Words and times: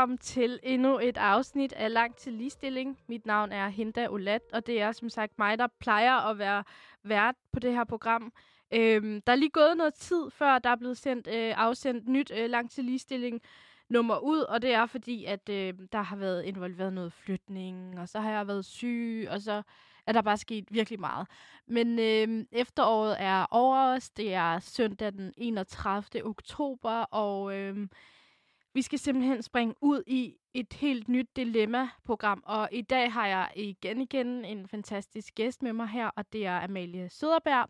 Velkommen 0.00 0.18
til 0.18 0.60
endnu 0.62 0.98
et 0.98 1.16
afsnit 1.16 1.72
af 1.72 1.92
Langt 1.92 2.18
til 2.18 2.32
Ligestilling. 2.32 2.98
Mit 3.06 3.26
navn 3.26 3.52
er 3.52 3.68
Hinda 3.68 4.08
Olat, 4.08 4.42
og 4.52 4.66
det 4.66 4.80
er 4.80 4.92
som 4.92 5.08
sagt 5.08 5.38
mig, 5.38 5.58
der 5.58 5.66
plejer 5.80 6.16
at 6.16 6.38
være 6.38 6.64
vært 7.02 7.34
på 7.52 7.60
det 7.60 7.72
her 7.72 7.84
program. 7.84 8.32
Øhm, 8.72 9.22
der 9.22 9.32
er 9.32 9.36
lige 9.36 9.50
gået 9.50 9.76
noget 9.76 9.94
tid, 9.94 10.30
før 10.30 10.58
der 10.58 10.70
er 10.70 10.76
blevet 10.76 10.98
sendt, 10.98 11.26
øh, 11.26 11.54
afsendt 11.56 12.08
nyt 12.08 12.32
øh, 12.34 12.50
Langt 12.50 12.72
til 12.72 12.84
Ligestilling 12.84 13.40
nummer 13.88 14.18
ud, 14.18 14.40
og 14.40 14.62
det 14.62 14.72
er 14.72 14.86
fordi, 14.86 15.24
at 15.24 15.48
øh, 15.48 15.74
der 15.92 16.02
har 16.02 16.16
været 16.16 16.44
involveret 16.44 16.92
noget 16.92 17.12
flytning, 17.12 17.98
og 18.00 18.08
så 18.08 18.20
har 18.20 18.30
jeg 18.30 18.46
været 18.46 18.64
syg, 18.64 19.26
og 19.30 19.40
så 19.40 19.62
er 20.06 20.12
der 20.12 20.22
bare 20.22 20.36
sket 20.36 20.64
virkelig 20.70 21.00
meget. 21.00 21.26
Men 21.66 21.98
øh, 21.98 22.44
efteråret 22.52 23.16
er 23.18 23.46
over 23.50 23.94
os. 23.94 24.10
Det 24.10 24.34
er 24.34 24.58
søndag 24.58 25.12
den 25.12 25.32
31. 25.36 26.24
oktober, 26.24 27.02
og... 27.02 27.56
Øh, 27.56 27.88
vi 28.74 28.82
skal 28.82 28.98
simpelthen 28.98 29.42
springe 29.42 29.74
ud 29.80 30.02
i 30.06 30.34
et 30.54 30.72
helt 30.72 31.08
nyt 31.08 31.28
dilemma-program, 31.36 32.42
og 32.46 32.68
i 32.72 32.82
dag 32.82 33.12
har 33.12 33.26
jeg 33.26 33.50
igen 33.56 34.00
igen 34.00 34.44
en 34.44 34.68
fantastisk 34.68 35.34
gæst 35.34 35.62
med 35.62 35.72
mig 35.72 35.88
her, 35.88 36.06
og 36.16 36.32
det 36.32 36.46
er 36.46 36.64
Amalie 36.64 37.08
Søderberg. 37.08 37.68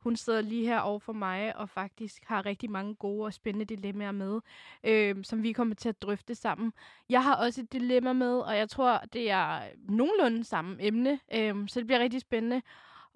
Hun 0.00 0.16
sidder 0.16 0.40
lige 0.40 0.66
her 0.66 0.78
over 0.80 0.98
for 0.98 1.12
mig, 1.12 1.56
og 1.56 1.68
faktisk 1.68 2.24
har 2.24 2.46
rigtig 2.46 2.70
mange 2.70 2.94
gode 2.94 3.24
og 3.24 3.34
spændende 3.34 3.76
dilemmaer 3.76 4.12
med, 4.12 4.40
øh, 4.84 5.16
som 5.24 5.42
vi 5.42 5.52
kommer 5.52 5.74
til 5.74 5.88
at 5.88 6.02
drøfte 6.02 6.34
sammen. 6.34 6.72
Jeg 7.08 7.24
har 7.24 7.34
også 7.36 7.60
et 7.60 7.72
dilemma 7.72 8.12
med, 8.12 8.38
og 8.38 8.56
jeg 8.56 8.68
tror, 8.68 8.98
det 9.12 9.30
er 9.30 9.60
nogenlunde 9.88 10.44
samme 10.44 10.76
emne, 10.80 11.20
øh, 11.34 11.68
så 11.68 11.80
det 11.80 11.86
bliver 11.86 12.00
rigtig 12.00 12.20
spændende. 12.20 12.62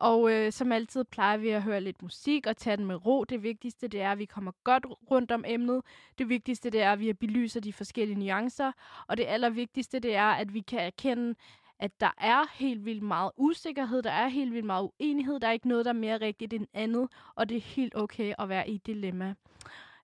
Og 0.05 0.33
øh, 0.33 0.53
som 0.53 0.73
altid 0.73 1.05
plejer 1.05 1.37
vi 1.37 1.49
at 1.49 1.63
høre 1.63 1.81
lidt 1.81 2.03
musik 2.03 2.47
og 2.47 2.57
tage 2.57 2.77
den 2.77 2.87
med 2.87 3.07
ro. 3.07 3.25
Det 3.25 3.43
vigtigste 3.43 3.89
det 3.89 4.01
er, 4.01 4.13
at 4.13 4.19
vi 4.19 4.25
kommer 4.25 4.53
godt 4.65 4.87
rundt 5.11 5.31
om 5.33 5.45
emnet. 5.47 5.83
Det 6.19 6.29
vigtigste 6.29 6.71
det 6.71 6.83
er, 6.83 6.93
at 6.93 7.01
vi 7.01 7.13
belyser 7.13 7.61
de 7.61 7.73
forskellige 7.73 8.19
nuancer. 8.19 8.73
Og 9.09 9.17
det 9.17 9.25
allervigtigste 9.29 9.99
det 9.99 10.15
er, 10.15 10.27
at 10.27 10.55
vi 10.55 10.61
kan 10.61 10.79
erkende, 10.79 11.35
at 11.79 12.01
der 12.01 12.15
er 12.19 12.45
helt 12.55 12.85
vildt 12.85 13.03
meget 13.03 13.31
usikkerhed, 13.37 14.03
der 14.03 14.11
er 14.11 14.29
helt 14.29 14.53
vildt 14.53 14.67
meget 14.67 14.91
uenighed, 15.01 15.41
der 15.41 15.49
er 15.49 15.53
ikke 15.53 15.69
noget, 15.69 15.85
der 15.85 15.91
er 15.91 15.99
mere 15.99 16.21
rigtigt 16.21 16.53
end 16.53 16.67
andet, 16.75 17.09
og 17.35 17.49
det 17.49 17.57
er 17.57 17.61
helt 17.61 17.97
okay 17.97 18.35
at 18.39 18.49
være 18.49 18.69
i 18.71 18.75
et 18.75 18.87
dilemma. 18.87 19.35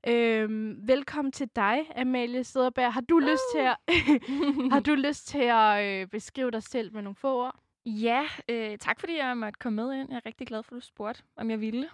Øhm, 0.06 0.88
velkommen 0.88 1.32
til 1.32 1.48
dig, 1.56 1.78
Amalie 1.96 2.44
Søderberg. 2.44 2.92
Har 2.92 3.00
du 3.00 3.16
uh. 3.16 3.22
lyst 3.22 3.42
til 3.52 3.58
at, 3.58 3.76
har 4.72 4.80
du 4.80 4.94
lyst 4.94 5.28
til 5.28 5.42
at 5.42 5.84
øh, 5.84 6.06
beskrive 6.06 6.50
dig 6.50 6.62
selv 6.62 6.92
med 6.92 7.02
nogle 7.02 7.16
få 7.16 7.44
ord? 7.44 7.69
Ja, 7.86 8.28
øh, 8.48 8.78
tak 8.78 9.00
fordi 9.00 9.17
jeg 9.17 9.36
måtte 9.36 9.59
komme 9.59 9.83
med 9.83 10.00
ind. 10.00 10.11
Jeg 10.11 10.17
er 10.17 10.27
rigtig 10.27 10.47
glad 10.47 10.62
for, 10.62 10.77
at 10.77 10.83
du 10.83 10.86
spurgte, 10.86 11.23
om 11.36 11.50
jeg 11.50 11.61
ville. 11.61 11.89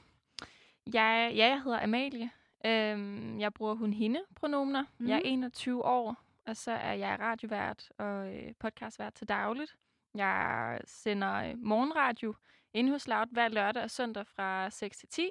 Jeg, 0.86 1.32
ja, 1.34 1.48
jeg 1.48 1.62
hedder 1.62 1.82
Amalie. 1.82 2.30
Øhm, 2.66 3.40
jeg 3.40 3.54
bruger 3.54 3.74
hun-hende-pronomener. 3.74 4.84
Mm. 4.98 5.08
Jeg 5.08 5.16
er 5.16 5.22
21 5.24 5.84
år, 5.84 6.16
og 6.46 6.56
så 6.56 6.70
er 6.72 6.92
jeg 6.92 7.16
radiovært 7.20 7.88
og 7.98 8.34
øh, 8.34 8.52
podcastvært 8.58 9.14
til 9.14 9.28
dagligt. 9.28 9.76
Jeg 10.14 10.80
sender 10.84 11.34
øh, 11.34 11.54
morgenradio 11.58 12.34
inde 12.74 12.90
hos 12.90 13.08
Loud 13.08 13.26
hver 13.30 13.48
lørdag 13.48 13.82
og 13.82 13.90
søndag 13.90 14.26
fra 14.26 14.70
6 14.70 14.98
til 14.98 15.08
10. 15.08 15.30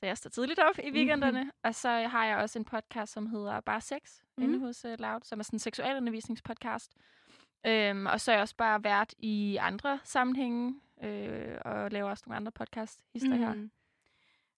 Så 0.00 0.06
jeg 0.06 0.18
står 0.18 0.30
tidligt 0.30 0.58
op 0.58 0.78
i 0.78 0.90
weekenderne. 0.96 1.40
Mm-hmm. 1.40 1.50
Og 1.62 1.74
så 1.74 1.88
har 1.88 2.26
jeg 2.26 2.36
også 2.36 2.58
en 2.58 2.64
podcast, 2.64 3.12
som 3.12 3.26
hedder 3.26 3.60
Bare 3.60 3.80
Sex, 3.80 4.00
mm. 4.36 4.44
inde 4.44 4.58
hos 4.58 4.84
uh, 4.84 4.90
Loud, 4.98 5.20
som 5.22 5.38
er 5.38 5.42
sådan 5.42 5.54
en 5.54 5.60
seksualundervisningspodcast. 5.60 6.94
Øhm, 7.66 8.06
og 8.06 8.20
så 8.20 8.30
er 8.30 8.34
jeg 8.34 8.42
også 8.42 8.56
bare 8.56 8.84
vært 8.84 9.14
i 9.18 9.56
andre 9.56 9.98
sammenhænge, 10.04 10.74
øh, 11.02 11.58
og 11.64 11.90
laver 11.90 12.10
også 12.10 12.24
nogle 12.26 12.36
andre 12.36 12.52
podcast-hister 12.52 13.36
mm. 13.36 13.38
her. 13.38 13.54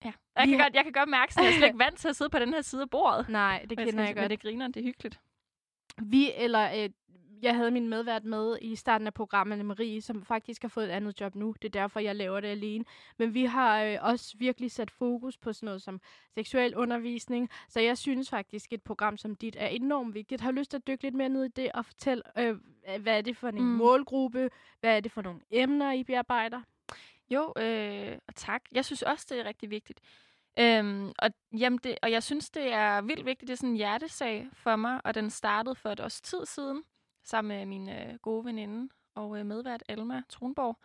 Ja. 0.05 0.13
Jeg, 0.37 0.49
kan 0.49 0.59
har... 0.59 0.65
godt, 0.65 0.75
jeg 0.75 0.85
kan 0.85 0.93
godt 0.93 1.09
mærke, 1.09 1.33
at 1.37 1.45
jeg 1.45 1.53
er 1.53 1.57
slet 1.57 1.67
ikke 1.67 1.79
vant 1.87 1.99
til 1.99 2.09
at 2.09 2.17
sidde 2.17 2.31
på 2.31 2.39
den 2.39 2.55
her 2.55 2.63
side 2.63 2.83
af 2.83 2.91
bordet. 2.91 3.29
Nej, 3.29 3.67
det 3.71 3.79
kender 3.79 4.03
jeg, 4.03 4.09
jeg 4.09 4.17
godt. 4.17 4.31
det 4.31 4.41
griner, 4.41 4.67
det 4.67 4.77
er 4.77 4.85
hyggeligt. 4.85 5.21
Vi, 6.03 6.33
eller 6.37 6.85
øh, 6.85 6.91
jeg 7.43 7.57
havde 7.57 7.71
min 7.71 7.89
medvært 7.89 8.25
med 8.25 8.59
i 8.61 8.77
starten 8.77 9.07
af 9.07 9.15
programmet, 9.15 9.65
Marie, 9.65 10.03
som 10.03 10.25
faktisk 10.25 10.63
har 10.63 10.69
fået 10.69 10.85
et 10.85 10.91
andet 10.91 11.21
job 11.21 11.35
nu. 11.35 11.55
Det 11.63 11.69
er 11.69 11.81
derfor, 11.81 12.01
jeg 12.01 12.17
laver 12.17 12.41
det 12.41 12.49
alene. 12.49 12.85
Men 13.19 13.35
vi 13.35 13.45
har 13.45 13.83
øh, 13.83 13.99
også 14.01 14.37
virkelig 14.39 14.71
sat 14.71 14.91
fokus 14.91 15.37
på 15.37 15.53
sådan 15.53 15.67
noget 15.67 15.83
som 15.83 16.01
seksuel 16.35 16.77
undervisning. 16.77 17.51
Så 17.69 17.81
jeg 17.81 17.99
synes 17.99 18.31
faktisk, 18.31 18.73
et 18.73 18.83
program 18.83 19.17
som 19.17 19.37
dit 19.37 19.57
er 19.59 19.67
enormt 19.67 20.15
vigtigt. 20.15 20.41
Har 20.41 20.51
lyst 20.53 20.71
til 20.71 20.77
at 20.77 20.87
dykke 20.87 21.03
lidt 21.03 21.15
mere 21.15 21.29
ned 21.29 21.45
i 21.45 21.49
det 21.49 21.73
og 21.73 21.85
fortælle, 21.85 22.23
øh, 22.39 22.57
hvad 23.01 23.19
er 23.19 23.21
det 23.21 23.37
for 23.37 23.49
en 23.49 23.55
mm. 23.55 23.65
målgruppe? 23.65 24.51
Hvad 24.81 24.97
er 24.97 25.01
det 25.01 25.13
for 25.13 25.23
nogle 25.23 25.41
emner, 25.51 25.93
I 25.93 26.05
bearbejder? 26.05 26.61
Jo, 27.31 27.53
øh, 27.57 28.19
og 28.29 28.35
tak. 28.35 28.63
Jeg 28.73 28.85
synes 28.85 29.03
også, 29.03 29.27
det 29.31 29.41
er 29.41 29.45
rigtig 29.45 29.71
vigtigt. 29.71 30.01
Øhm, 30.59 31.13
og, 31.19 31.31
jamen 31.59 31.79
det, 31.85 31.99
og 32.03 32.11
jeg 32.11 32.23
synes, 32.23 32.51
det 32.51 32.73
er 32.73 33.01
vildt 33.01 33.27
vigtigt. 33.27 33.49
Det 33.49 33.53
er 33.53 33.57
sådan 33.57 33.71
en 33.71 33.77
hjertesag 33.77 34.49
for 34.53 34.77
mig, 34.77 35.01
og 35.05 35.15
den 35.15 35.31
startede 35.31 35.75
for 35.75 35.89
et 35.89 36.01
års 36.01 36.21
tid 36.21 36.47
siden 36.47 36.83
sammen 37.23 37.59
med 37.59 37.67
min 37.67 37.89
øh, 37.89 38.19
gode 38.23 38.45
veninde 38.45 38.93
og 39.15 39.39
øh, 39.39 39.47
medvært 39.47 39.83
Alma 39.89 40.23
Tronborg. 40.29 40.79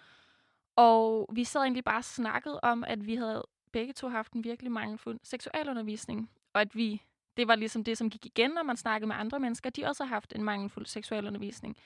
Og 0.75 1.29
vi 1.33 1.43
sad 1.43 1.61
egentlig 1.61 1.83
bare 1.83 1.97
og 1.97 2.03
snakkede 2.03 2.59
om, 2.59 2.83
at 2.83 3.05
vi 3.05 3.15
havde 3.15 3.43
begge 3.71 3.93
to 3.93 4.09
haft 4.09 4.33
en 4.33 4.43
virkelig 4.43 4.71
mangelfuld 4.71 5.19
seksualundervisning. 5.23 6.29
Og 6.53 6.61
at 6.61 6.75
vi, 6.75 7.01
det 7.37 7.47
var 7.47 7.55
ligesom 7.55 7.83
det, 7.83 7.97
som 7.97 8.09
gik 8.09 8.25
igen, 8.25 8.51
når 8.51 8.63
man 8.63 8.77
snakkede 8.77 9.07
med 9.07 9.15
andre 9.15 9.39
mennesker. 9.39 9.69
De 9.69 9.85
også 9.85 10.03
har 10.03 10.09
haft 10.09 10.33
en 10.35 10.43
mangelfuld 10.43 10.85
seksualundervisning. 10.85 11.77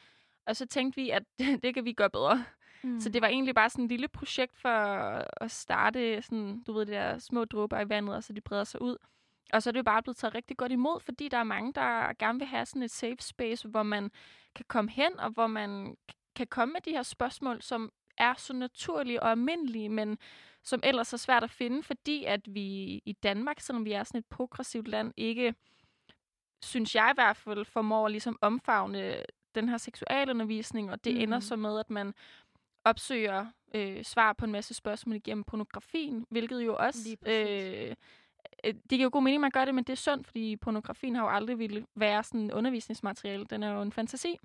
Og 0.45 0.55
så 0.55 0.65
tænkte 0.65 1.01
vi, 1.01 1.09
at 1.09 1.23
det 1.63 1.73
kan 1.73 1.85
vi 1.85 1.93
gøre 1.93 2.09
bedre. 2.09 2.45
Mm. 2.83 2.99
Så 2.99 3.09
det 3.09 3.21
var 3.21 3.27
egentlig 3.27 3.55
bare 3.55 3.69
sådan 3.69 3.85
et 3.85 3.91
lille 3.91 4.07
projekt 4.07 4.57
for 4.57 4.69
at 5.43 5.51
starte 5.51 6.21
sådan, 6.21 6.63
du 6.67 6.73
ved, 6.73 6.85
de 6.85 6.91
der 6.91 7.17
små 7.17 7.45
dråber 7.45 7.79
i 7.79 7.89
vandet, 7.89 8.15
og 8.15 8.23
så 8.23 8.33
de 8.33 8.41
breder 8.41 8.63
sig 8.63 8.81
ud. 8.81 8.97
Og 9.53 9.63
så 9.63 9.69
er 9.69 9.71
det 9.71 9.77
jo 9.77 9.83
bare 9.83 10.03
blevet 10.03 10.17
taget 10.17 10.35
rigtig 10.35 10.57
godt 10.57 10.71
imod, 10.71 10.99
fordi 10.99 11.27
der 11.27 11.37
er 11.37 11.43
mange, 11.43 11.73
der 11.73 12.13
gerne 12.19 12.39
vil 12.39 12.47
have 12.47 12.65
sådan 12.65 12.83
et 12.83 12.91
safe 12.91 13.17
space, 13.19 13.67
hvor 13.67 13.83
man 13.83 14.11
kan 14.55 14.65
komme 14.67 14.91
hen, 14.91 15.19
og 15.19 15.29
hvor 15.29 15.47
man 15.47 15.97
kan 16.35 16.47
komme 16.47 16.73
med 16.73 16.81
de 16.81 16.91
her 16.91 17.03
spørgsmål, 17.03 17.61
som 17.61 17.91
er 18.17 18.33
så 18.37 18.53
naturlige 18.53 19.23
og 19.23 19.31
almindelige, 19.31 19.89
men 19.89 20.17
som 20.63 20.79
ellers 20.83 21.13
er 21.13 21.17
svært 21.17 21.43
at 21.43 21.51
finde, 21.51 21.83
fordi 21.83 22.25
at 22.25 22.41
vi 22.55 22.63
i 23.05 23.17
Danmark, 23.23 23.59
selvom 23.59 23.85
vi 23.85 23.91
er 23.91 24.03
sådan 24.03 24.19
et 24.19 24.25
progressivt 24.25 24.87
land, 24.87 25.13
ikke, 25.17 25.55
synes 26.63 26.95
jeg 26.95 27.09
i 27.11 27.17
hvert 27.17 27.37
fald, 27.37 27.65
formår 27.65 28.05
at 28.05 28.11
ligesom 28.11 28.37
omfavne 28.41 29.23
den 29.55 29.69
her 29.69 29.77
seksualundervisning, 29.77 30.91
og 30.91 31.03
det 31.03 31.15
mm. 31.15 31.21
ender 31.21 31.39
så 31.39 31.55
med, 31.55 31.79
at 31.79 31.89
man 31.89 32.13
opsøger 32.85 33.45
øh, 33.75 34.03
svar 34.03 34.33
på 34.33 34.45
en 34.45 34.51
masse 34.51 34.73
spørgsmål 34.73 35.15
igennem 35.15 35.43
pornografien, 35.43 36.25
hvilket 36.29 36.65
jo 36.65 36.75
også 36.75 37.15
Øh, 37.25 37.95
det 38.63 38.89
giver 38.89 39.03
jo 39.03 39.09
god 39.13 39.23
mening, 39.23 39.39
at 39.39 39.41
man 39.41 39.51
gør 39.51 39.65
det, 39.65 39.75
men 39.75 39.83
det 39.83 39.93
er 39.93 39.97
sundt, 39.97 40.27
fordi 40.27 40.55
pornografien 40.55 41.15
har 41.15 41.23
jo 41.23 41.29
aldrig 41.29 41.59
ville 41.59 41.85
være 41.95 42.23
sådan 42.23 42.53
undervisningsmateriale. 42.53 43.45
Den 43.45 43.63
er 43.63 43.73
jo 43.73 43.81
en 43.81 43.91
fantasi. 43.91 44.37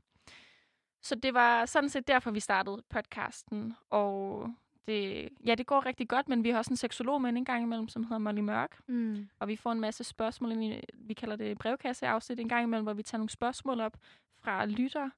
Så 1.02 1.14
det 1.14 1.34
var 1.34 1.66
sådan 1.66 1.88
set 1.88 2.08
derfor, 2.08 2.30
vi 2.30 2.40
startede 2.40 2.82
podcasten. 2.90 3.74
Og 3.90 4.48
det, 4.86 5.28
ja, 5.46 5.54
det 5.54 5.66
går 5.66 5.86
rigtig 5.86 6.08
godt, 6.08 6.28
men 6.28 6.44
vi 6.44 6.50
har 6.50 6.58
også 6.58 6.72
en 6.72 6.76
seksolog 6.76 7.22
med 7.22 7.30
en 7.30 7.44
gang 7.44 7.62
imellem, 7.62 7.88
som 7.88 8.04
hedder 8.04 8.18
Molly 8.18 8.40
Mørk. 8.40 8.78
Mm. 8.87 9.28
Og 9.38 9.48
vi 9.48 9.56
får 9.56 9.72
en 9.72 9.81
masse 9.81 10.04
spørgsmål 10.04 10.52
ind 10.52 10.64
i, 10.64 10.81
vi 10.94 11.14
kalder 11.14 11.37
det 11.37 11.58
brevkasseafsnit 11.58 12.40
en 12.40 12.49
gang 12.49 12.62
imellem, 12.62 12.84
hvor 12.84 12.92
vi 12.92 13.02
tager 13.02 13.19
nogle 13.19 13.31
spørgsmål 13.31 13.81
op 13.81 13.96
fra 14.42 14.66
lytter. 14.66 15.10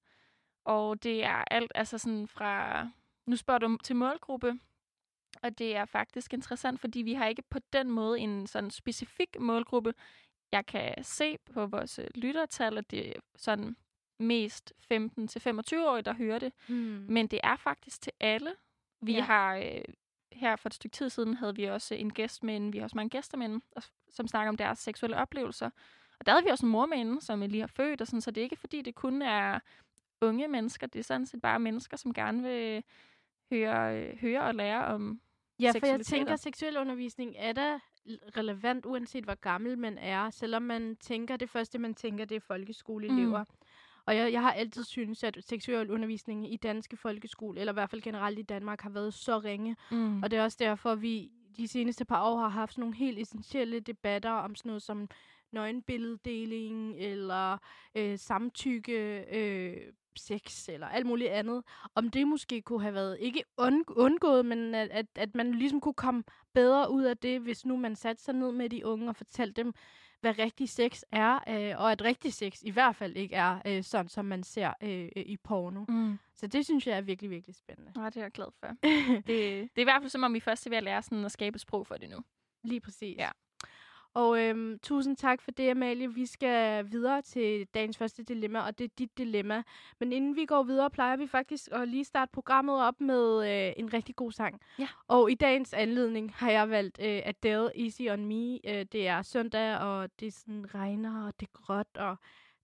Og 0.65 1.03
det 1.03 1.25
er 1.25 1.45
alt, 1.51 1.73
altså 1.75 1.99
sådan 1.99 2.27
fra, 2.27 2.89
nu 3.27 3.37
spørger 3.37 3.59
du 3.59 3.77
til 3.77 3.97
målgruppe, 3.97 4.59
og 5.43 5.59
det 5.59 5.77
er 5.77 5.85
faktisk 5.85 6.35
interessant, 6.35 6.81
fordi 6.81 7.03
vi 7.03 7.15
har 7.15 7.27
ikke 7.27 7.43
på 7.51 7.59
den 7.73 7.91
måde 7.91 8.19
en 8.21 8.47
sådan 8.47 8.71
specifik 8.71 9.41
målgruppe. 9.41 9.95
Jeg 10.53 10.67
kan 10.67 11.05
se 11.05 11.39
på 11.53 11.67
vores 11.67 11.99
øh, 11.99 12.07
lyttertal, 12.15 12.79
at 12.79 12.91
det 12.91 13.09
er 13.09 13.21
sådan 13.37 13.77
mest 14.19 14.73
15-25-årige, 14.93 16.03
der 16.03 16.15
hører 16.15 16.39
det. 16.39 16.53
Mm. 16.69 17.07
Men 17.09 17.27
det 17.27 17.41
er 17.43 17.57
faktisk 17.57 18.03
til 18.03 18.13
alle. 18.21 18.55
Vi 19.01 19.13
ja. 19.13 19.23
har 19.23 19.57
øh, 19.57 19.85
her 20.33 20.57
for 20.57 20.69
et 20.69 20.75
stykke 20.75 20.95
tid 20.95 21.11
siden 21.11 21.35
havde 21.35 21.57
vi 21.57 21.65
også 21.65 21.95
en 21.95 22.13
gæst 22.13 22.43
med 22.43 22.73
vi 22.73 22.79
har 22.79 22.85
også 22.85 22.97
mange 22.97 23.11
gæster 23.11 23.39
med 23.39 23.61
som 24.11 24.29
snakker 24.29 24.49
om 24.49 24.57
deres 24.57 24.79
seksuelle 24.79 25.17
oplevelser. 25.17 25.71
Og 26.21 26.27
der 26.27 26.33
havde 26.33 26.45
vi 26.45 26.51
også 26.51 26.67
en 26.67 26.73
mor 26.73 26.87
med 26.87 27.21
som 27.21 27.41
lige 27.41 27.61
har 27.61 27.67
født, 27.67 28.01
og 28.01 28.07
sådan, 28.07 28.21
så 28.21 28.31
det 28.31 28.41
er 28.41 28.45
ikke 28.45 28.57
fordi, 28.57 28.83
det 28.83 28.95
kun 28.95 29.23
er 29.23 29.59
unge 30.21 30.49
mennesker. 30.49 30.87
Det 30.87 30.99
er 30.99 31.03
sådan 31.03 31.27
set 31.27 31.41
bare 31.41 31.59
mennesker, 31.59 31.97
som 31.97 32.15
gerne 32.15 32.43
vil 32.43 32.85
høre, 33.53 34.03
øh, 34.03 34.19
høre 34.19 34.43
og 34.43 34.55
lære 34.55 34.85
om 34.85 35.21
Ja, 35.61 35.73
for 35.81 35.87
jeg 35.87 36.01
tænker, 36.01 36.33
at 36.33 36.41
seksuel 36.41 36.77
undervisning 36.77 37.35
er 37.39 37.53
da 37.53 37.79
relevant, 38.37 38.87
uanset 38.87 39.25
hvor 39.25 39.35
gammel 39.35 39.79
man 39.79 39.99
er. 39.99 40.31
Selvom 40.31 40.63
man 40.63 40.97
tænker, 40.97 41.37
det 41.37 41.51
første, 41.51 41.79
man 41.79 41.95
tænker, 41.95 42.25
det 42.25 42.37
er 42.37 42.41
folkeskoleelever. 42.41 43.39
Mm. 43.39 43.67
Og 44.07 44.17
jeg, 44.17 44.33
jeg 44.33 44.41
har 44.41 44.53
altid 44.53 44.85
syntes, 44.85 45.25
at 45.25 45.39
seksuel 45.41 45.91
undervisning 45.91 46.53
i 46.53 46.57
danske 46.57 46.97
folkeskole, 46.97 47.61
eller 47.61 47.73
i 47.73 47.75
hvert 47.75 47.91
fald 47.91 48.03
generelt 48.03 48.39
i 48.39 48.43
Danmark, 48.43 48.81
har 48.81 48.91
været 48.91 49.15
så 49.15 49.39
ringe. 49.39 49.77
Mm. 49.91 50.23
Og 50.23 50.31
det 50.31 50.39
er 50.39 50.43
også 50.43 50.57
derfor, 50.61 50.93
at 50.93 51.03
vi 51.03 51.31
de 51.57 51.69
seneste 51.69 52.05
par 52.05 52.23
år 52.23 52.39
har 52.39 52.49
haft 52.49 52.79
nogle 52.79 52.95
helt 52.95 53.19
essentielle 53.19 53.81
debatter 53.81 54.31
om 54.31 54.55
sådan 54.55 54.69
noget 54.69 54.83
som 54.83 55.09
nøgenbilleddeling, 55.53 56.97
eller 56.99 57.59
øh, 57.95 58.19
samtykke, 58.19 59.25
øh, 59.33 59.77
sex, 60.19 60.69
eller 60.69 60.87
alt 60.89 61.07
muligt 61.07 61.31
andet. 61.31 61.65
Om 61.95 62.11
det 62.11 62.27
måske 62.27 62.63
kunne 62.63 62.83
have 62.83 62.95
været, 62.95 63.17
ikke 63.21 63.45
und- 63.61 63.85
undgået, 63.97 64.47
men 64.47 64.75
at, 64.75 64.89
at, 64.91 65.07
at 65.15 65.35
man 65.35 65.55
ligesom 65.55 65.81
kunne 65.81 65.95
komme 65.95 66.25
bedre 66.55 66.91
ud 66.91 67.03
af 67.05 67.17
det, 67.19 67.41
hvis 67.41 67.67
nu 67.67 67.77
man 67.77 67.97
satte 67.97 68.23
sig 68.23 68.35
ned 68.35 68.53
med 68.53 68.69
de 68.71 68.87
unge 68.87 69.09
og 69.09 69.17
fortalte 69.17 69.63
dem, 69.63 69.75
hvad 70.21 70.39
rigtig 70.39 70.69
sex 70.69 71.03
er, 71.13 71.35
øh, 71.49 71.81
og 71.81 71.93
at 71.93 72.03
rigtig 72.03 72.33
sex 72.33 72.63
i 72.63 72.71
hvert 72.71 72.97
fald 72.97 73.17
ikke 73.17 73.37
er 73.37 73.59
øh, 73.67 73.85
sådan, 73.85 74.09
som 74.09 74.25
man 74.25 74.43
ser 74.43 74.73
øh, 74.83 75.09
i 75.17 75.37
porno. 75.37 75.85
Mm. 75.89 76.19
Så 76.35 76.47
det 76.47 76.65
synes 76.65 76.87
jeg 76.87 76.97
er 76.97 77.01
virkelig, 77.01 77.31
virkelig 77.31 77.57
spændende. 77.57 77.93
Nej, 77.97 78.11
det 78.11 78.17
er 78.17 78.25
jeg 78.25 78.33
glad 78.33 78.47
for. 78.61 78.67
det, 79.27 79.27
det 79.27 79.77
er 79.77 79.81
i 79.81 79.85
hvert 79.85 80.03
fald 80.03 80.11
som 80.11 80.23
om, 80.23 80.35
vi 80.35 80.41
først 80.41 80.67
er 80.67 80.71
ved 80.71 80.77
at 80.79 80.83
lære 80.85 81.03
sådan 81.03 81.25
at 81.25 81.33
skabe 81.33 81.59
sprog 81.59 81.87
for 81.87 81.95
det 81.97 82.11
nu. 82.11 82.19
Lige 82.65 82.81
præcis. 82.81 83.17
Ja. 83.19 83.31
Og 84.19 84.41
øhm, 84.41 84.79
tusind 84.83 85.17
tak 85.17 85.43
for 85.43 85.51
det, 85.51 85.71
Amalie. 85.71 86.15
Vi 86.15 86.27
skal 86.27 86.87
videre 86.91 87.23
til 87.23 87.67
dagens 87.75 87.99
første 87.99 88.23
dilemma, 88.23 88.61
og 88.61 88.79
det 88.79 88.85
er 88.85 88.95
dit 88.99 89.19
dilemma. 89.19 89.63
Men 90.01 90.13
inden 90.13 90.37
vi 90.37 90.45
går 90.45 90.63
videre, 90.63 90.91
plejer 90.91 91.17
vi 91.17 91.27
faktisk 91.27 91.69
at 91.73 91.89
lige 91.89 92.05
starte 92.05 92.31
programmet 92.33 92.83
op 92.83 93.01
med 93.01 93.51
øh, 93.51 93.73
en 93.77 93.93
rigtig 93.93 94.17
god 94.17 94.33
sang. 94.33 94.61
Ja. 94.79 94.89
Og 95.09 95.31
i 95.31 95.35
dagens 95.35 95.75
anledning 95.75 96.33
har 96.35 96.51
jeg 96.51 96.71
valgt 96.71 96.99
øh, 97.03 97.23
Adele, 97.25 97.85
Easy 97.85 98.03
On 98.03 98.25
Me. 98.25 98.69
Øh, 98.69 98.87
det 98.93 99.09
er 99.09 99.23
søndag, 99.23 99.79
og 99.79 100.11
det 100.21 100.33
sådan 100.35 100.75
regner, 100.75 101.27
og 101.27 101.41
det 101.41 101.47
er 101.47 101.53
gråt, 101.53 101.97
og 101.97 102.17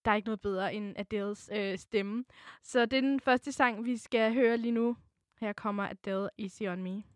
der 0.05 0.11
er 0.11 0.15
ikke 0.15 0.27
noget 0.27 0.41
bedre 0.41 0.73
end 0.73 0.93
Adeles 0.97 1.49
øh, 1.53 1.77
stemme. 1.77 2.23
Så 2.63 2.85
det 2.85 2.97
er 2.97 3.01
den 3.01 3.19
første 3.19 3.51
sang, 3.51 3.85
vi 3.85 3.97
skal 3.97 4.33
høre 4.33 4.57
lige 4.57 4.71
nu. 4.71 4.97
Her 5.39 5.53
kommer 5.53 5.87
Adele, 5.87 6.29
Easy 6.39 6.63
On 6.63 6.83
Me. 6.83 7.14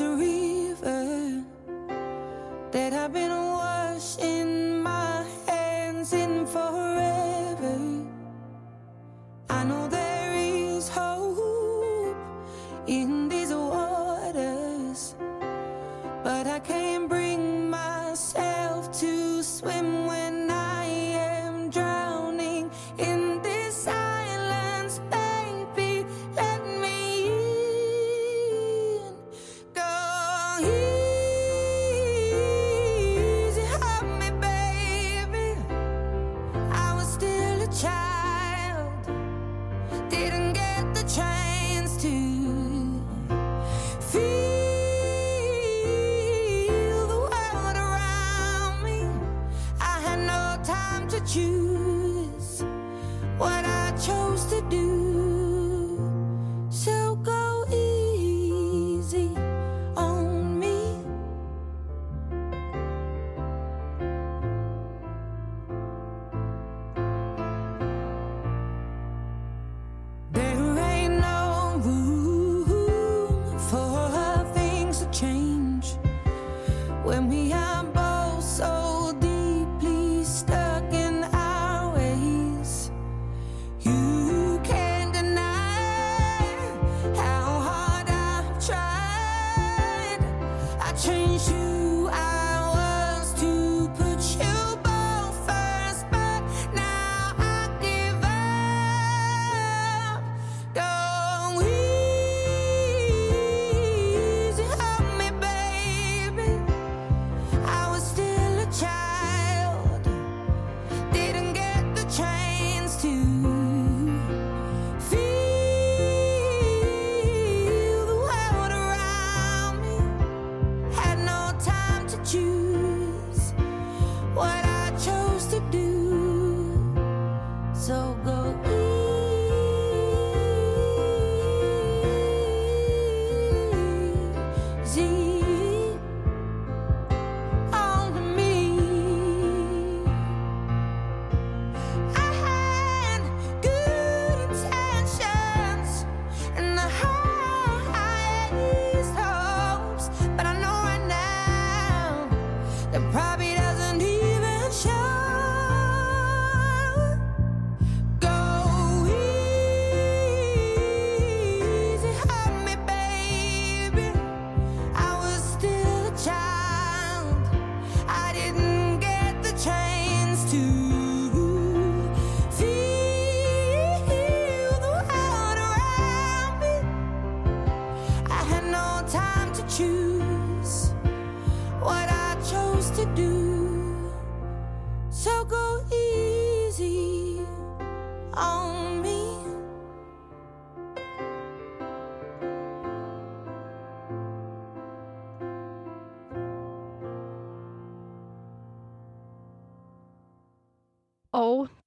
In 0.00 0.18
this 0.18 0.80
river 0.82 1.44
that 2.72 2.92
I've 2.92 3.12
been 3.12 3.45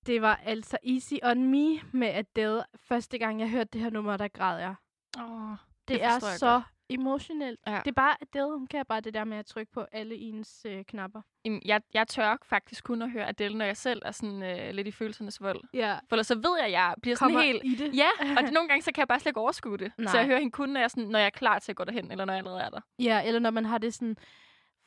det 0.09 0.21
var 0.21 0.39
altså 0.45 0.77
Easy 0.83 1.13
On 1.23 1.43
Me 1.43 1.79
med 1.91 2.07
Adele. 2.07 2.63
Første 2.75 3.17
gang, 3.17 3.39
jeg 3.39 3.49
hørte 3.49 3.69
det 3.73 3.81
her 3.81 3.89
nummer, 3.89 4.17
der 4.17 4.27
græd 4.27 4.59
jeg. 4.59 4.75
Åh, 5.19 5.55
det 5.87 6.03
er 6.03 6.13
forstår 6.13 6.27
jeg 6.29 6.37
så 6.39 6.61
emotionelt. 6.89 7.59
Ja. 7.67 7.81
Det 7.85 7.87
er 7.87 7.91
bare, 7.95 8.15
Adele, 8.21 8.57
hun 8.57 8.67
kan 8.67 8.85
bare 8.89 9.01
det 9.01 9.13
der 9.13 9.23
med 9.23 9.37
at 9.37 9.45
trykke 9.45 9.71
på 9.71 9.85
alle 9.91 10.15
ens 10.15 10.65
øh, 10.65 10.85
knapper. 10.85 11.21
Jamen, 11.45 11.61
Jeg, 11.65 11.81
jeg 11.93 12.07
tør 12.07 12.37
faktisk 12.43 12.83
kun 12.83 13.01
at 13.01 13.11
høre 13.11 13.27
Adele, 13.27 13.57
når 13.57 13.65
jeg 13.65 13.77
selv 13.77 14.01
er 14.05 14.11
sådan 14.11 14.43
øh, 14.43 14.73
lidt 14.73 14.87
i 14.87 14.91
følelsernes 14.91 15.41
vold. 15.41 15.61
Ja. 15.73 15.97
For 16.09 16.15
ellers 16.15 16.27
så 16.27 16.35
ved 16.35 16.57
jeg, 16.57 16.65
at 16.65 16.71
jeg 16.71 16.95
bliver 17.01 17.15
sådan 17.15 17.33
Kommer 17.33 17.41
helt... 17.41 17.61
i 17.63 17.75
det. 17.75 17.95
Ja, 17.95 18.09
og 18.37 18.43
det, 18.43 18.53
nogle 18.53 18.69
gange 18.69 18.81
så 18.81 18.91
kan 18.91 19.01
jeg 19.01 19.07
bare 19.07 19.19
slet 19.19 19.29
ikke 19.29 19.39
overskue 19.39 19.77
det. 19.77 19.91
Så 19.97 20.03
Nej. 20.03 20.13
jeg 20.13 20.25
hører 20.25 20.39
hende 20.39 20.51
kun, 20.51 20.69
når 20.69 20.79
jeg, 20.79 20.83
er 20.83 20.87
sådan, 20.87 21.09
når 21.09 21.19
jeg 21.19 21.25
er 21.25 21.29
klar 21.29 21.59
til 21.59 21.71
at 21.71 21.75
gå 21.75 21.83
derhen, 21.83 22.11
eller 22.11 22.25
når 22.25 22.33
jeg 22.33 22.37
allerede 22.37 22.61
er 22.61 22.69
der. 22.69 22.81
Ja, 22.99 23.21
eller 23.25 23.39
når 23.39 23.51
man 23.51 23.65
har 23.65 23.77
det 23.77 23.93
sådan, 23.93 24.17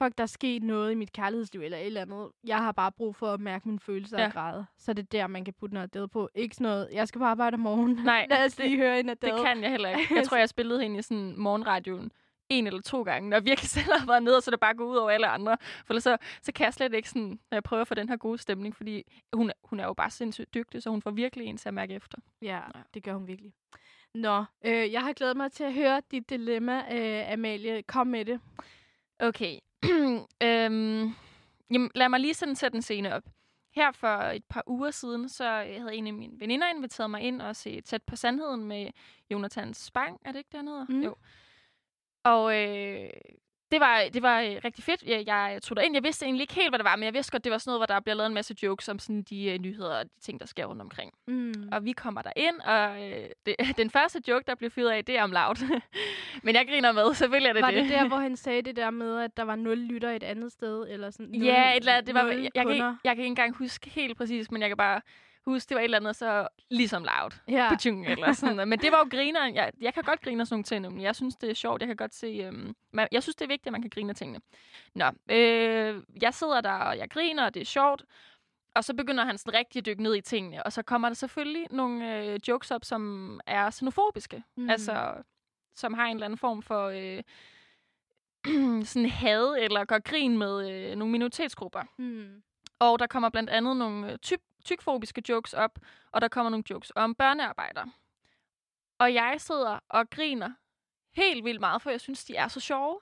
fuck, 0.04 0.18
der 0.18 0.22
er 0.22 0.26
sket 0.26 0.62
noget 0.62 0.92
i 0.92 0.94
mit 0.94 1.12
kærlighedsliv, 1.12 1.60
eller 1.62 1.78
et 1.78 1.86
eller 1.86 2.00
andet. 2.02 2.28
Jeg 2.44 2.58
har 2.58 2.72
bare 2.72 2.92
brug 2.92 3.16
for 3.16 3.26
at 3.32 3.40
mærke 3.40 3.68
mine 3.68 3.80
følelser 3.80 4.18
Ja. 4.20 4.26
og 4.26 4.32
græde. 4.32 4.66
Så 4.78 4.92
det 4.92 5.02
er 5.02 5.06
der, 5.12 5.26
man 5.26 5.44
kan 5.44 5.54
putte 5.54 5.74
noget 5.74 5.96
Adele 5.96 6.08
på. 6.08 6.28
Ikke 6.34 6.54
sådan 6.54 6.64
noget, 6.64 6.88
jeg 6.92 7.08
skal 7.08 7.18
på 7.18 7.24
arbejde 7.24 7.54
om 7.54 7.60
morgenen. 7.60 7.96
Nej, 8.04 8.26
Lad 8.30 8.44
os 8.44 8.54
det- 8.54 8.66
lige 8.66 8.76
høre 8.78 9.00
en 9.00 9.08
Det 9.08 9.24
Adele. 9.24 9.44
kan 9.44 9.62
jeg 9.62 9.70
heller 9.70 9.88
ikke. 9.88 10.14
Jeg 10.14 10.24
tror, 10.24 10.36
jeg 10.44 10.48
spillede 10.48 10.82
hende 10.82 10.98
i 10.98 11.02
sådan 11.02 11.34
morgenradioen 11.38 12.12
en 12.48 12.66
eller 12.66 12.80
to 12.82 13.02
gange, 13.02 13.28
når 13.30 13.36
jeg 13.36 13.44
virkelig 13.44 13.68
selv 13.70 13.92
har 13.98 14.06
været 14.06 14.22
nede, 14.22 14.40
så 14.40 14.50
det 14.50 14.60
bare 14.60 14.74
går 14.74 14.84
ud 14.84 14.96
over 14.96 15.10
alle 15.10 15.26
andre. 15.26 15.56
For 15.86 15.98
så, 15.98 16.16
så 16.42 16.52
kan 16.52 16.64
jeg 16.64 16.74
slet 16.74 16.94
ikke 16.94 17.08
sådan, 17.08 17.28
når 17.50 17.56
jeg 17.56 17.62
prøver 17.62 17.80
at 17.80 17.88
få 17.88 17.94
den 17.94 18.08
her 18.08 18.16
gode 18.16 18.38
stemning, 18.38 18.76
fordi 18.76 19.02
hun, 19.32 19.48
er- 19.50 19.54
hun 19.64 19.80
er 19.80 19.84
jo 19.84 19.94
bare 19.94 20.10
sindssygt 20.10 20.54
dygtig, 20.54 20.82
så 20.82 20.90
hun 20.90 21.02
får 21.02 21.10
virkelig 21.10 21.46
en 21.46 21.56
til 21.56 21.68
at 21.68 21.74
mærke 21.74 21.94
efter. 21.94 22.18
Ja, 22.42 22.56
Ja. 22.56 22.80
det 22.94 23.02
gør 23.02 23.14
hun 23.14 23.26
virkelig. 23.26 23.52
Nå, 24.14 24.44
øh, 24.64 24.92
jeg 24.92 25.00
har 25.02 25.12
glædet 25.12 25.36
mig 25.36 25.52
til 25.52 25.64
at 25.64 25.74
høre 25.74 26.02
dit 26.10 26.30
dilemma, 26.30 26.78
øh, 26.92 27.32
Amalie. 27.32 27.82
Kom 27.82 28.06
med 28.06 28.24
det. 28.24 28.40
Okay. 29.20 29.58
øhm, 30.46 31.14
jamen, 31.70 31.90
lad 31.94 32.08
mig 32.08 32.20
lige 32.20 32.34
sådan 32.34 32.56
sætte 32.56 32.76
en 32.76 32.82
scene 32.82 33.14
op. 33.14 33.22
Her 33.74 33.92
for 33.92 34.16
et 34.18 34.44
par 34.44 34.62
uger 34.66 34.90
siden, 34.90 35.28
så 35.28 35.44
havde 35.44 35.94
en 35.94 36.06
af 36.06 36.12
mine 36.12 36.40
veninder 36.40 36.68
inviteret 36.68 37.10
mig 37.10 37.20
ind 37.20 37.42
og 37.42 37.56
se 37.56 37.80
Tæt 37.80 38.02
på 38.02 38.16
Sandheden 38.16 38.64
med 38.64 38.90
Jonathan 39.30 39.74
Spang. 39.74 40.20
Er 40.24 40.32
det 40.32 40.38
ikke, 40.38 40.48
det 40.52 40.58
han 40.58 40.68
hedder? 40.68 40.86
Mm. 40.88 41.02
Jo. 41.02 41.14
Og 42.24 42.56
øh, 42.56 43.10
det 43.72 43.80
var, 43.80 44.02
det 44.12 44.22
var 44.22 44.40
øh, 44.40 44.56
rigtig 44.64 44.84
fedt. 44.84 45.02
Jeg, 45.02 45.24
jeg 45.26 45.58
tog 45.62 45.84
ind. 45.84 45.94
Jeg 45.94 46.02
vidste 46.02 46.24
egentlig 46.26 46.42
ikke 46.42 46.54
helt, 46.54 46.70
hvad 46.70 46.78
det 46.78 46.84
var, 46.84 46.96
men 46.96 47.04
jeg 47.04 47.14
vidste 47.14 47.32
godt, 47.32 47.44
det 47.44 47.52
var 47.52 47.58
sådan 47.58 47.70
noget, 47.70 47.78
hvor 47.78 47.86
der 47.94 48.00
bliver 48.00 48.16
lavet 48.16 48.26
en 48.26 48.34
masse 48.34 48.54
jokes 48.62 48.88
om 48.88 48.98
sådan 48.98 49.22
de 49.22 49.44
øh, 49.44 49.58
nyheder 49.58 49.98
og 49.98 50.04
de 50.04 50.20
ting, 50.20 50.40
der 50.40 50.46
sker 50.46 50.64
rundt 50.64 50.82
omkring. 50.82 51.12
Mm. 51.26 51.68
Og 51.72 51.84
vi 51.84 51.92
kommer 51.92 52.22
der 52.22 52.32
ind, 52.36 52.60
og 52.60 53.08
øh, 53.10 53.26
det, 53.46 53.56
den 53.82 53.90
første 53.90 54.22
joke, 54.28 54.44
der 54.46 54.54
blev 54.54 54.70
fyret 54.70 54.90
af, 54.90 55.04
det 55.04 55.18
er 55.18 55.22
om 55.22 55.32
loud. 55.32 55.80
men 56.44 56.54
jeg 56.54 56.66
griner 56.68 56.92
med, 56.92 57.14
selvfølgelig 57.14 57.48
er 57.48 57.52
det 57.52 57.62
Var 57.62 57.70
det. 57.70 57.82
det 57.82 57.90
der, 57.90 58.08
hvor 58.08 58.16
han 58.28 58.36
sagde 58.36 58.62
det 58.62 58.76
der 58.76 58.90
med, 58.90 59.20
at 59.20 59.36
der 59.36 59.42
var 59.42 59.56
nul 59.56 59.78
lytter 59.78 60.10
et 60.10 60.22
andet 60.22 60.52
sted? 60.52 60.86
Eller 60.88 61.10
sådan, 61.10 61.26
nul, 61.26 61.44
Ja, 61.44 61.70
et 61.70 61.76
eller 61.76 61.92
andet. 61.92 62.06
Det 62.06 62.14
var, 62.14 62.22
jeg, 62.22 62.50
jeg, 62.54 62.66
kan 62.66 62.76
jeg 62.78 62.96
kan 63.04 63.10
ikke 63.10 63.26
engang 63.26 63.56
huske 63.56 63.90
helt 63.90 64.16
præcis, 64.16 64.50
men 64.50 64.62
jeg 64.62 64.70
kan 64.70 64.76
bare 64.76 65.00
huske, 65.44 65.68
det 65.68 65.74
var 65.74 65.80
et 65.80 65.84
eller 65.84 65.98
andet 65.98 66.16
så 66.16 66.48
ligesom 66.70 67.02
loud. 67.04 67.30
Ja. 67.48 67.68
Pachung, 67.68 68.06
eller 68.06 68.32
sådan 68.32 68.56
noget. 68.56 68.68
Men 68.68 68.78
det 68.78 68.92
var 68.92 68.98
jo 68.98 69.08
grineren. 69.10 69.54
Jeg, 69.54 69.72
jeg 69.80 69.94
kan 69.94 70.02
godt 70.02 70.20
grine 70.20 70.40
af 70.40 70.46
sådan 70.46 70.54
nogle 70.54 70.64
ting, 70.64 70.94
men 70.94 71.02
jeg 71.02 71.16
synes, 71.16 71.36
det 71.36 71.50
er 71.50 71.54
sjovt. 71.54 71.80
Jeg 71.80 71.86
kan 71.86 71.96
godt 71.96 72.14
se... 72.14 72.26
Øhm, 72.26 72.76
man, 72.92 73.08
jeg 73.12 73.22
synes, 73.22 73.36
det 73.36 73.44
er 73.44 73.48
vigtigt, 73.48 73.66
at 73.66 73.72
man 73.72 73.82
kan 73.82 73.90
grine 73.90 74.10
af 74.10 74.16
tingene. 74.16 74.40
Nå, 74.94 75.04
øh, 75.30 76.02
jeg 76.22 76.34
sidder 76.34 76.60
der, 76.60 76.72
og 76.72 76.98
jeg 76.98 77.10
griner, 77.10 77.44
og 77.44 77.54
det 77.54 77.60
er 77.60 77.64
sjovt. 77.64 78.04
Og 78.74 78.84
så 78.84 78.94
begynder 78.94 79.24
han 79.24 79.38
sådan 79.38 79.58
rigtig 79.58 79.78
at 79.78 79.86
dykke 79.86 80.02
ned 80.02 80.14
i 80.14 80.20
tingene. 80.20 80.62
Og 80.62 80.72
så 80.72 80.82
kommer 80.82 81.08
der 81.08 81.14
selvfølgelig 81.14 81.66
nogle 81.70 82.18
øh, 82.18 82.40
jokes 82.48 82.70
op, 82.70 82.84
som 82.84 83.40
er 83.46 83.70
xenofobiske. 83.70 84.42
Mm. 84.56 84.70
Altså, 84.70 85.14
som 85.76 85.94
har 85.94 86.06
en 86.06 86.16
eller 86.16 86.24
anden 86.24 86.38
form 86.38 86.62
for... 86.62 86.88
Øh, 86.88 87.22
sådan 88.84 89.08
had 89.08 89.56
eller 89.58 89.84
gør 89.84 89.98
grin 89.98 90.38
med 90.38 90.70
øh, 90.70 90.96
nogle 90.96 91.12
minoritetsgrupper. 91.12 91.82
Mm. 91.98 92.42
Og 92.78 92.98
der 92.98 93.06
kommer 93.06 93.28
blandt 93.28 93.50
andet 93.50 93.76
nogle 93.76 94.12
øh, 94.12 94.18
tyk, 94.18 94.40
tykfobiske 94.64 95.22
jokes 95.28 95.52
op, 95.52 95.78
og 96.12 96.20
der 96.20 96.28
kommer 96.28 96.50
nogle 96.50 96.64
jokes 96.70 96.92
om 96.96 97.14
børnearbejder. 97.14 97.84
Og 98.98 99.14
jeg 99.14 99.34
sidder 99.38 99.78
og 99.88 100.10
griner 100.10 100.50
helt 101.14 101.44
vildt 101.44 101.60
meget, 101.60 101.82
for 101.82 101.90
jeg 101.90 102.00
synes, 102.00 102.24
de 102.24 102.36
er 102.36 102.48
så 102.48 102.60
sjove. 102.60 103.00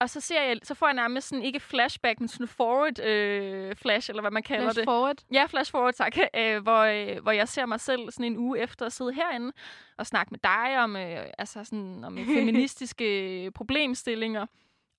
Og 0.00 0.10
så, 0.10 0.20
ser 0.20 0.42
jeg, 0.42 0.58
så 0.62 0.74
får 0.74 0.86
jeg 0.86 0.94
nærmest 0.94 1.28
sådan, 1.28 1.44
ikke 1.44 1.60
flashback, 1.60 2.20
men 2.20 2.28
sådan 2.28 2.48
forward 2.48 3.00
øh, 3.00 3.76
flash, 3.76 4.10
eller 4.10 4.20
hvad 4.22 4.30
man 4.30 4.42
kalder 4.42 4.64
Flash 4.64 4.78
det. 4.78 4.84
forward. 4.84 5.16
Ja, 5.32 5.46
flash 5.46 5.70
forward, 5.70 5.94
tak. 5.94 6.16
Øh, 6.36 6.62
hvor, 6.62 6.80
øh, 6.80 7.22
hvor 7.22 7.32
jeg 7.32 7.48
ser 7.48 7.66
mig 7.66 7.80
selv 7.80 8.10
sådan 8.10 8.26
en 8.32 8.38
uge 8.38 8.58
efter 8.58 8.86
at 8.86 8.92
sidde 8.92 9.12
herinde 9.12 9.52
og 9.98 10.06
snakke 10.06 10.30
med 10.30 10.38
dig 10.38 10.78
om, 10.82 10.96
øh, 10.96 11.26
altså 11.38 11.64
sådan, 11.64 12.04
om 12.04 12.16
feministiske 12.36 13.50
problemstillinger. 13.54 14.46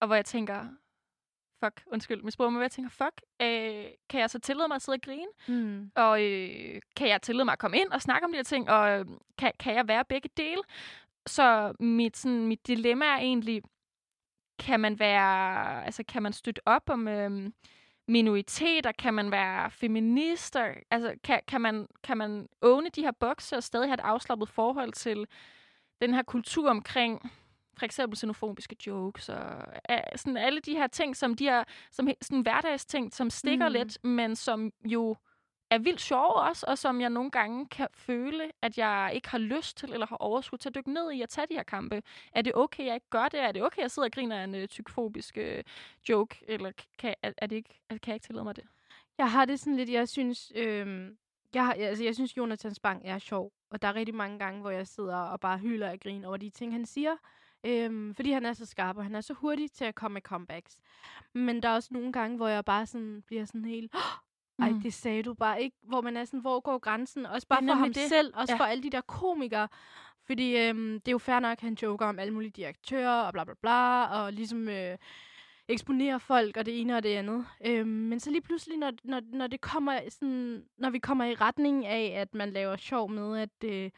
Og 0.02 0.08
hvor 0.08 0.16
jeg 0.16 0.26
tænker, 0.26 0.66
fuck, 1.64 1.84
undskyld, 1.88 2.24
misbrug 2.24 2.52
mig, 2.52 2.58
hvor 2.58 2.64
jeg 2.64 2.72
tænker, 2.72 2.90
fuck, 2.90 3.22
øh, 3.42 3.86
kan 4.10 4.20
jeg 4.20 4.30
så 4.30 4.40
tillade 4.40 4.68
mig 4.68 4.76
at 4.76 4.82
sidde 4.82 4.96
og 4.96 5.02
grine? 5.02 5.32
Mm. 5.48 5.92
Og 5.96 6.24
øh, 6.24 6.82
kan 6.96 7.08
jeg 7.08 7.22
tillade 7.22 7.46
mig 7.46 7.52
at 7.52 7.60
komme 7.60 7.78
ind 7.78 7.90
og 7.90 8.02
snakke 8.02 8.26
om 8.26 8.32
de 8.32 8.38
her 8.38 8.44
ting? 8.44 8.70
Og 8.70 9.00
øh, 9.00 9.06
kan, 9.38 9.52
kan 9.60 9.76
jeg 9.76 9.88
være 9.88 10.06
begge 10.06 10.30
dele? 10.38 10.62
Så 11.28 11.74
mit, 11.80 12.18
sådan, 12.18 12.48
mit 12.48 12.68
dilemma 12.68 13.06
er 13.06 13.18
egentlig, 13.18 13.62
kan 14.60 14.80
man 14.80 15.00
være, 15.00 15.86
altså 15.86 16.04
kan 16.08 16.24
man 16.24 16.34
støtte 16.34 16.62
op 16.66 16.90
om 16.90 17.08
øhm, 17.08 17.54
minoriteter? 18.08 18.92
Kan 18.92 19.14
man 19.14 19.32
være 19.32 19.72
feminister? 19.72 20.74
Altså 20.92 21.16
kan, 21.24 21.42
kan, 21.48 21.62
man, 21.62 21.88
kan 22.04 22.18
man 22.18 22.48
åne 22.62 22.90
de 22.90 23.02
her 23.02 23.12
bokse 23.12 23.58
og 23.58 23.64
stadig 23.64 23.88
have 23.88 23.94
et 23.94 24.00
afslappet 24.00 24.50
forhold 24.50 24.94
til 24.94 25.28
den 26.02 26.14
her 26.14 26.24
kultur 26.24 26.70
omkring 26.70 27.32
for 27.82 27.86
eksempel 27.86 28.18
xenofobiske 28.18 28.76
jokes 28.88 29.30
og 29.30 29.64
øh, 29.92 29.98
sådan 30.16 30.38
alle 30.38 30.60
de 30.60 30.74
her 30.74 30.88
ting, 30.88 31.16
som 31.16 31.36
de 31.36 31.44
her 31.44 31.64
som 31.92 32.10
sådan 32.22 32.42
hverdagsting, 32.42 33.14
som 33.14 33.30
stikker 33.30 33.68
Mm. 33.70 33.74
lidt, 33.74 34.04
men 34.04 34.36
som 34.36 34.72
jo 34.86 35.16
er 35.72 35.78
vildt 35.78 36.02
sjove 36.02 36.34
også, 36.36 36.66
og 36.70 36.78
som 36.78 37.02
jeg 37.02 37.10
nogle 37.10 37.32
gange 37.32 37.68
kan 37.68 37.88
føle, 37.94 38.52
at 38.62 38.78
jeg 38.78 39.12
ikke 39.14 39.30
har 39.30 39.38
lyst 39.38 39.78
til 39.78 39.94
eller 39.94 40.08
har 40.08 40.16
overskud 40.16 40.58
til 40.58 40.70
at 40.70 40.76
dykke 40.76 40.94
ned 40.94 41.12
i 41.12 41.22
at 41.22 41.30
tage 41.30 41.48
de 41.50 41.54
her 41.54 41.64
kampe. 41.64 42.02
Er 42.32 42.42
det 42.42 42.56
okay, 42.56 42.86
jeg 42.86 42.96
ikke 42.96 43.10
gør 43.10 43.28
det? 43.28 43.40
Er 43.40 43.52
det 43.52 43.64
okay, 43.64 43.82
jeg 43.82 43.92
sidder 43.92 44.08
og 44.08 44.12
griner 44.12 44.40
af 44.40 44.44
en 44.44 44.56
uh, 44.56 44.66
tykfobisk 44.66 45.38
uh, 45.42 45.60
joke? 46.10 46.46
Eller 46.48 46.72
kan, 47.00 47.16
er, 47.24 47.32
er 47.38 47.48
det 47.48 47.56
ikke, 47.56 47.80
kan 47.90 48.00
jeg 48.08 48.14
ikke 48.14 48.26
tillade 48.26 48.44
mig 48.44 48.56
det? 48.56 48.64
Jeg 49.18 49.32
har 49.32 49.46
det 49.46 49.60
sådan 49.60 49.76
lidt, 49.78 49.90
jeg 49.90 50.10
synes, 50.10 50.52
øhm, 50.56 51.18
jeg, 51.54 51.66
har, 51.66 51.74
altså, 51.74 52.04
jeg 52.04 52.16
synes, 52.16 52.38
Jonathan 52.38 52.74
Spang 52.74 53.02
er 53.06 53.20
sjov. 53.20 53.52
Og 53.72 53.82
der 53.82 53.88
er 53.88 53.96
rigtig 53.96 54.16
mange 54.16 54.40
gange, 54.40 54.62
hvor 54.62 54.70
jeg 54.70 54.88
sidder 54.88 55.18
og 55.18 55.40
bare 55.40 55.58
hylder 55.58 55.92
og 55.92 56.00
griner 56.00 56.28
over 56.28 56.38
de 56.38 56.50
ting, 56.50 56.72
han 56.74 56.86
siger. 56.86 57.16
Øhm, 57.66 58.16
fordi 58.16 58.32
han 58.32 58.46
er 58.46 58.54
så 58.54 58.66
skarp, 58.66 58.98
og 58.98 59.04
han 59.04 59.16
er 59.16 59.22
så 59.22 59.34
hurtig 59.34 59.72
til 59.72 59.86
at 59.86 59.96
komme 59.96 60.14
med 60.14 60.22
comebacks. 60.22 60.78
Men 61.34 61.64
der 61.64 61.70
er 61.70 61.74
også 61.74 61.90
nogle 61.92 62.12
gange, 62.14 62.38
hvor 62.38 62.48
jeg 62.48 62.66
bare 62.66 62.86
sådan, 62.86 63.24
bliver 63.28 63.46
sådan 63.46 63.66
helt... 63.66 63.96
Ej, 64.60 64.70
Mm. 64.70 64.82
det 64.82 64.94
sagde 64.94 65.24
du 65.24 65.34
bare 65.34 65.62
ikke. 65.64 65.78
Hvor 65.84 66.02
man 66.02 66.18
er 66.18 66.26
sådan, 66.26 66.40
hvor 66.40 66.60
går 66.60 66.78
grænsen? 66.78 67.26
Også 67.26 67.48
bare 67.48 67.60
for 67.68 67.74
ham 67.74 67.94
det. 67.94 68.10
selv, 68.10 68.34
også 68.36 68.54
Ja. 68.54 68.60
for 68.60 68.64
alle 68.64 68.84
de 68.84 68.90
der 68.90 69.02
komikere. 69.02 69.68
Fordi 70.26 70.58
øhm, 70.58 70.94
det 70.94 71.08
er 71.08 71.12
jo 71.12 71.18
fair 71.18 71.40
nok, 71.40 71.52
at 71.52 71.62
han 71.62 71.74
joker 71.82 72.06
om 72.06 72.20
alle 72.20 72.34
mulige 72.34 72.52
direktører 72.52 73.22
og 73.22 73.34
bla 73.34 73.44
bla 73.44 73.54
bla, 73.62 74.04
og 74.06 74.34
ligesom 74.34 74.70
øh, 74.70 74.98
eksponerer 75.68 76.18
folk 76.18 76.58
og 76.58 76.66
det 76.66 76.82
ene 76.82 76.96
og 76.98 77.04
det 77.04 77.10
andet. 77.16 77.46
Øhm, 77.66 77.88
men 77.90 78.20
så 78.20 78.32
lige 78.32 78.42
pludselig, 78.42 78.78
når, 78.78 78.92
når, 79.04 79.22
når, 79.34 79.48
det 79.48 79.62
kommer 79.62 80.00
sådan, 80.10 80.64
når 80.78 80.90
vi 80.90 81.00
kommer 81.00 81.26
i 81.26 81.36
retning 81.36 81.86
af, 81.86 82.14
at 82.22 82.34
man 82.34 82.52
laver 82.52 82.76
sjov 82.76 83.10
med, 83.12 83.40
at 83.40 83.64
øh, 83.70 83.92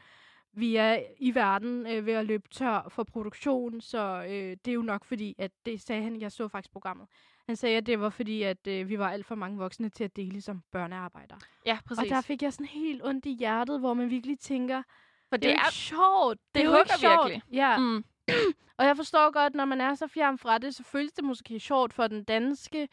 vi 0.56 0.76
er 0.76 0.98
i 1.18 1.34
verden 1.34 1.86
øh, 1.86 2.06
ved 2.06 2.12
at 2.12 2.26
løbe 2.26 2.48
tør 2.48 2.86
for 2.88 3.04
produktion, 3.04 3.80
så 3.80 4.24
øh, 4.28 4.56
det 4.64 4.68
er 4.68 4.72
jo 4.72 4.82
nok 4.82 5.04
fordi, 5.04 5.34
at 5.38 5.50
det 5.66 5.80
sagde 5.80 6.02
han, 6.02 6.20
jeg 6.20 6.32
så 6.32 6.48
faktisk 6.48 6.72
programmet. 6.72 7.06
Han 7.46 7.56
sagde, 7.56 7.76
at 7.76 7.86
det 7.86 8.00
var 8.00 8.10
fordi, 8.10 8.42
at 8.42 8.66
øh, 8.66 8.88
vi 8.88 8.98
var 8.98 9.10
alt 9.10 9.26
for 9.26 9.34
mange 9.34 9.58
voksne 9.58 9.88
til 9.88 10.04
at 10.04 10.16
dele 10.16 10.40
som 10.40 10.62
børnearbejdere. 10.72 11.38
Ja, 11.66 11.78
præcis. 11.86 12.02
Og 12.02 12.08
der 12.08 12.20
fik 12.20 12.42
jeg 12.42 12.52
sådan 12.52 12.66
helt 12.66 13.04
ondt 13.04 13.26
i 13.26 13.32
hjertet, 13.32 13.80
hvor 13.80 13.94
man 13.94 14.10
virkelig 14.10 14.38
tænker, 14.38 14.82
For 15.28 15.36
det, 15.36 15.42
det 15.42 15.52
er, 15.52 15.58
er... 15.58 15.70
sjovt. 15.70 16.38
Det, 16.54 16.60
er 16.60 16.64
jo 16.64 16.76
ikke 16.76 16.98
sjovt. 16.98 17.30
virkelig. 17.30 17.42
Ja. 17.52 17.78
Mm, 17.78 18.04
og 18.78 18.86
jeg 18.86 18.96
forstår 18.96 19.32
godt, 19.32 19.54
når 19.54 19.64
man 19.64 19.80
er 19.80 19.94
så 19.94 20.06
fjern 20.06 20.38
fra 20.38 20.58
det, 20.58 20.74
så 20.74 20.82
føles 20.82 21.12
det 21.12 21.24
måske 21.24 21.60
sjovt 21.60 21.92
for 21.92 22.06
den 22.06 22.24
danske 22.24 22.88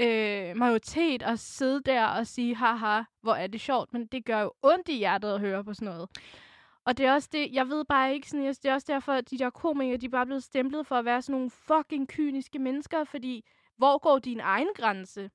øh, 0.00 0.56
majoritet 0.56 1.22
at 1.22 1.38
sidde 1.38 1.82
der 1.82 2.06
og 2.06 2.26
sige, 2.26 2.56
haha, 2.56 3.02
hvor 3.22 3.34
er 3.34 3.46
det 3.46 3.60
sjovt. 3.60 3.92
Men 3.92 4.06
det 4.06 4.24
gør 4.24 4.40
jo 4.40 4.52
ondt 4.62 4.88
i 4.88 4.96
hjertet 4.96 5.34
at 5.34 5.40
høre 5.40 5.64
på 5.64 5.74
sådan 5.74 5.94
noget. 5.94 6.08
Og 6.86 6.98
det 6.98 7.06
er 7.06 7.12
også 7.12 7.28
det, 7.32 7.48
jeg 7.52 7.68
ved 7.68 7.84
bare 7.84 8.14
ikke 8.14 8.30
sådan, 8.30 8.46
det 8.46 8.64
er 8.66 8.74
også 8.74 8.86
derfor, 8.92 9.12
at 9.12 9.30
de 9.30 9.38
der 9.38 9.50
komikere, 9.50 9.96
de 9.96 10.06
er 10.06 10.10
bare 10.10 10.26
blevet 10.26 10.42
stemplet 10.42 10.86
for 10.86 10.96
at 10.96 11.04
være 11.04 11.22
sådan 11.22 11.32
nogle 11.34 11.50
fucking 11.50 12.08
kyniske 12.08 12.58
mennesker, 12.58 13.04
fordi 13.04 13.44
hvor 13.76 13.98
går 13.98 14.18
din 14.18 14.40
egen 14.40 14.68
grænse? 14.76 15.30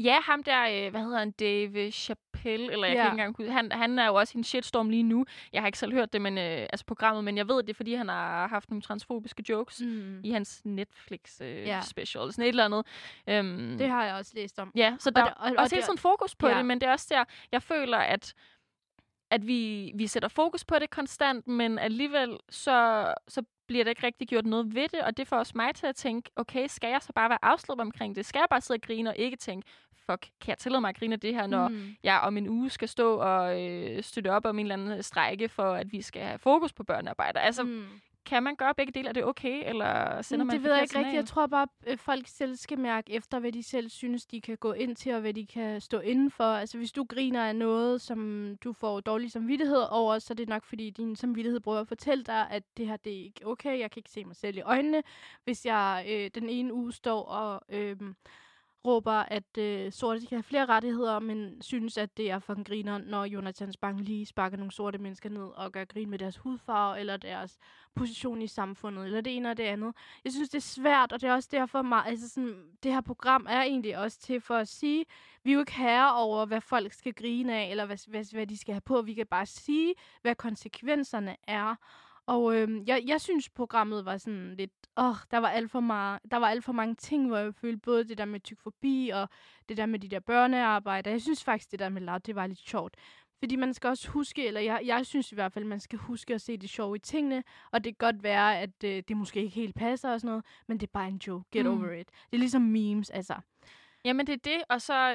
Ja, 0.00 0.16
ham 0.22 0.42
der, 0.42 0.62
øh, 0.86 0.90
hvad 0.90 1.00
hedder 1.02 1.18
han, 1.18 1.30
Dave 1.30 1.90
Chappelle, 1.90 2.72
eller 2.72 2.86
jeg 2.86 2.94
Ja. 2.96 3.02
kan 3.02 3.06
ikke 3.06 3.20
engang 3.22 3.36
huske, 3.36 3.52
han, 3.52 3.72
han 3.72 3.98
er 3.98 4.06
jo 4.06 4.14
også 4.14 4.32
i 4.34 4.38
en 4.38 4.44
shitstorm 4.44 4.90
lige 4.90 5.02
nu. 5.02 5.24
Jeg 5.52 5.62
har 5.62 5.66
ikke 5.66 5.78
selv 5.78 5.92
hørt 5.92 6.12
det, 6.12 6.22
men, 6.22 6.38
øh, 6.38 6.44
altså 6.72 6.86
programmet, 6.86 7.24
men 7.24 7.36
jeg 7.36 7.48
ved, 7.48 7.56
det 7.56 7.70
er, 7.70 7.74
fordi 7.74 7.94
han 7.94 8.08
har 8.08 8.48
haft 8.48 8.70
nogle 8.70 8.82
transfobiske 8.82 9.44
jokes 9.48 9.80
mm. 9.80 10.20
I 10.24 10.30
hans 10.30 10.62
Netflix 10.64 11.40
øh, 11.40 11.48
Ja. 11.48 11.80
special, 11.80 12.32
sådan 12.32 12.44
et 12.44 12.48
eller 12.48 12.64
andet. 12.64 12.86
Øhm, 13.28 13.78
Det 13.78 13.88
har 13.88 14.04
jeg 14.04 14.14
også 14.14 14.32
læst 14.34 14.58
om. 14.58 14.72
Ja, 14.74 14.96
så 14.98 15.10
der 15.10 15.20
det- 15.24 15.30
er 15.30 15.34
og- 15.34 15.50
og 15.50 15.54
også 15.58 15.74
hele 15.74 15.80
det- 15.80 15.86
tiden 15.86 15.98
fokus 15.98 16.34
på 16.34 16.48
Ja. 16.48 16.58
det, 16.58 16.66
men 16.66 16.80
det 16.80 16.86
er 16.88 16.92
også 16.92 17.06
der, 17.10 17.24
jeg 17.52 17.62
føler, 17.62 17.98
at 17.98 18.34
at 19.30 19.46
vi, 19.46 19.92
vi 19.94 20.06
sætter 20.06 20.28
fokus 20.28 20.64
på 20.64 20.78
det 20.78 20.90
konstant, 20.90 21.48
men 21.48 21.78
alligevel 21.78 22.38
så, 22.50 23.06
så 23.28 23.42
bliver 23.66 23.84
der 23.84 23.90
ikke 23.90 24.06
rigtig 24.06 24.28
gjort 24.28 24.46
noget 24.46 24.74
ved 24.74 24.88
det, 24.88 25.00
og 25.02 25.16
det 25.16 25.28
får 25.28 25.36
også 25.36 25.52
mig 25.56 25.74
til 25.74 25.86
at 25.86 25.96
tænke, 25.96 26.30
okay, 26.36 26.66
skal 26.66 26.90
jeg 26.90 27.02
så 27.02 27.12
bare 27.12 27.28
være 27.28 27.38
afslappet 27.44 27.82
omkring 27.82 28.16
det? 28.16 28.26
Skal 28.26 28.38
jeg 28.38 28.46
bare 28.50 28.60
sidde 28.60 28.78
og 28.78 28.82
grine 28.82 29.10
og 29.10 29.16
ikke 29.16 29.36
tænke, 29.36 29.66
fuck, 30.06 30.22
kan 30.40 30.48
jeg 30.48 30.58
tillade 30.58 30.80
mig 30.80 30.88
at 30.88 30.98
grine 30.98 31.12
af 31.12 31.20
det 31.20 31.34
her, 31.34 31.46
når 31.46 31.68
Mm. 31.68 31.94
jeg 32.02 32.20
om 32.20 32.36
en 32.36 32.48
uge 32.48 32.70
skal 32.70 32.88
stå 32.88 33.16
og 33.16 33.62
øh, 33.62 34.02
støtte 34.02 34.30
op 34.32 34.44
om 34.44 34.58
en 34.58 34.66
eller 34.66 34.74
anden 34.86 35.02
strække 35.02 35.48
for, 35.48 35.72
at 35.72 35.92
vi 35.92 36.02
skal 36.02 36.22
have 36.22 36.38
fokus 36.38 36.72
på 36.72 36.84
børnearbejder? 36.84 37.40
Altså, 37.40 37.62
mm. 37.62 37.84
Kan 38.26 38.42
man 38.42 38.56
gøre 38.56 38.74
begge 38.74 38.92
dele? 38.92 39.08
Er 39.08 39.12
det 39.12 39.24
okay, 39.24 39.68
eller 39.68 40.22
sender 40.22 40.44
Mm, 40.44 40.46
man 40.46 40.56
det 40.56 40.62
ved 40.64 40.72
jeg 40.72 40.82
ikke 40.82 40.98
rigtigt. 40.98 41.14
Jeg 41.16 41.26
tror 41.26 41.46
bare, 41.46 41.66
at 41.86 42.00
folk 42.00 42.26
selv 42.26 42.56
skal 42.56 42.78
mærke 42.78 43.12
efter, 43.12 43.38
hvad 43.38 43.52
de 43.52 43.62
selv 43.62 43.88
synes, 43.90 44.26
de 44.26 44.40
kan 44.40 44.56
gå 44.56 44.72
ind 44.72 44.96
til, 44.96 45.14
og 45.14 45.20
hvad 45.20 45.34
de 45.34 45.46
kan 45.46 45.80
stå 45.80 45.98
inden 45.98 46.30
for. 46.30 46.44
Altså, 46.44 46.78
hvis 46.78 46.92
du 46.92 47.04
griner 47.04 47.44
af 47.44 47.56
noget, 47.56 48.00
som 48.00 48.50
du 48.64 48.72
får 48.72 49.00
dårlig 49.00 49.30
samvittighed 49.32 49.82
over, 49.90 50.18
så 50.18 50.32
er 50.32 50.34
det 50.34 50.48
nok, 50.48 50.64
fordi 50.64 50.90
din 50.90 51.16
samvittighed 51.16 51.60
prøver 51.60 51.80
at 51.80 51.88
fortælle 51.88 52.24
dig, 52.24 52.46
at 52.50 52.62
det 52.76 52.86
her, 52.86 52.96
det 52.96 53.12
er 53.12 53.24
ikke 53.24 53.46
okay. 53.46 53.78
Jeg 53.78 53.90
kan 53.90 54.00
ikke 54.00 54.10
se 54.10 54.24
mig 54.24 54.36
selv 54.36 54.56
i 54.56 54.60
øjnene, 54.60 55.02
hvis 55.44 55.66
jeg 55.66 56.06
øh, 56.08 56.30
den 56.34 56.48
ene 56.48 56.74
uge 56.74 56.92
står 56.92 57.22
og... 57.22 57.62
Øh, 57.68 57.96
råber, 58.86 59.12
at 59.12 59.58
øh, 59.58 59.92
sorte 59.92 60.20
kan 60.20 60.36
have 60.36 60.42
flere 60.42 60.66
rettigheder, 60.66 61.18
men 61.18 61.62
synes, 61.62 61.98
at 61.98 62.16
det 62.16 62.30
er 62.30 62.38
fucking 62.38 62.66
griner, 62.66 62.98
når 62.98 63.24
Jonathan 63.24 63.72
Spang 63.72 64.00
lige 64.00 64.26
sparker 64.26 64.56
nogle 64.56 64.72
sorte 64.72 64.98
mennesker 64.98 65.28
ned 65.28 65.46
og 65.54 65.72
gør 65.72 65.84
grin 65.84 66.10
med 66.10 66.18
deres 66.18 66.36
hudfarve 66.36 67.00
eller 67.00 67.16
deres 67.16 67.58
position 67.94 68.42
i 68.42 68.46
samfundet, 68.46 69.04
eller 69.04 69.20
det 69.20 69.36
ene 69.36 69.50
og 69.50 69.56
det 69.56 69.64
andet. 69.64 69.94
Jeg 70.24 70.32
synes, 70.32 70.48
det 70.48 70.58
er 70.58 70.62
svært, 70.62 71.12
og 71.12 71.20
det 71.20 71.28
er 71.28 71.34
også 71.34 71.48
derfor, 71.52 71.82
mig, 71.82 72.06
altså 72.06 72.28
sådan, 72.28 72.64
det 72.82 72.92
her 72.92 73.00
program 73.00 73.46
er 73.48 73.62
egentlig 73.62 73.98
også 73.98 74.20
til 74.20 74.40
for 74.40 74.56
at 74.56 74.68
sige, 74.68 75.04
vi 75.42 75.50
er 75.50 75.54
jo 75.54 75.60
ikke 75.60 75.74
herre 75.74 76.14
over, 76.14 76.46
hvad 76.46 76.60
folk 76.60 76.92
skal 76.92 77.14
grine 77.14 77.54
af, 77.54 77.70
eller 77.70 77.86
hvad, 77.86 78.10
hvad, 78.10 78.32
hvad 78.32 78.46
de 78.46 78.58
skal 78.58 78.74
have 78.74 78.80
på. 78.80 79.02
Vi 79.02 79.14
kan 79.14 79.26
bare 79.26 79.46
sige, 79.46 79.94
hvad 80.22 80.34
konsekvenserne 80.34 81.36
er. 81.48 81.74
Og 82.26 82.56
øhm, 82.56 82.84
jeg, 82.86 83.02
jeg 83.06 83.20
synes, 83.20 83.48
programmet 83.48 84.04
var 84.04 84.16
sådan 84.16 84.54
lidt... 84.54 84.72
Åh, 84.96 85.14
der 85.30 85.38
var 85.38 85.48
alt 85.48 85.70
for 85.70 85.80
meget, 85.80 86.20
der 86.30 86.36
var 86.36 86.48
alt 86.48 86.64
for 86.64 86.72
mange 86.72 86.94
ting, 86.94 87.26
hvor 87.26 87.36
jeg 87.36 87.54
følte 87.54 87.78
både 87.78 88.04
det 88.04 88.18
der 88.18 88.24
med 88.24 88.40
tykfobi 88.40 89.10
og 89.14 89.28
det 89.68 89.76
der 89.76 89.86
med 89.86 89.98
de 89.98 90.08
der 90.08 90.20
børnearbejder. 90.20 91.10
Jeg 91.10 91.22
synes 91.22 91.44
faktisk, 91.44 91.70
det 91.70 91.78
der 91.78 91.88
med 91.88 92.02
lav, 92.02 92.18
det 92.18 92.34
var 92.34 92.46
lidt 92.46 92.58
sjovt. 92.58 92.96
Fordi 93.38 93.56
man 93.56 93.74
skal 93.74 93.88
også 93.88 94.08
huske, 94.08 94.46
eller 94.46 94.60
jeg, 94.60 94.80
jeg 94.84 95.06
synes 95.06 95.32
i 95.32 95.34
hvert 95.34 95.52
fald, 95.52 95.64
man 95.64 95.80
skal 95.80 95.98
huske 95.98 96.34
at 96.34 96.40
se 96.40 96.56
det 96.56 96.70
sjove 96.70 96.96
i 96.96 96.98
tingene. 96.98 97.44
Og 97.72 97.84
det 97.84 97.98
kan 97.98 98.12
godt 98.12 98.22
være, 98.22 98.60
at 98.60 98.84
øh, 98.84 99.02
det 99.08 99.16
måske 99.16 99.40
ikke 99.42 99.54
helt 99.54 99.74
passer 99.74 100.12
og 100.12 100.20
sådan 100.20 100.28
noget, 100.28 100.44
men 100.68 100.80
det 100.80 100.86
er 100.86 100.90
bare 100.92 101.08
en 101.08 101.20
joke. 101.26 101.44
Get 101.52 101.66
mm. 101.66 101.72
over 101.72 101.92
it. 101.92 102.08
Det 102.08 102.36
er 102.36 102.38
ligesom 102.38 102.62
memes, 102.62 103.10
altså. 103.10 103.34
Jamen, 104.04 104.26
det 104.26 104.32
er 104.32 104.38
det, 104.44 104.64
og 104.68 104.82
så, 104.82 105.14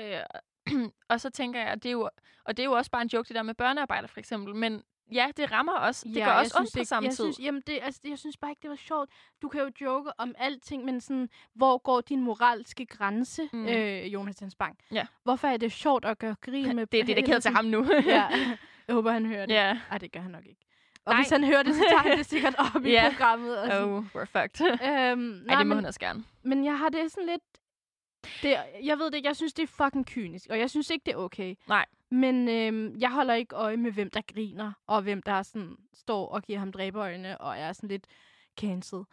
øh, 0.67 0.89
og 1.11 1.21
så 1.21 1.29
tænker 1.29 1.59
jeg, 1.59 1.69
at 1.69 1.83
det 1.83 1.89
er 1.89 1.93
jo, 1.93 2.09
og 2.45 2.57
det 2.57 2.63
er 2.63 2.67
jo 2.67 2.73
også 2.73 2.91
bare 2.91 3.01
en 3.01 3.07
joke, 3.07 3.27
det 3.27 3.35
der 3.35 3.43
med 3.43 3.53
børnearbejder, 3.53 4.07
for 4.07 4.19
eksempel. 4.19 4.55
Men 4.55 4.83
ja, 5.13 5.27
det 5.37 5.51
rammer 5.51 5.73
også. 5.73 6.07
Det 6.07 6.15
Ja, 6.15 6.25
gør 6.25 6.31
også 6.33 6.57
ondt 6.59 6.69
på 6.77 6.83
samme 6.83 7.07
jeg 7.07 7.15
tid. 7.15 7.23
Synes, 7.25 7.39
jamen 7.39 7.61
det, 7.67 7.79
altså, 7.81 8.01
jeg 8.07 8.19
synes 8.19 8.37
bare 8.37 8.51
ikke, 8.51 8.61
det 8.61 8.69
var 8.69 8.75
sjovt. 8.75 9.09
Du 9.41 9.47
kan 9.49 9.61
jo 9.61 9.71
joke 9.81 10.11
om 10.17 10.35
alting, 10.37 10.85
men 10.85 11.01
sådan, 11.01 11.29
hvor 11.53 11.77
går 11.77 12.01
din 12.01 12.21
moralske 12.21 12.85
grænse, 12.85 13.49
Mm. 13.53 13.67
øh, 13.67 14.13
Jonathan 14.13 14.49
Spang? 14.49 14.77
Ja. 14.91 15.05
Hvorfor 15.23 15.47
er 15.47 15.57
det 15.57 15.71
sjovt 15.71 16.05
at 16.05 16.19
gøre 16.19 16.35
grin 16.41 16.75
med... 16.75 16.87
det 16.87 16.99
er 16.99 17.03
dedikeret 17.03 17.41
til 17.43 17.51
ham 17.51 17.65
nu. 17.65 17.85
ja, 18.05 18.25
jeg 18.87 18.95
håber, 18.95 19.11
han 19.11 19.25
hører 19.25 19.45
det. 19.45 19.53
ja. 19.53 19.79
Ej, 19.91 19.97
det 19.97 20.11
gør 20.11 20.19
han 20.19 20.31
nok 20.31 20.45
ikke. 20.45 20.61
Og 21.05 21.13
Nej. 21.13 21.21
hvis 21.21 21.29
han 21.29 21.43
hører 21.43 21.63
det, 21.63 21.75
så 21.75 21.83
tager 21.89 22.01
han 22.01 22.17
det 22.17 22.25
sikkert 22.35 22.55
op 22.75 22.85
i 22.85 22.89
Ja. 22.91 23.09
programmet. 23.09 23.57
Og 23.57 23.67
sådan. 23.71 23.89
Oh, 23.89 24.03
we're 24.15 24.25
fucked. 24.25 24.61
Øhm, 24.61 25.45
Ej, 25.49 25.57
det 25.57 25.67
må 25.67 25.69
men, 25.69 25.77
han 25.77 25.85
også 25.85 25.99
gerne. 25.99 26.23
men 26.43 26.65
jeg 26.65 26.77
har 26.77 26.89
det 26.89 27.11
sådan 27.11 27.25
lidt... 27.29 27.41
Det, 28.41 28.57
jeg 28.83 28.99
ved 28.99 29.11
det 29.11 29.23
jeg 29.23 29.35
synes, 29.35 29.53
det 29.53 29.63
er 29.63 29.67
fucking 29.67 30.05
kynisk, 30.05 30.47
og 30.49 30.59
jeg 30.59 30.69
synes 30.69 30.89
ikke, 30.89 31.03
det 31.05 31.11
er 31.11 31.17
okay. 31.17 31.55
Nej. 31.67 31.85
Men 32.11 32.49
øhm, 32.49 32.95
jeg 32.99 33.11
holder 33.11 33.33
ikke 33.33 33.55
øje 33.55 33.77
med, 33.77 33.91
hvem 33.91 34.09
der 34.09 34.21
griner, 34.33 34.71
og 34.87 35.01
hvem 35.01 35.21
der 35.21 35.43
sådan 35.43 35.77
står 35.93 36.27
og 36.27 36.41
giver 36.41 36.59
ham 36.59 36.71
dræberøjne, 36.71 37.41
og 37.41 37.57
er 37.57 37.73
sådan 37.73 37.89
lidt 37.89 38.07
cancelled. 38.59 39.03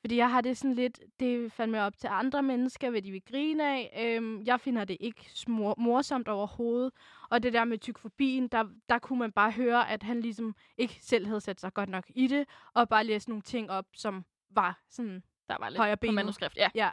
Fordi 0.00 0.16
jeg 0.16 0.30
har 0.30 0.40
det 0.40 0.56
sådan 0.56 0.74
lidt, 0.74 1.00
det 1.20 1.52
fandme 1.52 1.82
op 1.82 1.96
til 1.98 2.08
andre 2.12 2.42
mennesker, 2.42 2.90
hvad 2.90 3.02
de 3.02 3.10
vil 3.10 3.22
grine 3.30 3.68
af. 3.68 4.14
Øhm, 4.16 4.42
jeg 4.42 4.60
finder 4.60 4.84
det 4.84 4.96
ikke 5.00 5.20
smor- 5.20 5.74
morsomt 5.78 6.28
overhovedet. 6.28 6.92
Og 7.30 7.42
det 7.42 7.52
der 7.52 7.64
med 7.64 7.78
tykfobien, 7.78 8.48
der, 8.48 8.64
der 8.88 8.98
kunne 8.98 9.18
man 9.18 9.32
bare 9.32 9.50
høre, 9.50 9.90
at 9.90 10.02
han 10.02 10.20
ligesom 10.20 10.54
ikke 10.78 10.98
selv 11.00 11.26
havde 11.26 11.40
sat 11.40 11.60
sig 11.60 11.74
godt 11.74 11.88
nok 11.88 12.04
i 12.08 12.26
det, 12.26 12.46
og 12.74 12.88
bare 12.88 13.04
læste 13.04 13.30
nogle 13.30 13.42
ting 13.42 13.70
op, 13.70 13.86
som 13.94 14.24
var 14.50 14.80
sådan, 14.90 15.22
Der 15.48 15.56
var 15.60 15.68
lidt 15.68 15.78
Højre 15.78 15.96
på 15.96 16.00
benet. 16.00 16.14
manuskript. 16.14 16.56
Ja. 16.56 16.68
ja. 16.74 16.90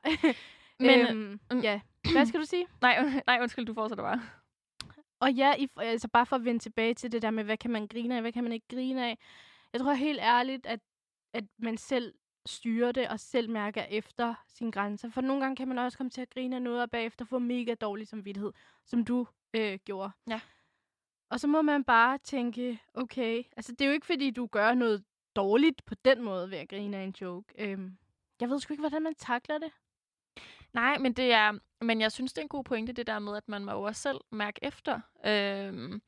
Men, 0.80 1.00
øhm, 1.10 1.40
mm. 1.52 1.60
ja. 1.60 1.82
Hvad 2.12 2.26
skal 2.26 2.40
du 2.40 2.46
sige? 2.46 2.66
Nej, 2.82 3.04
nej, 3.28 3.38
undskyld, 3.42 3.66
du 3.66 3.74
fortsætter 3.74 4.04
bare. 4.04 4.22
Og 5.22 5.34
ja, 5.34 5.56
i, 5.56 5.68
altså 5.78 6.08
bare 6.08 6.26
for 6.26 6.36
at 6.36 6.46
vende 6.46 6.60
tilbage 6.60 6.94
til 6.94 7.12
det 7.12 7.22
der 7.22 7.32
med, 7.32 7.44
hvad 7.44 7.58
kan 7.58 7.72
man 7.72 7.88
grine 7.88 8.16
af, 8.16 8.22
hvad 8.22 8.32
kan 8.32 8.44
man 8.44 8.54
ikke 8.54 8.68
grine 8.68 9.08
af. 9.08 9.18
Jeg 9.74 9.82
tror 9.82 9.94
helt 9.94 10.20
ærligt, 10.20 10.66
at, 10.66 10.80
at 11.34 11.44
man 11.58 11.78
selv 11.78 12.14
styrer 12.46 12.92
det 12.92 13.08
og 13.08 13.20
selv 13.20 13.50
mærker 13.50 13.84
efter 13.84 14.36
sine 14.48 14.72
grænser. 14.72 15.10
For 15.10 15.22
nogle 15.22 15.42
gange 15.42 15.56
kan 15.56 15.68
man 15.68 15.78
også 15.78 15.98
komme 15.98 16.10
til 16.10 16.22
at 16.22 16.30
grine 16.30 16.56
af 16.56 16.62
noget 16.62 16.82
og 16.82 16.92
bagefter 16.92 17.26
få 17.26 17.40
mega 17.40 17.74
dårlig 17.74 18.08
samvittighed, 18.08 18.52
som 18.86 19.06
du 19.06 19.28
øh, 19.54 19.80
gjorde. 19.86 20.12
Ja. 20.30 20.42
Og 21.30 21.40
så 21.40 21.48
må 21.48 21.62
man 21.62 21.84
bare 21.84 22.18
tænke, 22.18 22.80
okay, 22.94 23.44
altså 23.58 23.72
det 23.72 23.82
er 23.82 23.86
jo 23.86 23.94
ikke 23.94 24.06
fordi, 24.06 24.32
du 24.32 24.46
gør 24.46 24.74
noget 24.74 25.04
dårligt 25.36 25.86
på 25.86 25.96
den 26.06 26.24
måde 26.24 26.52
ved 26.52 26.58
at 26.58 26.70
grine 26.70 26.98
af 26.98 27.04
en 27.04 27.16
joke. 27.22 27.54
Øhm, 27.58 27.98
jeg 28.40 28.50
ved 28.50 28.60
sgu 28.60 28.74
ikke, 28.74 28.82
hvordan 28.82 29.04
man 29.04 29.16
takler 29.16 29.58
det. 29.58 29.72
Nej, 30.74 30.98
men 30.98 31.14
det 31.14 31.34
er, 31.34 31.60
men 31.82 32.02
jeg 32.02 32.12
synes, 32.12 32.34
det 32.34 32.38
er 32.38 32.44
en 32.44 32.50
god 32.50 32.64
pointe, 32.64 32.94
det 32.94 33.08
der 33.08 33.20
med, 33.20 33.38
at 33.38 33.48
man 33.48 33.66
må 33.66 33.72
jo 33.72 33.82
også 33.82 34.02
selv 34.02 34.18
mærke 34.32 34.60
efter. 34.64 35.00
Øhm, 35.26 36.02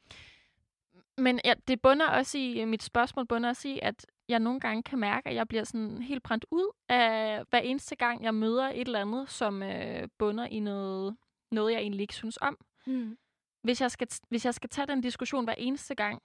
men 1.18 1.40
ja, 1.46 1.54
det 1.68 1.82
bunder 1.82 2.08
også 2.08 2.38
i, 2.38 2.66
mit 2.66 2.84
spørgsmål 2.84 3.26
bunder 3.26 3.50
også 3.50 3.68
i, 3.68 3.80
at 3.82 4.06
jeg 4.30 4.40
nogle 4.40 4.60
gange 4.60 4.84
kan 4.84 5.00
mærke, 5.00 5.30
at 5.30 5.36
jeg 5.36 5.48
bliver 5.48 5.64
sådan 5.64 6.02
helt 6.02 6.24
brændt 6.24 6.46
ud 6.52 6.72
af 6.90 7.44
hver 7.50 7.60
eneste 7.60 7.96
gang, 7.96 8.24
jeg 8.24 8.36
møder 8.36 8.70
et 8.70 8.88
eller 8.88 9.02
andet, 9.02 9.30
som 9.30 9.64
øh, 9.64 10.08
bunder 10.18 10.46
i 10.46 10.60
noget, 10.60 11.18
noget, 11.52 11.74
jeg 11.74 11.82
egentlig 11.82 12.02
ikke 12.02 12.16
synes 12.16 12.38
om. 12.42 12.58
Mm. 12.86 13.18
Hvis 13.62 13.82
jeg, 13.82 13.92
skal, 13.92 14.08
hvis 14.30 14.46
jeg 14.46 14.54
skal 14.54 14.70
tage 14.70 14.88
den 14.88 15.02
diskussion 15.02 15.44
hver 15.44 15.56
eneste 15.58 15.96
gang, 15.96 16.22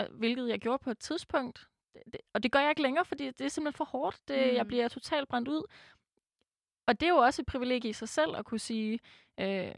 øh, 0.00 0.06
hvilket 0.10 0.48
jeg 0.48 0.58
gjorde 0.58 0.84
på 0.84 0.90
et 0.90 0.98
tidspunkt, 0.98 1.66
det, 1.94 2.02
det, 2.12 2.20
og 2.34 2.42
det 2.42 2.52
gør 2.52 2.60
jeg 2.60 2.70
ikke 2.70 2.82
længere, 2.82 3.04
fordi 3.04 3.30
det 3.30 3.40
er 3.40 3.48
simpelthen 3.48 3.76
for 3.76 3.84
hårdt. 3.84 4.28
Det, 4.28 4.50
mm. 4.50 4.56
Jeg 4.56 4.66
bliver 4.66 4.88
totalt 4.88 5.28
brændt 5.28 5.48
ud. 5.48 5.62
Og 6.92 7.00
det 7.00 7.06
er 7.06 7.10
jo 7.10 7.16
også 7.16 7.42
et 7.42 7.46
privilegie 7.46 7.90
i 7.90 7.92
sig 7.92 8.08
selv 8.08 8.36
at 8.36 8.44
kunne 8.44 8.60
sige, 8.60 8.98
øh, 9.40 9.72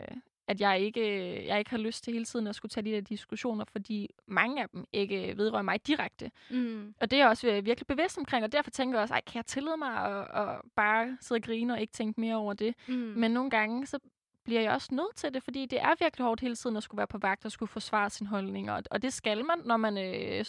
at 0.48 0.61
jeg 0.61 0.81
ikke, 0.81 1.46
jeg 1.46 1.59
ikke 1.59 1.70
har 1.70 1.79
lyst 1.79 2.05
til 2.05 2.12
hele 2.12 2.24
tiden 2.24 2.46
at 2.46 2.55
skulle 2.55 2.70
tage 2.70 2.85
de 2.85 2.90
der 2.90 3.00
diskussioner, 3.00 3.64
fordi 3.64 4.11
mange 4.27 4.62
af 4.62 4.68
dem 4.68 4.85
ikke 4.92 5.35
vedrører 5.37 5.62
mig 5.62 5.87
direkte. 5.87 6.31
Mm. 6.50 6.94
Og 7.00 7.11
det 7.11 7.16
er 7.16 7.20
jeg 7.20 7.29
også 7.29 7.61
virkelig 7.61 7.87
bevidst 7.87 8.18
omkring, 8.18 8.44
og 8.44 8.53
derfor 8.53 8.70
tænker 8.70 8.98
jeg 8.98 9.03
også, 9.03 9.14
ej, 9.14 9.20
kan 9.27 9.37
jeg 9.37 9.46
tillade 9.46 9.77
mig 9.77 9.90
at, 9.96 10.27
at 10.42 10.61
bare 10.77 11.18
sidde 11.20 11.38
og 11.38 11.42
grine 11.42 11.72
og 11.72 11.81
ikke 11.81 11.92
tænke 11.92 12.20
mere 12.20 12.37
over 12.37 12.55
det? 12.55 12.74
Mm. 12.88 12.94
Men 12.94 13.31
nogle 13.31 13.50
gange, 13.50 13.87
så 13.87 13.98
bliver 14.44 14.61
jeg 14.61 14.72
også 14.72 14.88
nødt 14.94 15.16
til 15.16 15.35
det, 15.35 15.42
fordi 15.42 15.66
det 15.66 15.81
er 15.81 15.94
virkelig 16.00 16.24
hårdt 16.27 16.40
hele 16.40 16.57
tiden 16.57 16.77
at 16.77 16.83
skulle 16.83 16.98
være 16.98 17.07
på 17.07 17.18
vagt 17.18 17.44
og 17.44 17.53
skulle 17.53 17.68
forsvare 17.70 18.11
sine 18.11 18.29
holdninger. 18.29 18.74
Og- 18.74 18.83
Og 18.90 19.03
det 19.03 19.12
skal 19.12 19.44
man, 19.44 19.59
når 19.64 19.77
man 19.77 19.98
øh, 19.98 20.44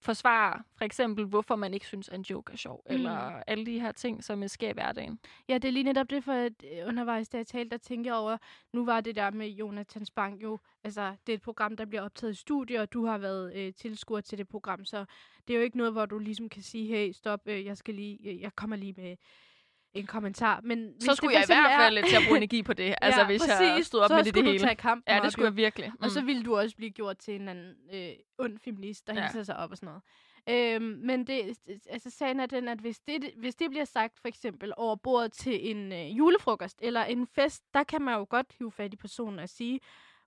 forsvarer 0.00 0.62
for 0.76 0.84
eksempel, 0.84 1.24
hvorfor 1.24 1.56
man 1.56 1.74
ikke 1.74 1.86
synes, 1.86 2.08
at 2.08 2.14
en 2.14 2.22
joke 2.22 2.52
er 2.52 2.56
sjov, 2.56 2.82
mm. 2.88 2.94
eller 2.94 3.42
alle 3.46 3.66
de 3.66 3.80
her 3.80 3.92
ting, 3.92 4.24
som 4.24 4.48
sker 4.48 4.68
i 4.68 4.72
hverdagen. 4.72 5.18
Ja, 5.48 5.54
det 5.54 5.68
er 5.68 5.72
lige 5.72 5.82
netop 5.82 6.10
det, 6.10 6.24
for 6.24 6.32
at 6.32 6.52
øh, 6.64 6.88
undervejs, 6.88 7.28
da 7.28 7.36
jeg 7.36 7.46
talte, 7.46 7.70
der 7.70 7.76
tænkte 7.76 8.08
jeg 8.08 8.14
over, 8.14 8.36
nu 8.72 8.84
var 8.84 9.00
det 9.00 9.16
der 9.16 9.30
med 9.30 9.48
Jonathan 9.48 10.04
Spang 10.04 10.42
jo, 10.42 10.58
altså 10.84 11.14
det 11.26 11.32
er 11.32 11.36
et 11.36 11.42
program, 11.42 11.76
der 11.76 11.84
bliver 11.84 12.02
optaget 12.02 12.32
i 12.32 12.36
studie, 12.36 12.80
og 12.80 12.92
du 12.92 13.06
har 13.06 13.18
været 13.18 13.56
øh, 13.56 13.74
tilskuer 13.74 14.20
til 14.20 14.38
det 14.38 14.48
program, 14.48 14.84
så 14.84 15.04
det 15.48 15.54
er 15.54 15.58
jo 15.58 15.64
ikke 15.64 15.76
noget, 15.76 15.92
hvor 15.92 16.06
du 16.06 16.18
ligesom 16.18 16.48
kan 16.48 16.62
sige, 16.62 16.86
hey, 16.86 17.12
stop, 17.12 17.40
øh, 17.46 17.64
jeg 17.64 17.76
skal 17.76 17.94
lige, 17.94 18.18
øh, 18.30 18.40
jeg 18.40 18.56
kommer 18.56 18.76
lige 18.76 18.94
med 18.96 19.16
en 19.94 20.06
kommentar. 20.06 20.60
Men 20.64 21.00
Så 21.00 21.14
skulle 21.14 21.34
jeg 21.34 21.42
i 21.42 21.46
hvert 21.46 21.70
er- 21.72 21.78
fald 21.78 22.08
til 22.08 22.16
at 22.16 22.22
bruge 22.26 22.36
energi 22.42 22.62
på 22.62 22.72
det, 22.72 22.94
altså 23.02 23.24
hvis 23.24 23.42
jeg 23.48 23.80
stod 23.84 24.00
op 24.00 24.08
så 24.08 24.14
med 24.16 24.24
det, 24.24 24.34
det 24.34 24.44
hele. 24.44 24.58
tage 24.58 24.74
kampen 24.74 25.14
Ja, 25.14 25.20
det 25.22 25.32
skulle 25.32 25.46
jeg 25.48 25.56
virkelig. 25.56 25.92
Og 26.00 26.10
så 26.10 26.22
ville 26.22 26.42
du 26.42 26.56
også 26.56 26.76
blive 26.76 26.90
gjort 26.90 27.18
til 27.18 27.34
en 27.40 27.48
anden 27.48 27.74
øh, 27.94 28.08
ond 28.38 28.58
feminist, 28.58 29.06
der 29.06 29.12
Ja. 29.14 29.20
ja. 29.20 29.26
hilser 29.26 29.42
sig 29.42 29.56
op 29.56 29.70
og 29.70 29.76
sådan 29.76 29.86
noget. 29.86 30.02
Øhm, 30.48 31.00
men 31.04 31.26
det, 31.26 31.58
altså 31.90 32.10
sagen 32.10 32.40
er 32.40 32.46
den, 32.46 32.68
at 32.68 32.78
hvis 32.78 32.98
det, 32.98 33.30
hvis 33.36 33.54
det 33.54 33.70
bliver 33.70 33.84
sagt 33.84 34.18
for 34.20 34.28
eksempel 34.28 34.72
over 34.76 34.96
bordet 34.96 35.32
til 35.32 35.70
en 35.70 35.92
øh, 35.92 36.18
julefrokost 36.18 36.78
eller 36.82 37.04
en 37.04 37.26
fest, 37.26 37.62
der 37.74 37.84
kan 37.84 38.02
man 38.02 38.14
jo 38.18 38.26
godt 38.30 38.46
hive 38.58 38.72
fat 38.72 38.92
i 38.94 38.96
personen 38.96 39.38
og 39.38 39.48
sige, 39.48 39.80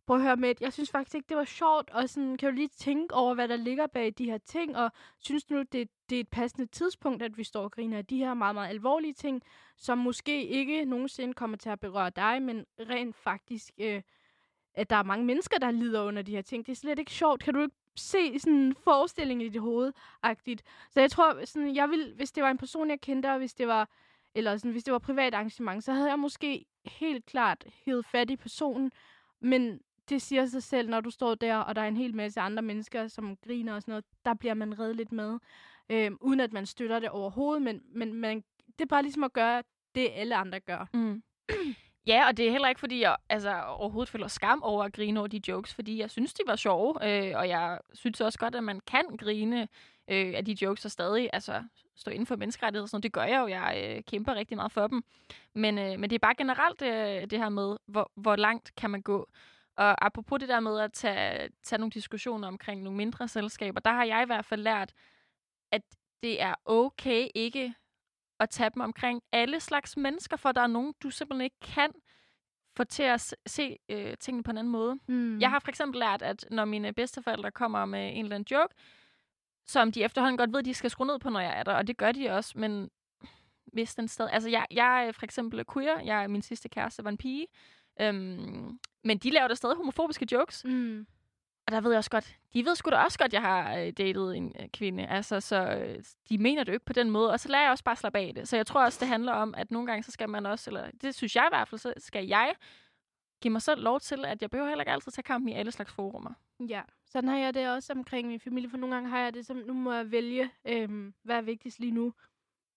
prøv 0.08 0.16
at 0.16 0.22
høre 0.24 0.36
med, 0.36 0.56
jeg 0.62 0.74
synes 0.74 0.92
faktisk 0.92 1.16
ikke, 1.16 1.30
det 1.30 1.38
var 1.38 1.44
sjovt, 1.44 1.90
og 1.90 2.10
sådan, 2.10 2.38
kan 2.38 2.50
du 2.50 2.56
lige 2.56 2.68
tænke 2.68 3.16
over, 3.16 3.34
hvad 3.34 3.48
der 3.48 3.56
ligger 3.56 3.88
bag 3.88 4.14
de 4.18 4.26
her 4.26 4.38
ting, 4.38 4.78
og 4.78 4.92
synes 5.20 5.50
nu, 5.50 5.64
det, 5.72 5.90
det 6.10 6.16
er 6.16 6.20
et 6.20 6.30
passende 6.30 6.66
tidspunkt, 6.66 7.24
at 7.24 7.38
vi 7.38 7.44
står 7.44 7.64
og 7.64 7.72
griner 7.72 7.98
af 7.98 8.06
de 8.06 8.18
her 8.18 8.34
meget, 8.34 8.56
meget 8.56 8.70
alvorlige 8.70 9.14
ting, 9.14 9.42
som 9.78 9.98
måske 9.98 10.48
ikke 10.48 10.86
nogensinde 10.86 11.34
kommer 11.34 11.58
til 11.58 11.70
at 11.70 11.80
berøre 11.80 12.10
dig, 12.10 12.42
men 12.42 12.66
rent 12.80 13.16
faktisk, 13.16 13.72
øh, 13.78 14.02
at 14.74 14.90
der 14.90 14.96
er 14.96 15.04
mange 15.04 15.26
mennesker, 15.26 15.58
der 15.58 15.72
lider 15.72 16.04
under 16.04 16.22
de 16.22 16.32
her 16.32 16.42
ting. 16.42 16.66
Det 16.66 16.72
er 16.72 16.76
slet 16.76 17.00
ikke 17.00 17.12
sjovt. 17.12 17.44
Kan 17.44 17.54
du 17.54 17.62
ikke 17.62 17.76
se 17.96 18.40
sådan 18.40 18.54
en 18.54 18.76
forestilling 18.76 19.44
i 19.44 19.50
dit 19.50 19.62
hoved 19.62 19.94
-agtigt? 20.26 20.90
Så 20.90 21.00
jeg 21.00 21.12
tror, 21.12 21.46
sådan, 21.46 21.76
jeg 21.76 21.90
vil, 21.90 22.14
hvis 22.16 22.32
det 22.32 22.44
var 22.44 22.52
en 22.52 22.58
person, 22.58 22.90
jeg 22.90 23.02
kendte, 23.02 23.32
og 23.32 23.38
hvis 23.38 23.54
det 23.54 23.68
var, 23.68 23.90
eller 24.36 24.58
sådan, 24.58 24.72
hvis 24.72 24.84
det 24.84 24.92
var 24.92 25.00
privat 25.00 25.34
arrangement, 25.34 25.84
så 25.84 25.94
havde 25.94 26.10
jeg 26.10 26.20
måske 26.20 26.66
helt 26.86 27.26
klart 27.26 27.66
hævet 27.86 28.06
fat 28.06 28.30
i 28.30 28.36
personen, 28.36 28.92
men 29.40 29.80
det 30.10 30.22
siger 30.22 30.46
sig 30.46 30.64
selv, 30.64 30.90
når 30.90 31.02
du 31.02 31.10
står 31.10 31.36
der, 31.36 31.58
og 31.58 31.76
der 31.76 31.82
er 31.82 31.88
en 31.88 31.98
hel 31.98 32.16
masse 32.16 32.42
andre 32.42 32.62
mennesker, 32.64 33.08
som 33.08 33.38
griner 33.38 33.74
og 33.74 33.82
sådan 33.82 33.92
noget, 33.92 34.06
der 34.26 34.34
bliver 34.34 34.54
man 34.54 34.80
reddet 34.80 34.96
lidt 34.96 35.12
med, 35.12 35.40
øhm, 35.90 36.18
uden 36.22 36.40
at 36.40 36.54
man 36.54 36.66
støtter 36.66 37.00
det 37.00 37.10
overhovedet, 37.10 37.62
men, 37.62 37.82
men 37.96 38.14
man, 38.14 38.44
det 38.68 38.82
er 38.82 38.86
bare 38.86 39.02
ligesom 39.02 39.24
at 39.24 39.34
gøre 39.34 39.64
det, 39.96 40.10
alle 40.14 40.36
andre 40.36 40.60
gør. 40.60 40.86
Mm. 40.94 41.24
Ja, 42.08 42.28
og 42.28 42.38
det 42.38 42.48
er 42.48 42.52
heller 42.52 42.68
ikke, 42.68 42.80
fordi 42.80 43.02
jeg 43.02 43.16
altså, 43.30 43.62
overhovedet 43.62 44.10
føler 44.10 44.28
skam 44.28 44.64
over 44.64 44.84
at 44.84 44.94
grine 44.94 45.20
over 45.20 45.28
de 45.28 45.42
jokes, 45.48 45.74
fordi 45.74 46.00
jeg 46.00 46.10
synes, 46.10 46.34
de 46.34 46.44
var 46.48 46.56
sjove, 46.56 46.94
øh, 47.02 47.38
og 47.38 47.50
jeg 47.50 47.80
synes 47.94 48.22
også 48.22 48.40
godt, 48.40 48.56
at 48.56 48.64
man 48.64 48.80
kan 48.80 49.18
grine 49.18 49.68
øh, 50.08 50.34
af 50.36 50.46
de 50.46 50.58
jokes 50.62 50.86
og 50.86 50.92
stadig 50.92 51.30
altså, 51.34 51.64
stå 51.96 52.12
inden 52.12 52.26
for 52.26 52.36
menneskerettigheder. 52.36 52.84
og 52.84 52.90
Sådan 52.90 52.98
noget. 52.98 53.04
Det 53.04 53.14
gør 53.14 53.24
jeg 53.24 53.42
jo. 53.42 53.48
Jeg 53.48 53.96
øh, 53.98 54.04
kæmper 54.04 54.36
rigtig 54.36 54.58
meget 54.58 54.72
for 54.72 54.88
dem. 54.88 55.04
Men, 55.56 55.78
øh, 55.78 56.00
men 56.00 56.10
det 56.10 56.16
er 56.16 56.20
bare 56.20 56.36
generelt 56.36 56.82
øh, 56.82 57.30
det 57.30 57.40
her 57.40 57.50
med, 57.50 57.78
hvor, 57.86 58.12
hvor 58.16 58.36
langt 58.36 58.76
kan 58.76 58.90
man 58.90 59.02
gå. 59.02 59.30
Og 59.76 60.06
apropos 60.06 60.40
det 60.40 60.50
der 60.50 60.60
med 60.60 60.80
at 60.80 60.94
tage, 60.94 61.50
tage 61.64 61.80
nogle 61.80 61.92
diskussioner 61.92 62.48
omkring 62.48 62.84
nogle 62.84 62.98
mindre 62.98 63.28
selskaber, 63.28 63.80
der 63.80 63.92
har 63.92 64.04
jeg 64.04 64.24
i 64.24 64.26
hvert 64.26 64.46
fald 64.46 64.62
lært, 64.62 64.94
at 65.72 65.82
det 66.24 66.42
er 66.42 66.56
okay 66.66 67.28
ikke 67.36 67.74
at 68.40 68.50
tage 68.50 68.70
dem 68.70 68.82
omkring 68.82 69.22
alle 69.32 69.60
slags 69.60 69.98
mennesker, 69.98 70.38
for 70.38 70.52
der 70.52 70.62
er 70.62 70.68
nogen, 70.68 70.94
du 71.04 71.10
simpelthen 71.10 71.44
ikke 71.44 71.60
kan 71.62 71.92
få 72.76 72.84
til 72.84 73.04
at 73.04 73.36
se, 73.46 73.78
øh, 73.90 74.18
tingene 74.18 74.44
på 74.44 74.52
en 74.52 74.58
anden 74.58 74.72
måde. 74.72 75.00
Mm. 75.08 75.40
Jeg 75.40 75.50
har 75.50 75.60
for 75.60 75.70
eksempel 75.70 76.00
lært, 76.00 76.22
at 76.22 76.46
når 76.52 76.66
mine 76.66 76.94
bedsteforældre 76.94 77.52
kommer 77.52 77.86
med 77.86 78.10
en 78.10 78.26
eller 78.26 78.36
anden 78.36 78.48
joke, 78.52 78.76
som 79.66 79.92
de 79.92 80.04
efterhånden 80.04 80.38
godt 80.38 80.52
ved, 80.54 80.60
at 80.60 80.66
de 80.66 80.74
skal 80.74 80.90
skrue 80.90 81.08
ned 81.08 81.20
på, 81.20 81.30
når 81.30 81.40
jeg 81.40 81.60
er 81.60 81.64
der, 81.64 81.74
og 81.74 81.88
det 81.88 81.98
gør 81.98 82.12
de 82.12 82.30
også, 82.30 82.60
men 82.60 82.90
hvis 83.66 83.96
den 83.96 84.08
stadig... 84.08 84.34
Altså, 84.34 84.50
jeg, 84.50 84.66
jeg 84.72 85.08
er 85.08 85.12
for 85.12 85.24
eksempel 85.24 85.64
queer, 85.74 86.00
jeg, 86.00 86.30
min 86.30 86.42
sidste 86.42 86.70
kæreste 86.70 87.04
var 87.04 87.10
en 87.10 87.18
pige, 87.18 87.48
øhm, 88.02 88.80
men 89.04 89.18
de 89.18 89.30
laver 89.30 89.48
da 89.48 89.54
stadig 89.54 89.78
homofobiske 89.78 90.28
jokes, 90.32 90.66
Mm. 90.66 91.08
og 91.68 91.72
der 91.72 91.82
ved 91.82 91.92
jeg 91.92 91.98
også 91.98 92.10
godt, 92.10 92.38
de 92.54 92.66
ved 92.66 92.76
sgu 92.76 92.90
da 92.90 92.96
også 92.96 93.20
godt, 93.20 93.30
at 93.30 93.34
jeg 93.34 93.42
har 93.42 93.76
øh, 93.78 93.92
datet 93.92 94.38
en 94.38 94.56
øh, 94.60 94.68
kvinde. 94.70 95.08
Altså, 95.08 95.40
så 95.40 95.56
øh, 95.76 96.04
de 96.30 96.38
mener 96.38 96.64
det 96.64 96.72
jo 96.72 96.74
ikke 96.74 96.86
på 96.86 96.94
den 96.94 97.10
måde. 97.10 97.32
Og 97.32 97.40
så 97.40 97.50
lader 97.50 97.64
jeg 97.64 97.72
også 97.72 97.84
bare 97.84 97.96
slappe 97.96 98.20
af 98.20 98.34
det. 98.36 98.48
Så 98.48 98.56
jeg 98.56 98.66
tror 98.68 98.84
også, 98.86 98.98
det 99.00 99.08
handler 99.08 99.32
om, 99.34 99.56
at 99.58 99.72
nogle 99.72 99.88
gange, 99.88 100.04
så 100.04 100.12
skal 100.12 100.30
man 100.30 100.46
også, 100.46 100.70
eller 100.70 100.92
det 101.02 101.16
synes 101.16 101.36
jeg 101.36 101.46
i 101.52 101.52
hvert 101.56 101.68
fald, 101.68 101.80
så 101.80 101.94
skal 101.98 102.28
jeg 102.28 102.54
give 103.42 103.52
mig 103.52 103.62
selv 103.62 103.82
lov 103.84 104.00
til, 104.00 104.26
at 104.26 104.42
jeg 104.42 104.50
behøver 104.50 104.68
heller 104.70 104.82
ikke 104.84 104.92
altid 104.92 105.12
tage 105.12 105.24
kampen 105.24 105.50
i 105.50 105.54
alle 105.54 105.72
slags 105.72 105.92
forumer. 105.92 106.34
Ja, 106.60 106.82
sådan 107.06 107.30
har 107.30 107.38
jeg 107.38 107.54
det 107.54 107.70
også 107.70 107.94
omkring 107.94 108.28
min 108.28 108.40
familie, 108.40 108.70
for 108.70 108.78
nogle 108.78 108.96
gange 108.96 109.10
har 109.10 109.20
jeg 109.20 109.34
det 109.34 109.46
som, 109.46 109.58
nu 109.58 109.74
må 109.74 109.92
jeg 109.94 110.12
vælge, 110.12 110.50
øhm, 110.66 111.14
hvad 111.24 111.36
er 111.38 111.42
vigtigst 111.42 111.80
lige 111.80 111.92
nu. 111.92 112.14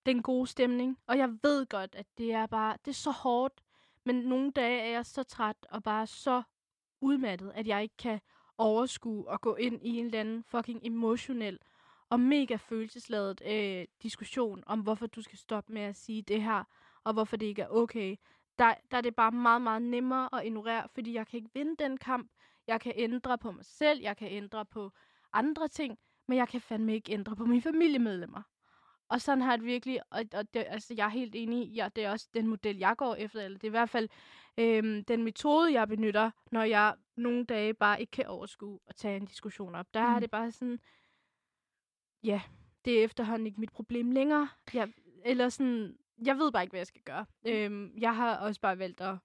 Den 0.06 0.22
gode 0.22 0.46
stemning. 0.46 0.98
Og 1.06 1.18
jeg 1.18 1.28
ved 1.42 1.66
godt, 1.66 1.94
at 1.94 2.06
det 2.18 2.32
er 2.32 2.46
bare, 2.46 2.76
det 2.84 2.90
er 2.90 2.94
så 2.94 3.10
hårdt, 3.10 3.54
men 4.06 4.14
nogle 4.14 4.50
dage 4.50 4.80
er 4.80 4.90
jeg 4.90 5.06
så 5.06 5.22
træt 5.22 5.66
og 5.70 5.82
bare 5.82 6.06
så 6.06 6.42
udmattet, 7.00 7.52
at 7.54 7.66
jeg 7.66 7.82
ikke 7.82 7.96
kan 7.96 8.20
overskue 8.58 9.28
og 9.28 9.40
gå 9.40 9.54
ind 9.54 9.82
i 9.82 9.98
en 9.98 10.04
eller 10.04 10.20
anden 10.20 10.44
fucking 10.44 10.80
emotionel 10.86 11.58
og 12.10 12.20
mega 12.20 12.56
følelsesladet 12.56 13.42
øh, 13.46 13.86
diskussion 14.02 14.62
om, 14.66 14.80
hvorfor 14.80 15.06
du 15.06 15.22
skal 15.22 15.38
stoppe 15.38 15.72
med 15.72 15.82
at 15.82 15.96
sige 15.96 16.22
det 16.22 16.42
her, 16.42 16.64
og 17.04 17.12
hvorfor 17.12 17.36
det 17.36 17.46
ikke 17.46 17.62
er 17.62 17.68
okay. 17.68 18.16
Der, 18.58 18.74
der 18.90 18.96
er 18.96 19.00
det 19.00 19.14
bare 19.14 19.32
meget, 19.32 19.62
meget 19.62 19.82
nemmere 19.82 20.28
at 20.32 20.46
ignorere, 20.46 20.88
fordi 20.94 21.14
jeg 21.14 21.26
kan 21.26 21.36
ikke 21.36 21.50
vinde 21.54 21.76
den 21.84 21.98
kamp. 21.98 22.30
Jeg 22.66 22.80
kan 22.80 22.92
ændre 22.96 23.38
på 23.38 23.50
mig 23.50 23.64
selv, 23.64 24.00
jeg 24.00 24.16
kan 24.16 24.28
ændre 24.28 24.64
på 24.64 24.92
andre 25.32 25.68
ting, 25.68 25.98
men 26.28 26.38
jeg 26.38 26.48
kan 26.48 26.60
fandme 26.60 26.94
ikke 26.94 27.12
ændre 27.12 27.36
på 27.36 27.44
mine 27.44 27.62
familiemedlemmer. 27.62 28.42
Og 29.08 29.20
sådan 29.20 29.42
har 29.42 29.56
det 29.56 29.64
virkelig, 29.66 30.00
og, 30.10 30.24
og 30.34 30.54
det, 30.54 30.64
altså, 30.68 30.94
jeg 30.96 31.04
er 31.04 31.08
helt 31.10 31.34
enig 31.34 31.68
i, 31.68 31.74
ja, 31.74 31.88
det 31.96 32.04
er 32.04 32.10
også 32.10 32.28
den 32.34 32.46
model, 32.46 32.76
jeg 32.78 32.94
går 32.96 33.14
efter, 33.14 33.40
eller 33.42 33.58
det 33.58 33.64
er 33.64 33.68
i 33.68 33.78
hvert 33.78 33.90
fald 33.90 34.08
øhm, 34.58 35.04
den 35.04 35.22
metode, 35.22 35.72
jeg 35.72 35.88
benytter, 35.88 36.30
når 36.52 36.62
jeg 36.62 36.94
nogle 37.16 37.44
dage 37.44 37.74
bare 37.74 38.00
ikke 38.00 38.10
kan 38.10 38.26
overskue 38.26 38.78
at 38.86 38.96
tage 38.96 39.16
en 39.16 39.24
diskussion 39.26 39.74
op. 39.74 39.86
Der 39.94 40.00
mm. 40.02 40.06
er 40.10 40.14
Mm. 40.14 40.20
det 40.20 40.30
bare 40.30 40.50
sådan, 40.50 40.78
ja, 42.24 42.42
det 42.84 43.00
er 43.00 43.04
efterhånden 43.04 43.46
ikke 43.46 43.60
mit 43.60 43.72
problem 43.72 44.10
længere. 44.10 44.48
Jeg, 44.74 44.92
eller 45.24 45.48
sådan, 45.48 45.96
jeg 46.26 46.38
ved 46.38 46.52
bare 46.52 46.62
ikke, 46.62 46.72
hvad 46.72 46.80
jeg 46.80 46.86
skal 46.86 47.02
gøre. 47.02 47.26
Øhm, 47.46 47.98
jeg 47.98 48.16
har 48.16 48.36
også 48.36 48.60
bare 48.60 48.78
valgt 48.78 49.00
at 49.00 49.16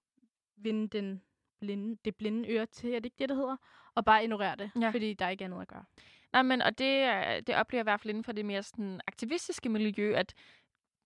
vinde 0.55 0.87
den 0.87 1.21
blinde, 1.59 1.97
det 2.05 2.15
blinde 2.15 2.49
øre 2.49 2.65
til, 2.65 2.89
er 2.89 2.99
det 2.99 3.05
ikke 3.05 3.19
det, 3.19 3.29
der 3.29 3.35
hedder? 3.35 3.57
Og 3.95 4.05
bare 4.05 4.23
ignorere 4.23 4.55
det, 4.55 4.71
Ja. 4.81 4.89
fordi 4.89 5.13
der 5.13 5.29
ikke 5.29 5.43
er 5.43 5.47
noget 5.47 5.61
at 5.61 5.67
gøre. 5.67 5.85
Nej, 6.33 6.41
men 6.41 6.61
og 6.61 6.77
det, 6.77 6.87
er- 7.01 7.39
det 7.41 7.55
oplever 7.55 7.79
jeg 7.79 7.83
i 7.83 7.89
hvert 7.91 7.99
fald 8.01 8.09
inden 8.09 8.23
for 8.23 8.31
det 8.31 8.45
mere 8.45 8.63
sådan 8.63 9.01
aktivistiske 9.07 9.69
miljø, 9.69 10.13
at 10.15 10.33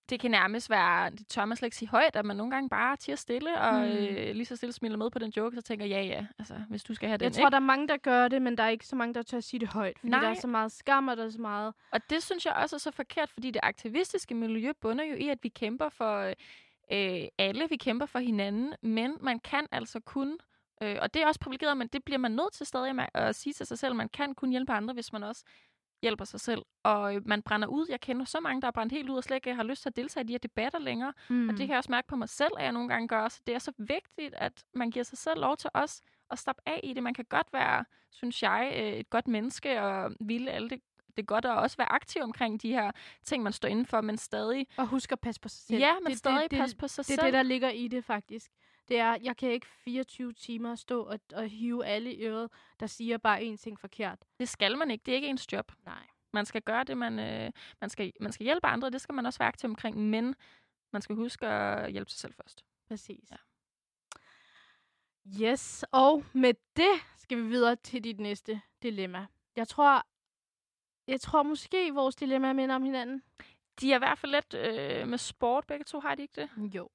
det 0.09 0.19
kan 0.19 0.31
nærmest 0.31 0.69
være, 0.69 1.09
det 1.09 1.27
tør 1.27 1.45
man 1.45 1.57
slet 1.57 1.67
ikke 1.67 1.75
sige 1.77 1.89
højt, 1.89 2.15
at 2.15 2.25
man 2.25 2.35
nogle 2.38 2.51
gange 2.51 2.69
bare 2.69 2.95
tiger 2.97 3.15
stille, 3.15 3.59
og 3.61 3.73
Mm. 3.73 3.83
øh, 3.85 4.35
lige 4.35 4.45
så 4.45 4.55
stille 4.55 4.73
smiler 4.73 4.97
med 4.97 5.09
på 5.11 5.19
den 5.19 5.33
joke, 5.38 5.55
så 5.55 5.61
tænker 5.61 5.85
ja, 5.85 6.01
ja, 6.01 6.25
altså, 6.39 6.53
hvis 6.69 6.83
du 6.83 6.93
skal 6.93 7.09
have 7.09 7.17
den, 7.17 7.23
Jeg 7.23 7.33
tror, 7.33 7.49
der 7.49 7.55
er 7.55 7.59
mange, 7.59 7.88
der 7.88 7.97
gør 7.97 8.27
det, 8.27 8.41
men 8.41 8.57
der 8.57 8.63
er 8.63 8.69
ikke 8.69 8.88
så 8.88 8.95
mange, 8.95 9.13
der 9.13 9.21
tør 9.23 9.38
at 9.38 9.43
sige 9.43 9.59
det 9.59 9.67
højt. 9.67 9.99
Fordi 9.99 10.09
Nej. 10.09 10.21
der 10.21 10.29
er 10.29 10.33
så 10.33 10.47
meget 10.47 10.71
skam, 10.71 11.07
og 11.07 11.17
der 11.17 11.25
er 11.25 11.29
så 11.29 11.41
meget... 11.41 11.73
Og 11.91 12.09
det 12.09 12.23
synes 12.23 12.45
jeg 12.45 12.53
også 12.53 12.75
er 12.75 12.79
så 12.79 12.91
forkert, 12.91 13.29
fordi 13.31 13.51
det 13.51 13.59
aktivistiske 13.63 14.35
miljø 14.35 14.71
bunder 14.81 15.03
jo 15.05 15.15
i, 15.15 15.27
at 15.29 15.38
vi 15.43 15.49
kæmper 15.49 15.89
for 15.89 16.33
øh, 16.91 17.27
alle, 17.38 17.67
vi 17.69 17.75
kæmper 17.77 18.05
for 18.05 18.19
hinanden, 18.19 18.73
men 18.81 19.17
man 19.21 19.39
kan 19.39 19.67
altså 19.71 19.99
kun, 19.99 20.38
øh, 20.81 20.97
og 21.01 21.13
det 21.13 21.21
er 21.21 21.27
også 21.27 21.39
privilegeret, 21.39 21.77
men 21.77 21.88
det 21.88 22.03
bliver 22.03 22.17
man 22.17 22.31
nødt 22.31 22.53
til 22.53 22.65
stadig 22.65 22.95
med 22.95 23.05
at 23.13 23.35
sige 23.35 23.53
til 23.53 23.65
sig 23.65 23.79
selv, 23.79 23.95
man 23.95 24.09
kan 24.09 24.35
kun 24.35 24.49
hjælpe 24.49 24.71
andre, 24.71 24.93
hvis 24.93 25.13
man 25.13 25.23
også 25.23 25.43
hjælper 26.01 26.25
sig 26.25 26.39
selv. 26.39 26.61
Og 26.83 27.15
øh, 27.15 27.21
man 27.27 27.41
brænder 27.41 27.67
ud. 27.67 27.85
Jeg 27.89 28.01
kender 28.01 28.25
så 28.25 28.39
mange, 28.39 28.61
der 28.61 28.67
er 28.67 28.71
brændt 28.71 28.93
helt 28.93 29.09
ud 29.09 29.17
og 29.17 29.23
slet 29.23 29.35
ikke 29.35 29.53
har 29.55 29.63
lyst 29.63 29.81
til 29.81 29.89
at 29.89 29.95
deltage 29.95 30.23
i 30.23 30.27
de 30.27 30.33
her 30.33 30.38
debatter 30.39 30.79
længere. 30.79 31.13
Mm. 31.29 31.49
Og 31.49 31.53
det 31.57 31.59
kan 31.59 31.69
jeg 31.69 31.77
også 31.77 31.91
mærke 31.91 32.07
på 32.07 32.15
mig 32.15 32.29
selv, 32.29 32.51
at 32.57 32.63
jeg 32.63 32.71
nogle 32.71 32.89
gange 32.89 33.07
gør. 33.07 33.27
Så 33.27 33.41
det 33.47 33.55
er 33.55 33.59
så 33.59 33.71
vigtigt, 33.77 34.33
at 34.38 34.63
man 34.73 34.91
giver 34.91 35.03
sig 35.03 35.17
selv 35.17 35.39
lov 35.39 35.57
til 35.57 35.69
os 35.73 36.01
at 36.31 36.39
stoppe 36.39 36.61
af 36.65 36.79
i 36.83 36.93
det. 36.93 37.03
Man 37.03 37.13
kan 37.13 37.25
godt 37.29 37.47
være, 37.53 37.85
synes 38.11 38.43
jeg, 38.43 38.73
øh, 38.77 38.93
et 38.93 39.09
godt 39.09 39.27
menneske 39.27 39.81
og 39.81 40.11
ville 40.19 40.51
alle 40.51 40.69
det, 40.69 40.81
det 41.07 41.21
er 41.21 41.25
godt 41.25 41.45
at 41.45 41.51
også 41.57 41.77
være 41.77 41.91
aktiv 41.91 42.21
omkring 42.21 42.61
de 42.61 42.69
her 42.71 42.91
ting, 43.23 43.43
man 43.43 43.53
står 43.53 43.69
indenfor, 43.69 44.01
men 44.01 44.17
stadig, 44.17 44.67
Og 44.77 44.88
husk 44.88 45.11
at 45.11 45.19
passe 45.19 45.41
på 45.41 45.49
sig 45.49 45.61
selv. 45.67 45.79
ja, 45.79 45.93
men 46.03 46.09
det, 46.11 46.17
stadig 46.17 46.51
det, 46.51 46.59
passe 46.59 46.75
på 46.77 46.88
sig 46.88 47.03
det, 47.03 47.07
det 47.07 47.15
selv. 47.15 47.21
er 47.21 47.25
det, 47.25 47.33
der 47.33 47.43
ligger 47.43 47.69
i 47.69 47.88
det, 47.88 48.05
faktisk. 48.05 48.51
Det 48.88 48.98
er, 49.00 49.17
jeg 49.21 49.38
kan 49.38 49.50
ikke 49.50 49.67
24 49.67 50.34
timer 50.34 50.76
stå 50.76 51.04
og, 51.04 51.19
og 51.34 51.48
hive 51.48 51.86
alle 51.86 52.13
i 52.13 52.26
øret, 52.26 52.52
der 52.80 52.88
siger 52.88 53.17
bare 53.17 53.41
én 53.41 53.56
ting 53.56 53.80
forkert. 53.80 54.19
Det 54.39 54.50
skal 54.50 54.78
man 54.78 54.91
ikke. 54.91 55.04
Det 55.06 55.12
er 55.12 55.15
ikke 55.15 55.28
ens 55.28 55.54
job. 55.54 55.71
Nej. 55.86 56.08
Man 56.34 56.45
skal 56.45 56.62
gøre 56.62 56.84
det, 56.84 56.98
man, 56.98 57.19
øh, 57.19 57.52
man, 57.82 57.89
skal, 57.89 58.13
man 58.19 58.32
skal 58.32 58.43
hjælpe 58.43 58.67
andre, 58.67 58.89
det 58.89 59.02
skal 59.02 59.15
man 59.15 59.26
også 59.26 59.39
være 59.39 59.48
aktiv 59.48 59.69
omkring, 59.69 59.98
men 59.98 60.36
man 60.93 61.02
skal 61.02 61.15
huske 61.15 61.48
at 61.48 61.91
hjælpe 61.91 62.12
sig 62.12 62.19
selv 62.19 62.34
først. 62.34 62.63
Præcis. 62.88 63.32
Ja. 63.32 63.38
Yes, 65.41 65.86
og 65.91 66.24
med 66.34 66.54
det 66.76 66.93
skal 67.17 67.38
vi 67.38 67.43
videre 67.43 67.76
til 67.76 68.04
dit 68.04 68.19
næste 68.19 68.62
dilemma. 68.84 69.28
Jeg 69.56 69.67
tror, 69.67 70.06
jeg 71.08 71.21
tror 71.21 71.43
måske, 71.43 71.93
vores 71.93 72.15
dilemma 72.15 72.54
minder 72.54 72.76
om 72.76 72.84
hinanden. 72.84 73.24
De 73.82 73.91
er 73.91 73.95
i 73.95 74.00
hvert 74.00 74.17
fald 74.17 74.32
lidt 74.32 74.54
øh, 74.54 75.08
med 75.08 75.17
sport, 75.17 75.67
begge 75.67 75.86
to, 75.86 76.00
har 76.00 76.15
de 76.15 76.21
ikke 76.21 76.41
det? 76.41 76.76
Jo. 76.76 76.89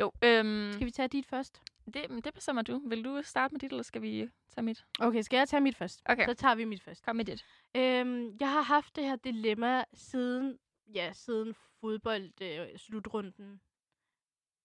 Jo. 0.00 0.12
Øhm, 0.22 0.70
Skal 0.72 0.86
vi 0.86 0.90
tage 0.90 1.08
dit 1.08 1.26
først? 1.26 1.62
det, 1.94 2.24
det 2.24 2.34
bestemmer 2.34 2.62
du. 2.62 2.82
Vil 2.88 3.04
du 3.04 3.20
starte 3.22 3.54
med 3.54 3.60
dit, 3.60 3.70
eller 3.70 3.82
skal 3.82 4.02
vi 4.02 4.28
tage 4.54 4.64
mit? 4.64 4.84
Okay, 5.00 5.22
skal 5.22 5.36
jeg 5.36 5.48
tage 5.48 5.60
mit 5.60 5.76
først? 5.76 6.02
Okay. 6.04 6.26
Så 6.26 6.34
tager 6.34 6.54
vi 6.54 6.64
mit 6.64 6.82
først. 6.82 7.04
Kom 7.04 7.16
med 7.16 7.24
dit. 7.24 7.44
Øhm, 7.74 8.36
jeg 8.40 8.52
har 8.52 8.62
haft 8.62 8.96
det 8.96 9.04
her 9.04 9.16
dilemma 9.16 9.84
siden, 9.94 10.58
ja, 10.94 11.12
siden 11.12 11.54
fodbold 11.80 12.42
øh, 12.42 12.78
slutrunden 12.78 13.60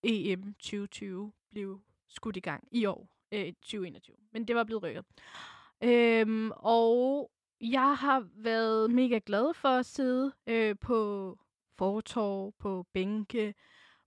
EM 0.03 0.53
2020 0.53 1.31
blev 1.49 1.81
skudt 2.07 2.37
i 2.37 2.39
gang 2.39 2.67
i 2.71 2.85
år, 2.85 3.07
øh, 3.31 3.53
2021. 3.53 4.15
Men 4.31 4.47
det 4.47 4.55
var 4.55 4.63
blevet 4.63 4.83
rykket. 4.83 5.05
Øhm, 5.83 6.51
og 6.55 7.31
jeg 7.61 7.97
har 7.97 8.27
været 8.35 8.91
mega 8.91 9.19
glad 9.25 9.53
for 9.53 9.69
at 9.69 9.85
sidde 9.85 10.31
øh, 10.47 10.75
på 10.81 11.37
fortorv, 11.77 12.53
på 12.59 12.85
bænke, 12.93 13.53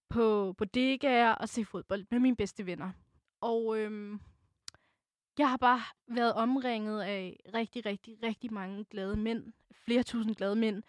på 0.09 0.53
bodegaer 0.59 1.33
og 1.33 1.49
se 1.49 1.65
fodbold 1.65 2.07
med 2.11 2.19
mine 2.19 2.37
bedste 2.37 2.67
venner. 2.67 2.91
Og 3.41 3.79
øhm, 3.79 4.21
jeg 5.39 5.51
har 5.51 5.57
bare 5.57 5.81
været 6.09 6.33
omringet 6.33 7.03
af 7.03 7.41
rigtig, 7.55 7.87
rigtig, 7.87 8.17
rigtig 8.23 8.53
mange 8.53 8.85
glade 8.85 9.17
mænd. 9.17 9.53
Flere 9.73 10.03
tusind 10.03 10.35
glade 10.35 10.57
mænd, 10.57 10.83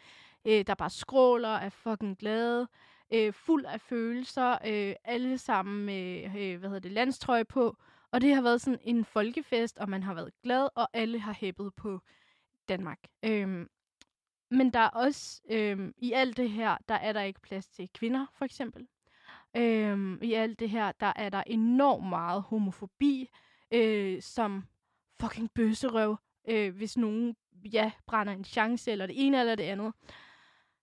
øh, 0.45 0.67
der 0.67 0.75
bare 0.75 0.89
skråler 0.89 1.49
af 1.49 1.73
fucking 1.73 2.17
glade. 2.17 2.67
Øh, 3.13 3.34
fuld 3.34 3.65
af 3.65 3.82
følelser. 3.82 4.58
Øh, 4.65 4.95
alle 5.04 5.38
sammen 5.38 5.86
med, 5.86 6.23
øh, 6.23 6.60
hvad 6.60 6.69
hedder 6.69 6.80
det, 6.80 6.91
landstrøje 6.91 7.45
på. 7.45 7.78
Og 8.12 8.21
det 8.21 8.36
har 8.36 8.41
været 8.41 8.62
sådan 8.62 8.80
en 8.84 9.06
folkefest, 9.06 9.78
og 9.78 9.89
man 9.89 10.04
har 10.04 10.13
været 10.13 10.34
glad, 10.43 10.69
og 10.75 10.89
alle 10.93 11.19
har 11.19 11.34
hæppet 11.34 11.73
på 11.75 12.01
Danmark. 12.69 12.99
Øhm, 13.23 13.69
men 14.51 14.73
der 14.73 14.80
er 14.80 14.89
også, 14.89 15.41
øhm, 15.49 15.93
i 15.97 16.12
alt 16.12 16.38
det 16.38 16.49
her, 16.49 16.78
der 16.89 16.95
er 16.95 17.13
der 17.13 17.21
ikke 17.21 17.41
plads 17.41 17.67
til 17.67 17.89
kvinder, 17.93 18.25
for 18.34 18.45
eksempel. 18.45 18.88
Øhm, 19.58 20.20
I 20.22 20.34
alt 20.34 20.60
det 20.60 20.70
her, 20.70 20.91
der 20.91 21.13
er 21.15 21.30
der 21.30 21.44
enormt 21.48 22.10
meget 22.10 22.41
homofobi, 22.41 23.30
øh, 23.72 24.22
som 24.22 24.63
fucking 25.20 25.52
bøsserøv, 25.56 26.18
øh, 26.48 26.76
hvis 26.76 26.98
nogen 26.98 27.36
ja, 27.74 27.91
brænder 28.08 28.34
en 28.34 28.44
chance, 28.44 28.91
eller 28.91 29.06
det 29.06 29.26
ene 29.26 29.39
eller 29.39 29.56
det 29.56 29.63
andet. 29.63 29.94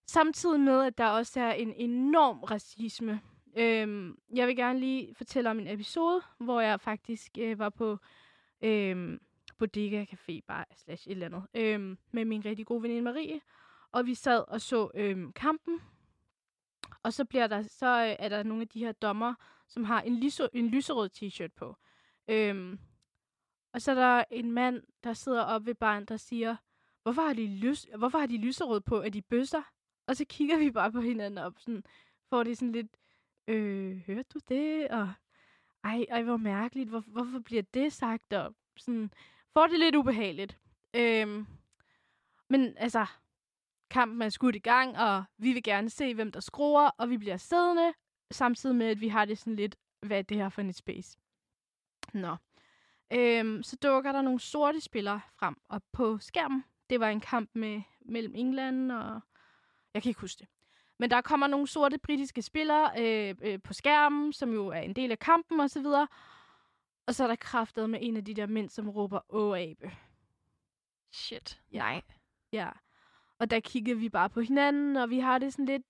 Samtidig 0.07 0.59
med, 0.59 0.83
at 0.83 0.97
der 0.97 1.05
også 1.05 1.39
er 1.39 1.51
en 1.51 1.73
enorm 1.73 2.39
racisme. 2.39 3.21
Øhm, 3.57 4.17
jeg 4.35 4.47
vil 4.47 4.55
gerne 4.55 4.79
lige 4.79 5.15
fortælle 5.15 5.49
om 5.49 5.59
en 5.59 5.67
episode, 5.67 6.21
hvor 6.37 6.61
jeg 6.61 6.81
faktisk 6.81 7.31
øh, 7.39 7.59
var 7.59 7.69
på 7.69 7.97
øhm, 8.63 9.19
Bodega 9.59 10.05
Café 10.11 10.39
Bar 10.47 10.67
slash 10.75 11.07
et 11.07 11.11
eller 11.11 11.25
andet, 11.25 11.43
øhm, 11.53 11.97
med 12.11 12.25
min 12.25 12.45
rigtig 12.45 12.65
gode 12.65 12.81
veninde 12.81 13.01
Marie. 13.01 13.41
Og 13.91 14.05
vi 14.05 14.13
sad 14.13 14.43
og 14.47 14.61
så 14.61 14.89
øhm, 14.95 15.33
kampen. 15.33 15.81
Og 17.03 17.13
så 17.13 17.25
bliver 17.25 17.47
der 17.47 17.61
så 17.61 18.05
øh, 18.05 18.15
er 18.19 18.29
der 18.29 18.43
nogle 18.43 18.61
af 18.61 18.67
de 18.67 18.79
her 18.79 18.91
dommer, 18.91 19.33
som 19.67 19.83
har 19.83 20.01
en, 20.01 20.19
lyse, 20.19 20.49
en 20.53 20.67
lyserød 20.67 21.09
t-shirt 21.15 21.53
på. 21.55 21.77
Øhm, 22.27 22.79
og 23.73 23.81
så 23.81 23.91
er 23.91 23.95
der 23.95 24.23
en 24.31 24.51
mand, 24.51 24.83
der 25.03 25.13
sidder 25.13 25.43
oppe 25.43 25.65
ved 25.65 25.75
barn, 25.75 26.05
der 26.05 26.17
siger, 26.17 26.55
hvorfor 27.03 27.21
har 27.21 27.33
de, 27.33 27.47
lys, 27.47 27.87
hvorfor 27.97 28.19
har 28.19 28.25
de 28.25 28.37
lyserød 28.37 28.81
på? 28.81 29.01
Er 29.01 29.09
de 29.09 29.21
bøsser? 29.21 29.61
Og 30.07 30.15
så 30.15 30.25
kigger 30.25 30.57
vi 30.57 30.71
bare 30.71 30.91
på 30.91 31.01
hinanden 31.01 31.37
op, 31.37 31.53
sådan, 31.59 31.83
får 32.29 32.43
det 32.43 32.57
sådan 32.57 32.71
lidt, 32.71 32.97
øh, 33.47 33.97
hørte 33.97 34.29
du 34.33 34.39
det? 34.49 34.87
Og 34.87 35.13
ej, 35.83 36.05
ej, 36.09 36.23
hvor 36.23 36.37
mærkeligt, 36.37 36.89
hvor, 36.89 36.99
hvorfor 36.99 37.39
bliver 37.39 37.63
det 37.73 37.93
sagt? 37.93 38.33
Og 38.33 38.55
sådan, 38.77 39.11
får 39.53 39.67
det 39.67 39.79
lidt 39.79 39.95
ubehageligt. 39.95 40.57
Øhm, 40.93 41.45
men 42.49 42.77
altså, 42.77 43.05
kampen 43.89 44.21
er 44.21 44.29
skudt 44.29 44.55
i 44.55 44.59
gang, 44.59 44.97
og 44.97 45.23
vi 45.37 45.53
vil 45.53 45.63
gerne 45.63 45.89
se, 45.89 46.13
hvem 46.13 46.31
der 46.31 46.39
skruer, 46.39 46.89
og 46.97 47.09
vi 47.09 47.17
bliver 47.17 47.37
siddende, 47.37 47.93
samtidig 48.31 48.75
med, 48.75 48.87
at 48.87 49.01
vi 49.01 49.07
har 49.07 49.25
det 49.25 49.37
sådan 49.37 49.55
lidt, 49.55 49.75
hvad 50.01 50.17
er 50.17 50.21
det 50.21 50.37
her 50.37 50.49
for 50.49 50.61
en 50.61 50.73
space? 50.73 51.17
Nå. 52.13 52.35
Øhm, 53.11 53.63
så 53.63 53.75
dukker 53.75 54.11
der 54.11 54.21
nogle 54.21 54.39
sorte 54.39 54.81
spillere 54.81 55.21
frem 55.39 55.55
op 55.69 55.81
på 55.91 56.17
skærmen. 56.17 56.63
Det 56.89 56.99
var 56.99 57.09
en 57.09 57.19
kamp 57.21 57.49
med, 57.53 57.81
mellem 58.01 58.35
England 58.35 58.91
og... 58.91 59.21
Jeg 59.93 60.01
kan 60.03 60.09
ikke 60.09 60.21
huske 60.21 60.39
det. 60.39 60.47
Men 60.99 61.09
der 61.09 61.21
kommer 61.21 61.47
nogle 61.47 61.67
sorte 61.67 61.97
britiske 61.97 62.41
spillere 62.41 62.91
øh, 62.97 63.35
øh, 63.41 63.61
på 63.63 63.73
skærmen, 63.73 64.33
som 64.33 64.53
jo 64.53 64.67
er 64.67 64.79
en 64.79 64.95
del 64.95 65.11
af 65.11 65.19
kampen 65.19 65.59
og 65.59 65.69
så 65.69 65.81
videre. 65.81 66.07
Og 67.07 67.15
så 67.15 67.23
er 67.23 67.27
der 67.27 67.35
kraftet 67.35 67.89
med 67.89 67.99
en 68.01 68.17
af 68.17 68.25
de 68.25 68.33
der 68.33 68.47
mænd, 68.47 68.69
som 68.69 68.89
råber, 68.89 69.19
åh 69.29 69.59
abe. 69.59 69.91
Shit. 71.11 71.61
Ja. 71.71 71.77
Nej. 71.77 72.01
Ja. 72.51 72.69
Og 73.43 73.49
der 73.51 73.59
kigger 73.59 73.95
vi 73.95 74.09
bare 74.09 74.29
på 74.29 74.41
hinanden, 74.41 74.97
og 74.97 75.09
vi 75.09 75.19
har 75.19 75.37
det 75.37 75.53
sådan 75.53 75.65
lidt, 75.65 75.83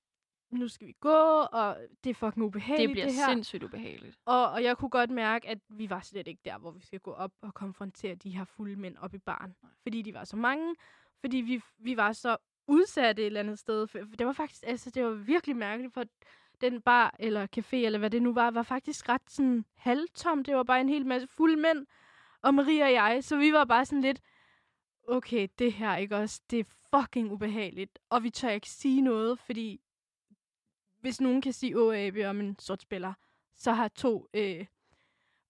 nu 0.51 0.67
skal 0.67 0.87
vi 0.87 0.95
gå, 0.99 1.45
og 1.51 1.77
det 2.03 2.09
er 2.09 2.13
fucking 2.13 2.45
ubehageligt, 2.45 2.87
Det 2.87 2.93
bliver 2.95 3.05
det 3.05 3.15
her. 3.15 3.27
sindssygt 3.29 3.63
ubehageligt. 3.63 4.17
Og, 4.25 4.51
og 4.51 4.63
jeg 4.63 4.77
kunne 4.77 4.89
godt 4.89 5.09
mærke, 5.09 5.49
at 5.49 5.57
vi 5.69 5.89
var 5.89 6.01
slet 6.01 6.27
ikke 6.27 6.41
der, 6.45 6.57
hvor 6.57 6.71
vi 6.71 6.85
skal 6.85 6.99
gå 6.99 7.11
op 7.11 7.31
og 7.41 7.53
konfrontere 7.53 8.15
de 8.15 8.29
her 8.29 8.45
fulde 8.45 8.75
mænd 8.75 8.97
op 8.97 9.13
i 9.13 9.17
baren. 9.17 9.55
Fordi 9.81 10.01
de 10.01 10.13
var 10.13 10.23
så 10.23 10.35
mange. 10.37 10.75
Fordi 11.21 11.37
vi, 11.37 11.61
vi 11.77 11.97
var 11.97 12.11
så 12.13 12.37
udsatte 12.67 13.21
et 13.21 13.25
eller 13.25 13.39
andet 13.39 13.59
sted. 13.59 13.87
For 13.87 13.97
det 13.99 14.27
var 14.27 14.33
faktisk, 14.33 14.63
altså 14.67 14.89
det 14.89 15.03
var 15.03 15.11
virkelig 15.11 15.55
mærkeligt, 15.55 15.93
for 15.93 16.03
den 16.61 16.81
bar 16.81 17.15
eller 17.19 17.47
café, 17.57 17.75
eller 17.75 17.99
hvad 17.99 18.09
det 18.09 18.21
nu 18.21 18.33
var, 18.33 18.51
var 18.51 18.63
faktisk 18.63 19.09
ret 19.09 19.29
sådan 19.29 19.65
halvtom. 19.77 20.43
Det 20.43 20.55
var 20.55 20.63
bare 20.63 20.81
en 20.81 20.89
hel 20.89 21.05
masse 21.05 21.27
fulde 21.27 21.55
mænd, 21.55 21.85
og 22.41 22.53
Maria 22.53 22.85
og 22.85 22.93
jeg. 22.93 23.23
Så 23.23 23.37
vi 23.37 23.53
var 23.53 23.65
bare 23.65 23.85
sådan 23.85 24.01
lidt, 24.01 24.19
okay, 25.07 25.47
det 25.59 25.73
her, 25.73 25.95
ikke 25.95 26.17
også? 26.17 26.41
Det 26.49 26.59
er 26.59 26.63
fucking 26.95 27.31
ubehageligt. 27.31 27.99
Og 28.09 28.23
vi 28.23 28.29
tør 28.29 28.49
ikke 28.49 28.69
sige 28.69 29.01
noget, 29.01 29.39
fordi 29.39 29.81
hvis 30.99 31.21
nogen 31.21 31.41
kan 31.41 31.53
sige 31.53 31.79
åabe 31.79 32.27
om 32.27 32.39
en 32.39 32.59
sort 32.59 32.81
spiller, 32.81 33.13
så 33.55 33.71
har 33.71 33.87
to 33.87 34.27
øh, 34.33 34.65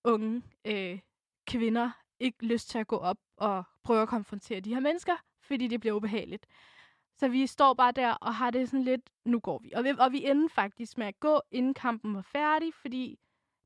unge 0.03 0.43
øh, 0.65 0.99
kvinder 1.47 1.91
ikke 2.19 2.45
lyst 2.45 2.69
til 2.69 2.77
at 2.77 2.87
gå 2.87 2.97
op 2.97 3.17
og 3.37 3.63
prøve 3.83 4.01
at 4.01 4.07
konfrontere 4.09 4.59
de 4.59 4.73
her 4.73 4.79
mennesker, 4.79 5.15
fordi 5.41 5.67
det 5.67 5.79
bliver 5.79 5.95
ubehageligt. 5.95 6.45
Så 7.15 7.27
vi 7.27 7.47
står 7.47 7.73
bare 7.73 7.91
der 7.91 8.11
og 8.11 8.35
har 8.35 8.51
det 8.51 8.69
sådan 8.69 8.83
lidt, 8.83 9.09
nu 9.25 9.39
går 9.39 9.59
vi. 9.59 9.71
Og 9.75 9.83
vi, 9.83 9.93
og 9.99 10.11
vi 10.11 10.25
ender 10.25 10.47
faktisk 10.47 10.97
med 10.97 11.07
at 11.07 11.19
gå, 11.19 11.41
inden 11.51 11.73
kampen 11.73 12.15
var 12.15 12.21
færdig, 12.21 12.73
fordi 12.73 13.19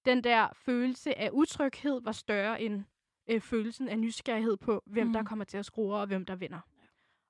den 0.05 0.23
der 0.23 0.47
følelse 0.53 1.17
af 1.17 1.29
utryghed 1.33 2.01
var 2.01 2.11
større 2.11 2.61
end 2.61 2.83
øh, 3.27 3.41
følelsen 3.41 3.89
af 3.89 3.99
nysgerrighed 3.99 4.57
på, 4.57 4.83
hvem 4.85 5.07
mm. 5.07 5.13
der 5.13 5.23
kommer 5.23 5.45
til 5.45 5.57
at 5.57 5.65
skrue 5.65 5.95
og 5.95 6.07
hvem 6.07 6.25
der 6.25 6.35
vinder. 6.35 6.59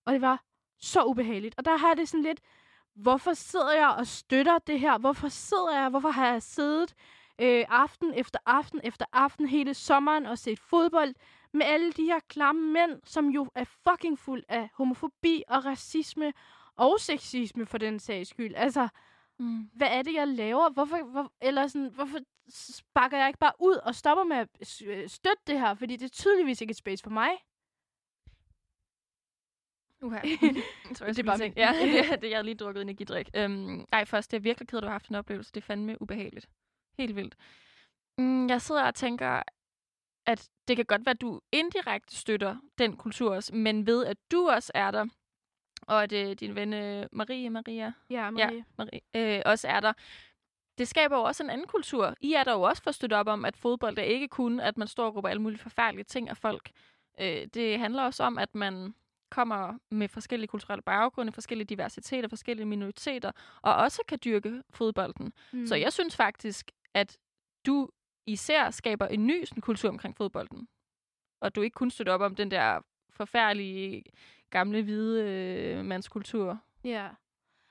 Og 0.05 0.13
det 0.13 0.21
var 0.21 0.43
så 0.79 1.03
ubehageligt. 1.03 1.55
Og 1.57 1.65
der 1.65 1.77
har 1.77 1.93
det 1.93 2.09
sådan 2.09 2.23
lidt, 2.23 2.39
hvorfor 2.95 3.33
sidder 3.33 3.73
jeg 3.73 3.89
og 3.89 4.07
støtter 4.07 4.57
det 4.57 4.79
her? 4.79 4.97
Hvorfor 4.97 5.27
sidder 5.27 5.81
jeg? 5.81 5.89
Hvorfor 5.89 6.09
har 6.09 6.27
jeg 6.27 6.43
siddet 6.43 6.93
øh, 7.41 7.65
aften 7.69 8.13
efter 8.13 8.39
aften 8.45 8.81
efter 8.83 9.05
aften 9.13 9.47
hele 9.47 9.73
sommeren 9.73 10.25
og 10.25 10.37
set 10.37 10.59
fodbold 10.59 11.15
med 11.53 11.65
alle 11.65 11.91
de 11.91 12.03
her 12.03 12.19
klamme 12.19 12.73
mænd, 12.73 13.01
som 13.05 13.29
jo 13.29 13.47
er 13.55 13.63
fucking 13.63 14.19
fuld 14.19 14.43
af 14.49 14.69
homofobi 14.73 15.43
og 15.47 15.65
racisme 15.65 16.33
og 16.75 16.99
sexisme 16.99 17.65
for 17.65 17.77
den 17.77 17.99
sags 17.99 18.29
skyld. 18.29 18.53
Altså, 18.55 18.87
Mm. 19.39 19.69
hvad 19.73 19.87
er 19.87 20.01
det, 20.01 20.13
jeg 20.13 20.27
laver? 20.27 20.69
Hvorfor, 20.69 21.03
hvor, 21.03 21.33
eller 21.41 21.67
sådan, 21.67 21.91
hvorfor 21.93 22.19
sparker 22.49 23.17
jeg 23.17 23.27
ikke 23.27 23.39
bare 23.39 23.53
ud 23.59 23.75
og 23.75 23.95
stopper 23.95 24.23
med 24.23 24.37
at 24.37 24.81
øh, 24.85 25.09
støtte 25.09 25.43
det 25.47 25.59
her? 25.59 25.73
Fordi 25.75 25.95
det 25.95 26.05
er 26.05 26.09
tydeligvis 26.09 26.61
ikke 26.61 26.71
et 26.71 26.77
space 26.77 27.03
for 27.03 27.09
mig. 27.09 27.29
Uha. 30.01 30.19
Sorry, 30.95 31.07
Det 31.07 31.19
er 31.19 31.23
bare 31.23 31.37
min 31.37 31.53
Ja, 31.57 31.73
det, 32.21 32.29
jeg 32.29 32.37
har 32.37 32.43
lige 32.43 32.55
drukket 32.55 32.81
energidrik. 32.81 33.29
Øhm, 33.35 33.85
ej, 33.91 34.05
først, 34.05 34.31
det 34.31 34.37
er 34.37 34.41
virkelig 34.41 34.67
kedeligt, 34.67 34.83
at 34.83 34.83
du 34.83 34.87
har 34.87 34.93
haft 34.93 35.09
en 35.09 35.15
oplevelse. 35.15 35.51
Det 35.51 35.61
er 35.61 35.65
fandme 35.65 36.01
ubehageligt. 36.01 36.49
Helt 36.97 37.15
vildt. 37.15 37.35
Mm, 38.17 38.49
jeg 38.49 38.61
sidder 38.61 38.83
og 38.83 38.95
tænker, 38.95 39.43
at 40.25 40.49
det 40.67 40.75
kan 40.75 40.85
godt 40.85 41.05
være, 41.05 41.13
at 41.13 41.21
du 41.21 41.41
indirekte 41.51 42.15
støtter 42.15 42.57
den 42.77 42.97
kultur 42.97 43.35
også, 43.35 43.55
men 43.55 43.87
ved, 43.87 44.05
at 44.05 44.17
du 44.31 44.49
også 44.49 44.71
er 44.75 44.91
der, 44.91 45.05
og 45.87 46.03
at 46.03 46.11
øh, 46.11 46.35
din 46.35 46.55
ven 46.55 46.73
øh, 46.73 47.05
Marie, 47.11 47.49
Maria, 47.49 47.93
Ja, 48.09 48.29
Marie. 48.29 48.65
Marie 48.77 49.37
øh, 49.37 49.41
også 49.45 49.67
er 49.67 49.79
der, 49.79 49.93
det 50.77 50.87
skaber 50.87 51.17
jo 51.17 51.23
også 51.23 51.43
en 51.43 51.49
anden 51.49 51.67
kultur. 51.67 52.15
I 52.21 52.33
er 52.33 52.43
der 52.43 52.53
jo 52.53 52.61
også 52.61 52.83
for 52.83 52.91
støtte 52.91 53.13
op 53.13 53.27
om, 53.27 53.45
at 53.45 53.57
fodbold 53.57 53.97
er 53.97 54.03
ikke 54.03 54.27
kun, 54.27 54.59
at 54.59 54.77
man 54.77 54.87
står 54.87 55.05
og 55.05 55.15
råber 55.15 55.29
alle 55.29 55.41
mulige 55.41 55.59
forfærdelige 55.59 56.05
ting 56.05 56.29
af 56.29 56.37
folk. 56.37 56.71
Øh, 57.19 57.47
det 57.53 57.79
handler 57.79 58.03
også 58.03 58.23
om, 58.23 58.37
at 58.37 58.55
man 58.55 58.93
kommer 59.29 59.77
med 59.91 60.07
forskellige 60.07 60.47
kulturelle 60.47 60.81
baggrunde, 60.81 61.31
forskellige 61.31 61.65
diversiteter, 61.65 62.29
forskellige 62.29 62.65
minoriteter, 62.65 63.31
og 63.61 63.75
også 63.75 64.01
kan 64.07 64.19
dyrke 64.25 64.63
fodbolden. 64.69 65.33
Mm. 65.51 65.65
Så 65.65 65.75
jeg 65.75 65.93
synes 65.93 66.15
faktisk, 66.15 66.71
at 66.93 67.17
du 67.65 67.89
især 68.25 68.71
skaber 68.71 69.07
en 69.07 69.27
ny 69.27 69.45
sådan, 69.45 69.61
kultur 69.61 69.89
omkring 69.89 70.17
fodbolden. 70.17 70.67
Og 71.41 71.55
du 71.55 71.61
ikke 71.61 71.73
kun 71.73 71.89
støtter 71.89 72.13
op 72.13 72.21
om 72.21 72.35
den 72.35 72.51
der 72.51 72.81
forfærdelige, 73.09 74.03
gamle, 74.49 74.83
hvide 74.83 75.23
øh, 75.23 75.85
mandskultur. 75.85 76.59
Ja. 76.83 77.09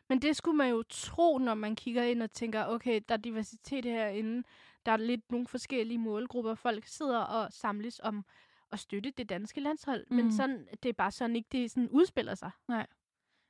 Men 0.08 0.22
det 0.22 0.36
skulle 0.36 0.56
man 0.56 0.70
jo 0.70 0.82
tro, 0.88 1.38
når 1.38 1.54
man 1.54 1.76
kigger 1.76 2.02
ind 2.02 2.22
og 2.22 2.32
tænker, 2.32 2.66
okay, 2.66 3.00
der 3.08 3.14
er 3.14 3.18
diversitet 3.18 3.84
herinde. 3.84 4.42
Der 4.86 4.92
er 4.92 4.96
lidt 4.96 5.30
nogle 5.30 5.46
forskellige 5.46 5.98
målgrupper. 5.98 6.54
Folk 6.54 6.86
sidder 6.86 7.18
og 7.18 7.52
samles 7.52 8.00
om 8.02 8.24
at 8.72 8.78
støtte 8.78 9.10
det 9.10 9.28
danske 9.28 9.60
landshold. 9.60 10.06
Mm. 10.10 10.16
Men 10.16 10.32
sådan, 10.32 10.68
det 10.82 10.88
er 10.88 10.92
bare 10.92 11.10
sådan 11.10 11.36
ikke, 11.36 11.48
det 11.52 11.70
sådan 11.70 11.88
udspiller 11.88 12.34
sig. 12.34 12.50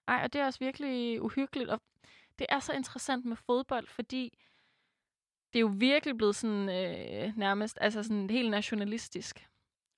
Ej, 0.08 0.20
og 0.24 0.32
det 0.32 0.40
er 0.40 0.46
også 0.46 0.58
virkelig 0.58 1.22
uhyggeligt. 1.22 1.70
Og 1.70 1.80
det 2.38 2.46
er 2.48 2.58
så 2.58 2.72
interessant 2.72 3.24
med 3.24 3.36
fodbold, 3.36 3.86
fordi 3.86 4.38
det 5.52 5.58
er 5.58 5.60
jo 5.60 5.74
virkelig 5.74 6.16
blevet 6.16 6.36
sådan 6.36 6.68
øh, 6.68 7.36
nærmest 7.36 7.78
altså 7.80 8.02
sådan 8.02 8.30
helt 8.30 8.50
nationalistisk. 8.50 9.48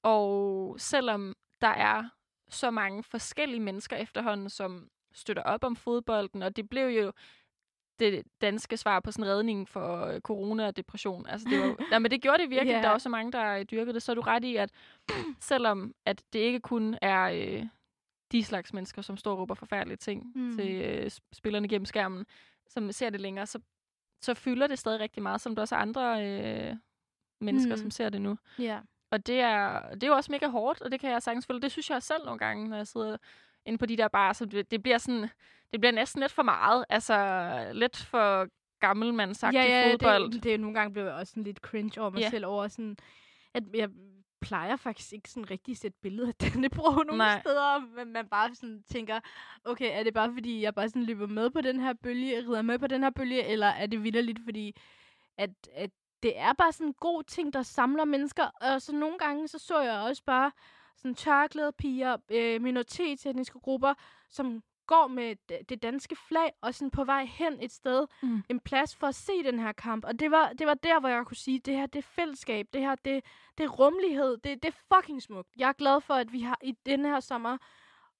Og 0.02 0.80
selvom 0.80 1.36
der 1.60 1.68
er 1.68 2.08
så 2.48 2.70
mange 2.70 3.02
forskellige 3.02 3.60
mennesker 3.60 3.96
efterhånden, 3.96 4.50
som 4.50 4.88
støtter 5.12 5.42
op 5.42 5.64
om 5.64 5.76
fodbolden, 5.76 6.42
og 6.42 6.56
det 6.56 6.68
blev 6.68 6.86
jo 6.88 7.12
det 7.98 8.22
danske 8.40 8.76
svar 8.76 9.00
på 9.00 9.12
sådan 9.12 9.26
redningen 9.32 9.66
for 9.66 10.04
øh, 10.06 10.20
corona 10.20 10.66
og 10.66 10.76
depression. 10.76 11.26
Altså 11.26 11.48
det 11.50 11.60
var, 11.60 11.76
nej, 11.90 11.98
men 11.98 12.10
det 12.10 12.22
gjorde 12.22 12.42
det 12.42 12.50
virkelig. 12.50 12.72
Ja. 12.72 12.78
Der 12.82 12.88
er 12.88 12.92
også 12.92 13.08
mange, 13.08 13.32
der 13.32 13.52
øh, 13.58 13.64
dyrkede 13.64 13.94
det. 13.94 14.02
Så 14.02 14.12
er 14.12 14.14
du 14.14 14.20
ret 14.20 14.44
i, 14.44 14.56
at 14.56 14.70
selvom 15.40 15.94
at 16.06 16.22
det 16.32 16.38
ikke 16.38 16.60
kun 16.60 16.98
er 17.02 17.22
øh, 17.22 17.66
de 18.32 18.44
slags 18.44 18.72
mennesker, 18.72 19.02
som 19.02 19.16
står 19.16 19.32
og 19.32 19.38
råber 19.38 19.54
forfærdelige 19.54 19.96
ting 19.96 20.32
Mm. 20.34 20.56
til 20.56 20.82
øh, 20.82 21.06
sp- 21.06 21.28
spillerne 21.32 21.68
gennem 21.68 21.86
skærmen, 21.86 22.26
som 22.68 22.92
ser 22.92 23.10
det 23.10 23.20
længere, 23.20 23.46
så, 23.46 23.60
så 24.22 24.34
fylder 24.34 24.66
det 24.66 24.78
stadig 24.78 25.00
rigtig 25.00 25.22
meget, 25.22 25.40
som 25.40 25.54
der 25.54 25.62
også 25.62 25.74
er 25.74 25.78
andre 25.80 26.26
øh, 26.26 26.76
mennesker, 27.40 27.72
Mm. 27.74 27.80
som 27.82 27.90
ser 27.90 28.08
det 28.08 28.22
nu. 28.22 28.38
Ja. 28.58 28.80
Og 29.10 29.26
det 29.26 29.40
er, 29.40 29.90
det 29.94 30.02
er 30.02 30.06
jo 30.06 30.14
også 30.14 30.32
mega 30.32 30.46
hårdt, 30.46 30.82
og 30.82 30.90
det 30.92 31.00
kan 31.00 31.10
jeg 31.10 31.22
sagtens 31.22 31.46
føle. 31.46 31.60
Det 31.60 31.72
synes 31.72 31.90
jeg 31.90 32.02
selv 32.02 32.24
nogle 32.24 32.38
gange, 32.38 32.68
når 32.68 32.76
jeg 32.76 32.86
sidder 32.86 33.16
inde 33.66 33.78
på 33.78 33.86
de 33.86 33.96
der 33.96 34.08
barer, 34.08 34.32
så 34.32 34.44
det, 34.44 34.70
det 34.70 34.82
bliver 34.82 34.98
sådan, 34.98 35.28
det 35.72 35.80
bliver 35.80 35.92
næsten 35.92 36.20
lidt 36.20 36.32
for 36.32 36.42
meget. 36.42 36.84
Altså, 36.88 37.70
lidt 37.72 37.96
for 37.96 38.48
gammelmandsagtig 38.80 39.58
ja, 39.58 39.64
ja, 39.86 39.92
fodbold. 39.92 40.32
Det, 40.32 40.42
det 40.42 40.54
er 40.54 40.58
nogle 40.58 40.74
gange 40.74 40.92
blevet 40.92 41.12
også 41.12 41.30
sådan 41.30 41.42
lidt 41.42 41.58
cringe 41.58 42.00
over 42.00 42.10
mig 42.10 42.20
Ja. 42.20 42.30
selv 42.30 42.46
over 42.46 42.68
sådan, 42.68 42.96
at 43.54 43.62
jeg 43.74 43.88
plejer 44.40 44.76
faktisk 44.76 45.12
ikke 45.12 45.30
sådan 45.30 45.50
rigtig 45.50 45.72
at 45.72 45.78
sætte 45.78 45.98
billeder 46.02 46.28
af 46.28 46.34
Dannebro 46.40 46.90
nogle 47.02 47.16
Nej. 47.18 47.40
steder, 47.40 47.80
men 47.96 48.12
man 48.12 48.28
bare 48.28 48.54
sådan 48.54 48.82
tænker, 48.92 49.20
okay, 49.64 49.98
er 49.98 50.02
det 50.02 50.14
bare 50.14 50.32
fordi, 50.34 50.62
jeg 50.62 50.74
bare 50.74 50.88
sådan 50.88 51.02
løber 51.04 51.26
med 51.26 51.50
på 51.50 51.60
den 51.60 51.80
her 51.80 51.92
bølge, 52.02 52.40
rider 52.40 52.62
med 52.62 52.78
på 52.78 52.86
den 52.86 53.02
her 53.02 53.10
bølge, 53.10 53.44
eller 53.44 53.66
er 53.66 53.86
det 53.86 54.04
vidderligt, 54.04 54.38
fordi 54.44 54.76
at, 55.38 55.50
at 55.74 55.90
det 56.22 56.38
er 56.38 56.52
bare 56.52 56.72
sådan 56.72 56.86
en 56.86 56.94
god 57.00 57.22
ting, 57.24 57.52
der 57.52 57.62
samler 57.62 58.04
mennesker, 58.04 58.44
og 58.60 58.82
så 58.82 58.94
nogle 58.94 59.18
gange, 59.18 59.48
så 59.48 59.58
så 59.58 59.80
jeg 59.80 60.00
også 60.00 60.22
bare 60.26 60.52
sådan 60.96 61.14
tørklæde 61.14 61.72
piger, 61.72 62.16
øh, 62.30 62.62
minoritetsetniske 62.62 63.58
grupper, 63.60 63.94
som 64.30 64.62
går 64.86 65.06
med 65.06 65.36
det 65.68 65.82
danske 65.82 66.16
flag, 66.28 66.52
og 66.60 66.74
sådan 66.74 66.90
på 66.90 67.04
vej 67.04 67.24
hen 67.24 67.62
et 67.62 67.72
sted, 67.72 68.06
Mm. 68.22 68.42
en 68.48 68.60
plads 68.60 68.96
for 68.96 69.06
at 69.06 69.14
se 69.14 69.32
den 69.44 69.58
her 69.58 69.72
kamp. 69.72 70.04
Og 70.04 70.20
det 70.20 70.30
var, 70.30 70.52
det 70.52 70.66
var 70.66 70.74
der, 70.74 71.00
hvor 71.00 71.08
jeg 71.08 71.24
kunne 71.26 71.36
sige, 71.36 71.58
det 71.58 71.76
her, 71.76 71.86
det 71.86 71.98
er 71.98 72.02
fællesskab, 72.14 72.66
det 72.72 72.80
her, 72.80 72.94
det, 72.94 73.24
det 73.58 73.64
er 73.64 73.68
rummelighed, 73.68 74.36
det, 74.36 74.62
det 74.62 74.74
er 74.74 74.96
fucking 74.96 75.22
smukt. 75.22 75.48
Jeg 75.56 75.68
er 75.68 75.72
glad 75.72 76.00
for, 76.00 76.14
at 76.14 76.32
vi 76.32 76.40
har 76.40 76.58
i 76.62 76.72
den 76.86 77.04
her 77.04 77.20
sommer, 77.20 77.56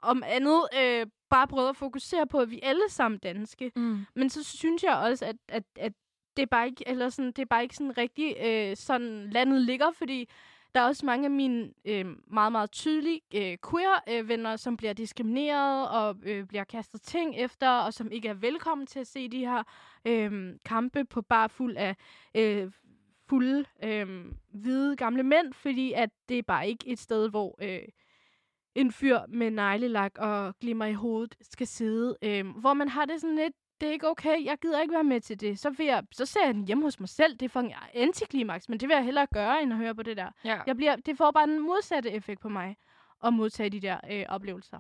om 0.03 0.23
andet, 0.27 0.69
øh, 0.79 1.07
bare 1.31 1.47
prøvet 1.49 1.69
at 1.69 1.77
fokusere 1.77 2.27
på, 2.27 2.39
at 2.39 2.51
vi 2.51 2.61
alle 2.63 2.89
sammen 2.89 3.19
danske. 3.19 3.73
Mm. 3.77 4.07
Men 4.15 4.31
så 4.31 4.45
synes 4.45 4.83
jeg 4.83 4.97
også, 4.97 5.25
at, 5.25 5.37
at, 5.49 5.63
at 5.77 5.93
det 6.39 6.43
er 6.43 6.47
bare 6.47 6.67
ikke, 6.67 6.85
eller 6.89 7.09
sådan, 7.09 7.33
det 7.33 7.39
er 7.39 7.47
bare 7.47 7.63
ikke 7.63 7.77
sådan 7.77 7.99
rigtig 7.99 8.37
øh, 8.45 8.77
sådan 8.77 9.31
landet 9.31 9.63
ligger, 9.63 9.91
fordi 9.91 10.29
der 10.75 10.81
er 10.81 10.87
også 10.87 11.07
mange 11.07 11.25
af 11.25 11.31
mine 11.31 11.71
øh, 11.85 12.07
meget, 12.27 12.53
meget 12.53 12.71
tydelige 12.71 13.21
øh, 13.35 13.59
queer-venner, 13.71 14.53
øh, 14.53 14.59
som 14.59 14.77
bliver 14.77 14.93
diskrimineret 14.93 15.89
og 15.89 16.17
øh, 16.23 16.47
bliver 16.47 16.65
kastet 16.65 17.03
ting 17.03 17.37
efter, 17.37 17.71
og 17.71 17.95
som 17.95 18.13
ikke 18.13 18.29
er 18.29 18.35
velkommen 18.35 18.87
til 18.87 19.01
at 19.01 19.07
se 19.07 19.29
de 19.29 19.39
her 19.39 19.63
øh, 20.05 20.55
kampe 20.65 21.05
på 21.05 21.23
bare 21.23 21.49
fuld 21.49 21.77
af 21.77 21.97
øh, 22.35 22.73
fulde 23.29 23.65
øh, 23.85 24.25
hvide 24.53 24.97
gamle 24.97 25.23
mænd, 25.23 25.53
fordi 25.53 25.93
at 25.93 26.11
det 26.29 26.39
er 26.39 26.43
bare 26.43 26.69
ikke 26.69 26.89
et 26.89 26.99
sted, 26.99 27.31
hvor 27.31 27.59
øh, 27.63 27.89
en 28.75 28.93
fyr 28.93 29.19
med 29.29 29.51
neglelak 29.51 30.19
og 30.19 30.55
glimmer 30.61 30.85
i 30.85 30.93
hovedet 30.93 31.37
skal 31.41 31.67
sidde. 31.67 32.17
Øh, 32.23 32.47
hvor 32.49 32.75
man 32.75 32.89
har 32.89 33.05
det 33.05 33.21
sådan 33.21 33.37
lidt, 33.37 33.55
det 33.81 33.89
er 33.89 33.93
ikke 33.93 34.09
okay, 34.09 34.45
jeg 34.45 34.59
gider 34.63 34.81
ikke 34.81 34.95
være 34.95 35.05
med 35.05 35.21
til 35.21 35.41
det. 35.41 35.59
Så, 35.59 35.71
vil 35.71 35.87
jeg, 35.87 36.03
så 36.13 36.27
ser 36.27 36.45
jeg 36.45 36.55
den 36.55 36.67
hjemme 36.67 36.85
hos 36.85 37.01
mig 37.01 37.09
selv. 37.09 37.33
Det 37.37 37.43
er 37.43 37.49
for 37.49 37.61
en 37.61 37.73
antiklimaks, 37.95 38.69
men 38.69 38.81
det 38.81 38.89
vil 38.89 38.95
jeg 38.95 39.05
hellere 39.05 39.27
gøre, 39.35 39.63
end 39.63 39.73
at 39.73 39.79
høre 39.79 39.95
på 39.95 40.03
det 40.03 40.17
der. 40.17 40.29
Ja. 40.45 40.61
Jeg 40.67 40.77
bliver, 40.77 40.97
det 40.97 41.17
får 41.17 41.31
bare 41.31 41.45
en 41.45 41.61
modsatte 41.61 42.11
effekt 42.11 42.41
på 42.41 42.49
mig, 42.49 42.77
at 43.25 43.33
modtage 43.33 43.71
de 43.71 43.81
der 43.81 43.99
øh, 44.11 44.25
oplevelser. 44.29 44.79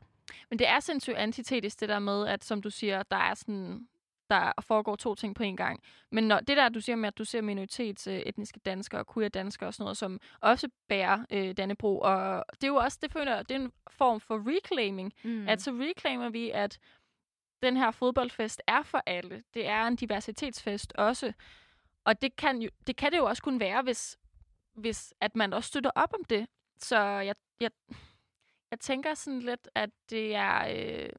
Men 0.50 0.58
det 0.58 0.68
er 0.68 0.80
sindssygt 0.80 1.16
antitetisk, 1.16 1.80
det 1.80 1.88
der 1.88 1.98
med, 1.98 2.26
at 2.26 2.44
som 2.44 2.62
du 2.62 2.70
siger, 2.70 3.02
der 3.02 3.16
er 3.16 3.34
sådan 3.34 3.88
der 4.30 4.52
foregår 4.60 4.96
to 4.96 5.14
ting 5.14 5.34
på 5.34 5.42
en 5.42 5.56
gang. 5.56 5.80
Men 6.10 6.24
når 6.28 6.40
det 6.40 6.56
der, 6.56 6.68
du 6.68 6.80
siger 6.80 6.96
med, 6.96 7.08
at 7.08 7.18
du 7.18 7.24
ser 7.24 7.40
minoritets 7.40 8.06
øh, 8.06 8.14
etniske 8.18 8.60
danskere 8.60 9.00
og 9.00 9.14
queer 9.14 9.28
danskere 9.28 9.68
og 9.68 9.74
sådan 9.74 9.84
noget, 9.84 9.96
som 9.96 10.20
også 10.40 10.68
bærer 10.88 11.24
øh, 11.30 11.56
Dannebro, 11.56 11.98
og 12.00 12.44
det 12.52 12.64
er 12.64 12.68
jo 12.68 12.74
også, 12.76 12.98
det 13.02 13.12
føler 13.12 13.42
det 13.42 13.50
er 13.56 13.60
en 13.60 13.72
form 13.90 14.20
for 14.20 14.42
reclaiming, 14.56 15.12
Mm. 15.24 15.48
at 15.48 15.62
så 15.62 15.70
reclaimer 15.70 16.28
vi, 16.28 16.50
at 16.50 16.78
den 17.62 17.76
her 17.76 17.90
fodboldfest 17.90 18.62
er 18.66 18.82
for 18.82 19.02
alle. 19.06 19.42
Det 19.54 19.66
er 19.66 19.86
en 19.86 19.96
diversitetsfest 19.96 20.92
også. 20.92 21.32
Og 22.04 22.22
det 22.22 22.36
kan, 22.36 22.62
jo, 22.62 22.70
det 22.86 22.96
kan 22.96 23.12
det 23.12 23.18
jo 23.18 23.24
også 23.24 23.42
kun 23.42 23.60
være, 23.60 23.82
hvis, 23.82 24.18
hvis 24.74 25.14
at 25.20 25.36
man 25.36 25.52
også 25.52 25.68
støtter 25.68 25.90
op 25.94 26.14
om 26.14 26.24
det. 26.24 26.46
Så 26.78 26.98
jeg, 26.98 27.34
jeg, 27.60 27.70
jeg 28.70 28.80
tænker 28.80 29.14
sådan 29.14 29.40
lidt, 29.40 29.68
at 29.74 29.90
det 30.10 30.34
er... 30.34 30.68
Øh, 30.68 31.10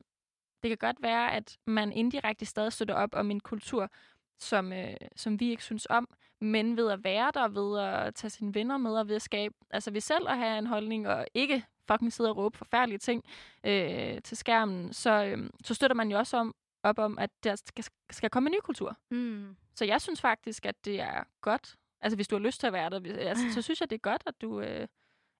det 0.64 0.70
kan 0.70 0.78
godt 0.78 1.02
være, 1.02 1.32
at 1.32 1.58
man 1.66 1.92
indirekte 1.92 2.46
stadig 2.46 2.74
støtter 2.74 2.96
op 2.96 3.10
om 3.14 3.32
en 3.32 3.40
kultur, 3.40 3.92
som, 4.40 4.74
øh, 4.74 4.96
som 5.16 5.40
vi 5.40 5.50
ikke 5.50 5.64
synes 5.64 5.88
om, 5.90 6.10
men 6.42 6.78
ved 6.78 6.92
at 6.92 7.04
være 7.04 7.32
der, 7.34 7.48
ved 7.48 7.80
at 7.80 8.16
tage 8.16 8.32
sine 8.32 8.54
venner 8.54 8.78
med, 8.78 8.92
og 8.92 9.08
ved 9.08 9.16
at 9.16 9.22
skabe, 9.22 9.56
altså 9.70 9.92
ved 9.92 10.02
selv 10.02 10.30
at 10.30 10.38
have 10.38 10.58
en 10.58 10.68
holdning, 10.68 11.08
og 11.08 11.26
ikke 11.34 11.66
fucking 11.92 12.14
sidde 12.14 12.30
og 12.30 12.38
råbe 12.38 12.58
forfærdelige 12.58 13.00
ting 13.00 13.24
øh, 13.64 14.22
til 14.22 14.38
skærmen, 14.38 14.94
så, 14.94 15.24
øh, 15.26 15.50
så 15.64 15.74
støtter 15.74 15.96
man 15.96 16.12
jo 16.12 16.18
også 16.18 16.38
om, 16.38 16.56
op 16.84 17.00
om, 17.00 17.20
at 17.20 17.30
der 17.44 17.56
skal, 17.56 17.86
skal 18.10 18.30
komme 18.30 18.50
en 18.50 18.52
ny 18.52 18.60
kultur. 18.64 18.98
Mm. 19.12 19.56
Så 19.76 19.86
jeg 19.86 20.02
synes 20.02 20.22
faktisk, 20.22 20.66
at 20.66 20.86
det 20.86 21.00
er 21.02 21.24
godt. 21.42 21.76
Altså, 22.02 22.16
hvis 22.16 22.28
du 22.28 22.36
har 22.36 22.44
lyst 22.44 22.60
til 22.60 22.68
at 22.68 22.74
være 22.74 22.90
der, 22.90 23.30
altså, 23.30 23.54
så 23.54 23.62
synes 23.68 23.82
jeg, 23.82 23.90
det 23.90 23.96
er 23.96 24.00
godt, 24.00 24.24
at 24.26 24.42
du... 24.42 24.62
Øh, 24.62 24.88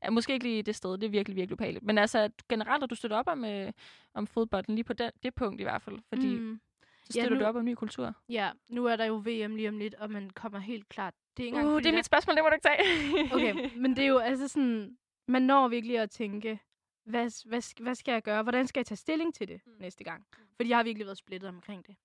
er 0.02 0.10
måske 0.10 0.34
ikke 0.34 0.46
lige 0.46 0.64
det 0.64 0.76
sted, 0.76 0.92
det 0.92 1.04
er 1.04 1.10
virkelig, 1.10 1.36
virkelig 1.36 1.54
ubehageligt. 1.54 1.86
Men 1.86 1.98
altså, 1.98 2.30
generelt, 2.50 2.84
at 2.84 2.90
du 2.90 2.96
støtter 2.96 3.18
op 3.18 3.28
om, 3.28 3.46
øh, 3.46 3.72
om 4.14 4.28
fodbolden, 4.28 4.76
lige 4.76 4.84
på 4.84 4.94
den, 4.94 5.12
det 5.24 5.36
punkt 5.36 5.62
i 5.62 5.64
hvert 5.64 5.82
fald. 5.82 6.00
Fordi 6.10 6.36
mm. 6.36 6.60
Så 7.04 7.12
støtter 7.12 7.30
nu- 7.30 7.40
du 7.40 7.46
op 7.46 7.56
om 7.56 7.66
ny 7.66 7.74
kultur. 7.74 8.14
Ja, 8.30 8.52
nu 8.70 8.86
er 8.86 8.96
der 8.96 9.06
jo 9.06 9.16
VM 9.16 9.56
lige 9.56 9.70
om 9.70 9.78
lidt, 9.78 9.96
og 9.96 10.12
man 10.12 10.30
kommer 10.30 10.60
helt 10.60 10.90
klart... 10.90 11.14
Det 11.38 11.44
er 11.44 11.48
ikke 11.48 11.68
Uh, 11.68 11.78
det 11.78 11.86
er 11.86 11.94
mit 11.94 12.06
spørgsmål, 12.06 12.36
det 12.36 12.44
må 12.44 12.50
du 12.50 12.54
ikke 12.56 12.68
tage. 12.68 13.34
Okay, 13.34 13.78
men 13.78 13.96
det 13.96 14.04
er 14.04 14.08
jo 14.08 14.18
altså 14.18 14.48
sådan, 14.48 14.98
man 15.30 15.42
når 15.42 15.68
virkelig 15.68 16.00
at 16.00 16.12
tænke, 16.12 16.60
hvad, 17.04 17.48
hvad, 17.48 17.82
hvad 17.84 17.96
skal 17.96 18.12
jeg 18.12 18.24
gøre? 18.24 18.44
Hvordan 18.44 18.68
skal 18.68 18.80
jeg 18.80 18.86
tage 18.86 18.98
stilling 18.98 19.36
til 19.36 19.48
det 19.48 19.62
Mm. 19.66 19.72
mm. 19.72 19.82
næste 19.82 20.04
gang? 20.04 20.28
Fordi 20.56 20.70
jeg 20.70 20.78
har 20.78 20.84
virkelig 20.84 21.06
været 21.06 21.18
splittet 21.18 21.50
omkring 21.50 21.88
det. 21.88 21.96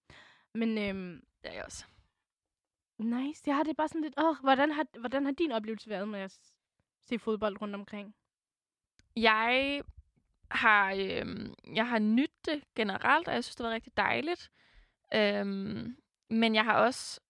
Men 0.54 0.78
øhm, 0.78 1.26
det 1.42 1.50
er 1.50 1.54
jeg 1.54 1.64
også. 1.64 1.84
nice, 2.98 3.42
jeg 3.46 3.56
har 3.56 3.62
det 3.62 3.76
bare 3.76 3.88
sådan 3.88 4.02
lidt, 4.02 4.14
åh, 4.18 4.36
hvordan 4.40 4.70
har, 4.70 4.86
hvordan 5.00 5.24
har 5.24 5.32
din 5.32 5.52
oplevelse 5.52 5.90
været 5.90 6.08
med 6.08 6.20
at 6.20 6.38
se 7.04 7.18
fodbold 7.18 7.60
rundt 7.62 7.74
omkring? 7.74 8.14
Jeg 9.16 9.82
har, 10.50 10.92
øh, 10.92 11.50
jeg 11.74 11.88
har 11.88 11.98
nydt 11.98 12.46
det 12.46 12.64
generelt, 12.74 13.28
og 13.28 13.34
jeg 13.34 13.44
synes, 13.44 13.56
det 13.56 13.66
var 13.66 13.72
rigtig 13.72 13.96
dejligt. 13.96 14.50
Øhm, 15.14 15.96
men 16.30 16.54
jeg 16.54 16.64
har 16.64 16.74
også... 16.74 17.20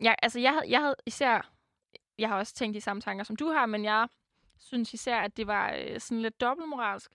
Jeg, 0.00 0.16
altså, 0.22 0.40
jeg 0.40 0.52
havde, 0.52 0.70
jeg 0.70 0.80
havde 0.80 0.96
især... 1.06 1.52
Jeg 2.18 2.28
har 2.28 2.36
også 2.38 2.54
tænkt 2.54 2.74
de 2.74 2.80
samme 2.80 3.00
tanker, 3.00 3.24
som 3.24 3.36
du 3.36 3.48
har, 3.48 3.66
men 3.66 3.84
jeg 3.84 4.08
synes 4.60 4.94
især, 4.94 5.20
at 5.20 5.36
det 5.36 5.46
var 5.46 5.74
øh, 5.78 6.00
sådan 6.00 6.22
lidt 6.22 6.40
dobbeltmoralsk. 6.40 7.10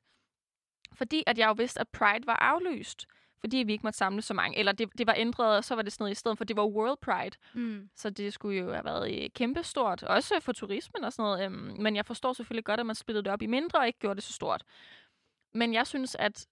Fordi 0.93 1.23
at 1.27 1.37
jeg 1.37 1.47
jo 1.47 1.53
vidste, 1.57 1.79
at 1.79 1.87
Pride 1.89 2.27
var 2.27 2.35
aflyst. 2.35 3.05
Fordi 3.39 3.57
vi 3.57 3.71
ikke 3.71 3.83
måtte 3.83 3.97
samle 3.97 4.21
så 4.21 4.33
mange. 4.33 4.57
Eller 4.57 4.71
det, 4.71 4.97
det 4.97 5.07
var 5.07 5.13
ændret, 5.17 5.57
og 5.57 5.63
så 5.63 5.75
var 5.75 5.81
det 5.81 5.93
sådan 5.93 6.03
noget 6.03 6.11
i 6.11 6.15
stedet 6.15 6.37
for, 6.37 6.45
det 6.45 6.55
var 6.55 6.65
World 6.67 6.97
Pride. 7.01 7.37
Mm. 7.53 7.89
Så 7.95 8.09
det 8.09 8.33
skulle 8.33 8.59
jo 8.59 8.71
have 8.73 8.85
været 8.85 9.23
øh, 9.23 9.29
kæmpestort, 9.35 10.03
også 10.03 10.39
for 10.39 10.51
turismen 10.51 11.03
og 11.03 11.13
sådan 11.13 11.23
noget. 11.23 11.45
Øhm, 11.45 11.81
men 11.81 11.95
jeg 11.95 12.05
forstår 12.05 12.33
selvfølgelig 12.33 12.65
godt, 12.65 12.79
at 12.79 12.85
man 12.85 12.95
splittede 12.95 13.23
det 13.23 13.33
op 13.33 13.41
i 13.41 13.45
mindre 13.45 13.79
og 13.79 13.87
ikke 13.87 13.99
gjorde 13.99 14.15
det 14.15 14.23
så 14.23 14.33
stort. 14.33 14.63
Men 15.53 15.73
jeg 15.73 15.87
synes, 15.87 16.15
at 16.19 16.47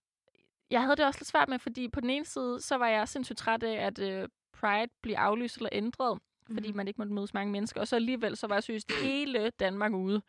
jeg 0.69 0.81
havde 0.81 0.95
det 0.95 1.05
også 1.05 1.19
lidt 1.19 1.27
svært 1.27 1.49
med, 1.49 1.59
fordi 1.59 1.87
på 1.87 1.99
den 2.01 2.09
ene 2.09 2.25
side, 2.25 2.61
så 2.61 2.75
var 2.75 2.87
jeg 2.87 3.07
sindssygt 3.07 3.37
træt 3.37 3.63
af, 3.63 3.85
at 3.85 3.99
øh, 3.99 4.29
Pride 4.53 4.91
blev 5.01 5.15
aflyst 5.15 5.57
eller 5.57 5.69
ændret, 5.71 6.19
fordi 6.53 6.67
Mhm. 6.67 6.77
man 6.77 6.87
ikke 6.87 6.97
måtte 6.97 7.13
mødes 7.13 7.33
mange 7.33 7.51
mennesker. 7.51 7.81
Og 7.81 7.87
så 7.87 7.95
alligevel, 7.95 8.37
så 8.37 8.47
var 8.47 8.55
jeg 8.55 8.63
synes 8.63 8.85
hele 9.03 9.49
Danmark 9.49 9.93
ude 9.93 10.21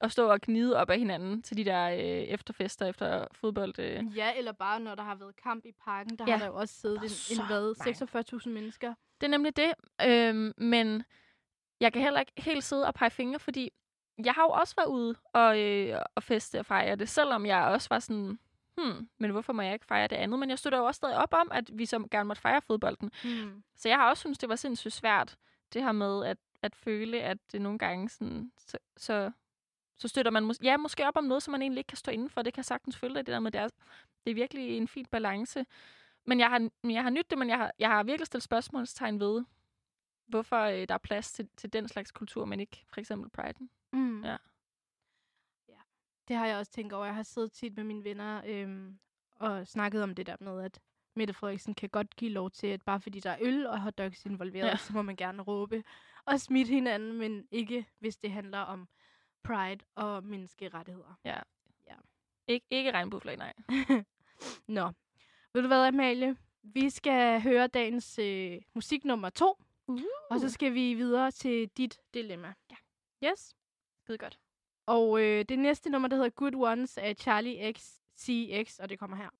og 0.00 0.12
stå 0.12 0.30
og 0.30 0.40
knide 0.40 0.76
op 0.76 0.90
af 0.90 0.98
hinanden 0.98 1.42
til 1.42 1.56
de 1.56 1.64
der 1.64 1.88
øh, 1.90 1.98
efterfester 2.00 2.86
efter 2.86 3.26
fodbold. 3.32 3.78
Øh. 3.78 4.16
Ja, 4.16 4.32
eller 4.36 4.52
bare 4.52 4.80
når 4.80 4.94
der 4.94 5.02
har 5.02 5.14
været 5.14 5.36
kamp 5.36 5.64
i 5.66 5.72
parken, 5.84 6.18
der 6.18 6.24
Ja. 6.28 6.32
har 6.32 6.38
der 6.38 6.46
jo 6.46 6.54
også 6.54 6.74
siddet 6.74 7.30
en, 7.30 7.38
en 7.40 7.46
hvad, 7.46 7.74
mange. 8.14 8.38
46.000 8.44 8.48
mennesker. 8.48 8.94
Det 9.20 9.26
er 9.26 9.30
nemlig 9.30 9.56
det. 9.56 9.72
Øhm, 10.06 10.52
men 10.56 11.04
jeg 11.80 11.92
kan 11.92 12.02
heller 12.02 12.20
ikke 12.20 12.32
helt 12.38 12.64
sidde 12.64 12.86
og 12.86 12.94
pege 12.94 13.10
fingre, 13.10 13.38
fordi 13.38 13.70
jeg 14.24 14.32
har 14.32 14.42
jo 14.42 14.48
også 14.48 14.74
været 14.76 14.88
ude 14.88 15.14
og, 15.32 15.60
øh, 15.60 16.00
og 16.14 16.22
feste 16.22 16.58
og 16.58 16.66
fejre 16.66 16.96
det, 16.96 17.08
selvom 17.08 17.46
jeg 17.46 17.62
også 17.64 17.88
var 17.90 17.98
sådan, 17.98 18.38
hmm, 18.76 19.08
men 19.18 19.30
hvorfor 19.30 19.52
må 19.52 19.62
jeg 19.62 19.72
ikke 19.72 19.86
fejre 19.86 20.08
det 20.08 20.16
andet? 20.16 20.38
Men 20.38 20.50
jeg 20.50 20.58
støtter 20.58 20.78
jo 20.78 20.84
også 20.84 20.98
stadig 20.98 21.16
op 21.16 21.34
om, 21.34 21.48
at 21.52 21.70
vi 21.78 21.86
så 21.86 22.06
gerne 22.10 22.26
måtte 22.26 22.42
fejre 22.42 22.60
fodbolden. 22.62 23.10
Mm. 23.24 23.62
Så 23.76 23.88
jeg 23.88 23.98
har 23.98 24.08
også 24.08 24.20
synes 24.20 24.38
det 24.38 24.48
var 24.48 24.56
sindssygt 24.56 24.94
svært, 24.94 25.36
det 25.72 25.82
her 25.82 25.92
med 25.92 26.24
at, 26.26 26.36
at 26.62 26.74
føle, 26.76 27.20
at 27.22 27.38
det 27.52 27.60
nogle 27.62 27.78
gange 27.78 28.08
sådan, 28.08 28.52
så, 28.58 28.78
så, 28.96 29.30
så 29.98 30.08
støtter 30.08 30.30
man 30.32 30.50
mås- 30.50 30.62
ja, 30.62 30.76
måske 30.76 31.08
op 31.08 31.16
om 31.16 31.24
noget, 31.24 31.42
som 31.42 31.52
man 31.52 31.62
egentlig 31.62 31.80
ikke 31.80 31.88
kan 31.88 31.96
stå 31.98 32.10
inden 32.10 32.30
for. 32.30 32.42
Det 32.42 32.54
kan 32.54 32.58
jeg 32.58 32.64
sagtens 32.64 32.96
følge 32.96 33.16
det 33.16 33.26
der 33.26 33.40
med, 33.40 33.50
det 33.50 33.60
er, 33.60 33.68
det 34.24 34.30
er 34.30 34.34
virkelig 34.34 34.76
en 34.76 34.88
fin 34.88 35.06
balance. 35.06 35.66
Men 36.24 36.40
jeg 36.40 36.50
har, 36.50 36.70
jeg 36.84 37.02
har 37.02 37.10
nydt 37.10 37.30
det, 37.30 37.38
men 37.38 37.48
jeg 37.48 37.56
har, 37.58 37.72
jeg 37.78 37.88
har 37.88 38.02
virkelig 38.02 38.26
stillet 38.26 38.42
spørgsmålstegn 38.42 39.20
ved, 39.20 39.44
hvorfor 40.26 40.60
øh, 40.60 40.88
der 40.88 40.94
er 40.94 40.98
plads 40.98 41.32
til, 41.32 41.48
til 41.56 41.72
den 41.72 41.88
slags 41.88 42.12
kultur, 42.12 42.44
men 42.44 42.60
ikke 42.60 42.84
for 42.88 43.00
eksempel 43.00 43.30
Pride'en. 43.38 43.66
Mm. 43.92 44.24
Ja. 44.24 44.36
ja. 45.68 45.78
Det 46.28 46.36
har 46.36 46.46
jeg 46.46 46.56
også 46.56 46.72
tænkt 46.72 46.92
over. 46.92 47.04
Jeg 47.04 47.14
har 47.14 47.22
siddet 47.22 47.52
tit 47.52 47.76
med 47.76 47.84
mine 47.84 48.04
venner 48.04 48.42
øhm, 48.46 48.98
og 49.36 49.68
snakket 49.68 50.02
om 50.02 50.14
det 50.14 50.26
der 50.26 50.36
med, 50.40 50.62
at 50.62 50.80
Mette 51.14 51.34
Frederiksen 51.34 51.74
kan 51.74 51.88
godt 51.88 52.16
give 52.16 52.30
lov 52.30 52.50
til, 52.50 52.66
at 52.66 52.82
bare 52.82 53.00
fordi 53.00 53.20
der 53.20 53.30
er 53.30 53.38
øl 53.40 53.66
og 53.66 53.80
hotdogs 53.80 54.26
involveret, 54.26 54.66
ja. 54.66 54.76
så 54.76 54.92
må 54.92 55.02
man 55.02 55.16
gerne 55.16 55.42
råbe 55.42 55.84
og 56.24 56.40
smitte 56.40 56.72
hinanden, 56.72 57.18
men 57.18 57.48
ikke 57.50 57.86
hvis 57.98 58.16
det 58.16 58.30
handler 58.30 58.58
om 58.58 58.88
pride 59.46 59.84
og 59.94 60.24
menneskerettigheder. 60.24 61.14
Ik- 62.50 62.66
ikke 62.70 62.92
regnbueflag, 62.92 63.36
nej. 63.36 63.52
Nå, 64.68 64.90
ved 65.52 65.62
du 65.62 65.66
hvad, 65.68 65.86
Amalie? 65.86 66.36
Vi 66.62 66.90
skal 66.90 67.40
høre 67.42 67.66
dagens 67.66 68.18
øh, 68.18 68.60
musik 68.74 69.04
nummer 69.04 69.30
to, 69.30 69.62
Uh. 69.88 70.00
og 70.30 70.40
så 70.40 70.48
skal 70.48 70.74
vi 70.74 70.94
videre 70.94 71.30
til 71.30 71.68
dit 71.68 71.98
dilemma. 72.14 72.54
Ja. 72.70 72.76
Yes? 73.30 73.54
Skide 74.04 74.18
godt. 74.18 74.38
Og 74.86 75.20
øh, 75.22 75.44
det 75.48 75.58
næste 75.58 75.90
nummer, 75.90 76.08
der 76.08 76.16
hedder 76.16 76.30
Good 76.30 76.54
Ones, 76.54 76.98
af 76.98 77.16
Charlie 77.16 77.72
X 77.72 77.80
CX, 78.18 78.78
og 78.78 78.88
det 78.88 78.98
kommer 78.98 79.16
her. 79.16 79.30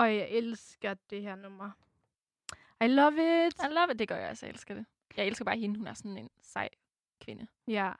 Og 0.00 0.14
jeg 0.16 0.28
elsker 0.30 0.94
det 1.10 1.22
her 1.22 1.36
nummer. 1.36 1.70
I 2.84 2.86
love 2.86 3.46
it. 3.46 3.54
I 3.62 3.66
love 3.74 3.90
it. 3.92 3.98
Det 3.98 4.08
gør 4.08 4.16
jeg 4.16 4.30
også. 4.30 4.46
Jeg 4.46 4.52
elsker 4.52 4.74
det. 4.74 4.86
Jeg 5.16 5.26
elsker 5.26 5.44
bare 5.44 5.56
hende. 5.58 5.78
Hun 5.78 5.86
er 5.86 5.94
sådan 5.94 6.18
en 6.18 6.30
sej 6.42 6.68
kvinde. 7.20 7.46
Ja, 7.68 7.92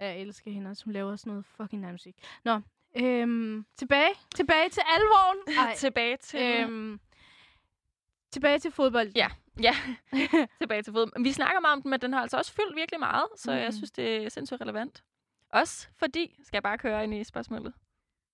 Ja. 0.00 0.06
jeg 0.06 0.18
elsker 0.20 0.50
hende 0.50 0.70
også. 0.70 0.84
Hun 0.84 0.92
laver 0.92 1.16
sådan 1.16 1.30
noget 1.30 1.44
fucking 1.46 1.82
nice 1.82 1.92
musik. 1.92 2.16
Nå, 2.44 2.60
øhm, 2.96 3.66
tilbage. 3.76 4.14
Tilbage 4.34 4.68
til 4.68 4.82
alvoren. 4.96 5.38
Ej, 5.68 5.74
Tilbage 5.76 6.16
til... 6.16 6.40
Øhm, 6.60 7.00
tilbage 8.30 8.58
til 8.58 8.70
fodbold. 8.70 9.12
Ja. 9.16 9.28
ja, 9.62 9.74
tilbage 10.60 10.82
til 10.82 10.92
fodbold. 10.92 11.22
Vi 11.24 11.32
snakker 11.32 11.60
meget 11.60 11.72
om 11.76 11.82
den, 11.82 11.90
men 11.90 12.00
den 12.00 12.12
har 12.12 12.20
altså 12.20 12.36
også 12.36 12.52
fyldt 12.52 12.76
virkelig 12.76 13.00
meget, 13.00 13.26
så 13.36 13.50
mm. 13.50 13.56
jeg 13.56 13.64
Mhm. 13.66 13.72
synes, 13.72 13.90
det 13.90 14.16
er 14.24 14.28
sindssygt 14.28 14.60
relevant. 14.60 15.04
Også 15.48 15.88
fordi, 15.96 16.34
skal 16.44 16.56
jeg 16.56 16.62
bare 16.62 16.78
køre 16.78 17.04
ind 17.04 17.14
i 17.14 17.24
spørgsmålet? 17.24 17.72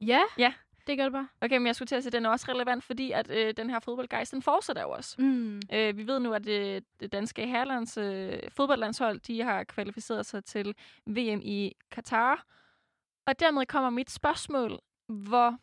ja. 0.00 0.20
Ja. 0.38 0.52
Det 0.88 0.98
gør 0.98 1.04
det 1.04 1.12
bare. 1.12 1.28
Okay, 1.40 1.56
men 1.56 1.66
jeg 1.66 1.74
skulle 1.74 1.86
til 1.86 1.96
at 1.96 2.02
sige, 2.02 2.08
at 2.08 2.12
den 2.12 2.26
er 2.26 2.30
også 2.30 2.46
relevant, 2.48 2.84
fordi 2.84 3.12
at 3.12 3.30
øh, 3.30 3.54
den 3.56 3.70
her 3.70 3.80
fodboldgejst, 3.80 4.32
den 4.32 4.42
fortsætter 4.42 4.82
jo 4.82 4.90
også. 4.90 5.16
Mm. 5.18 5.60
Øh, 5.72 5.96
vi 5.96 6.06
ved 6.06 6.18
nu, 6.18 6.32
at 6.32 6.44
det, 6.44 6.84
det 7.00 7.12
danske 7.12 7.46
herlands 7.46 7.96
øh, 7.96 8.38
fodboldlandshold, 8.50 9.20
de 9.20 9.42
har 9.42 9.64
kvalificeret 9.64 10.26
sig 10.26 10.44
til 10.44 10.74
VM 11.06 11.40
i 11.42 11.72
Katar. 11.90 12.44
Og 13.26 13.40
dermed 13.40 13.66
kommer 13.66 13.90
mit 13.90 14.10
spørgsmål, 14.10 14.78
hvor 15.08 15.58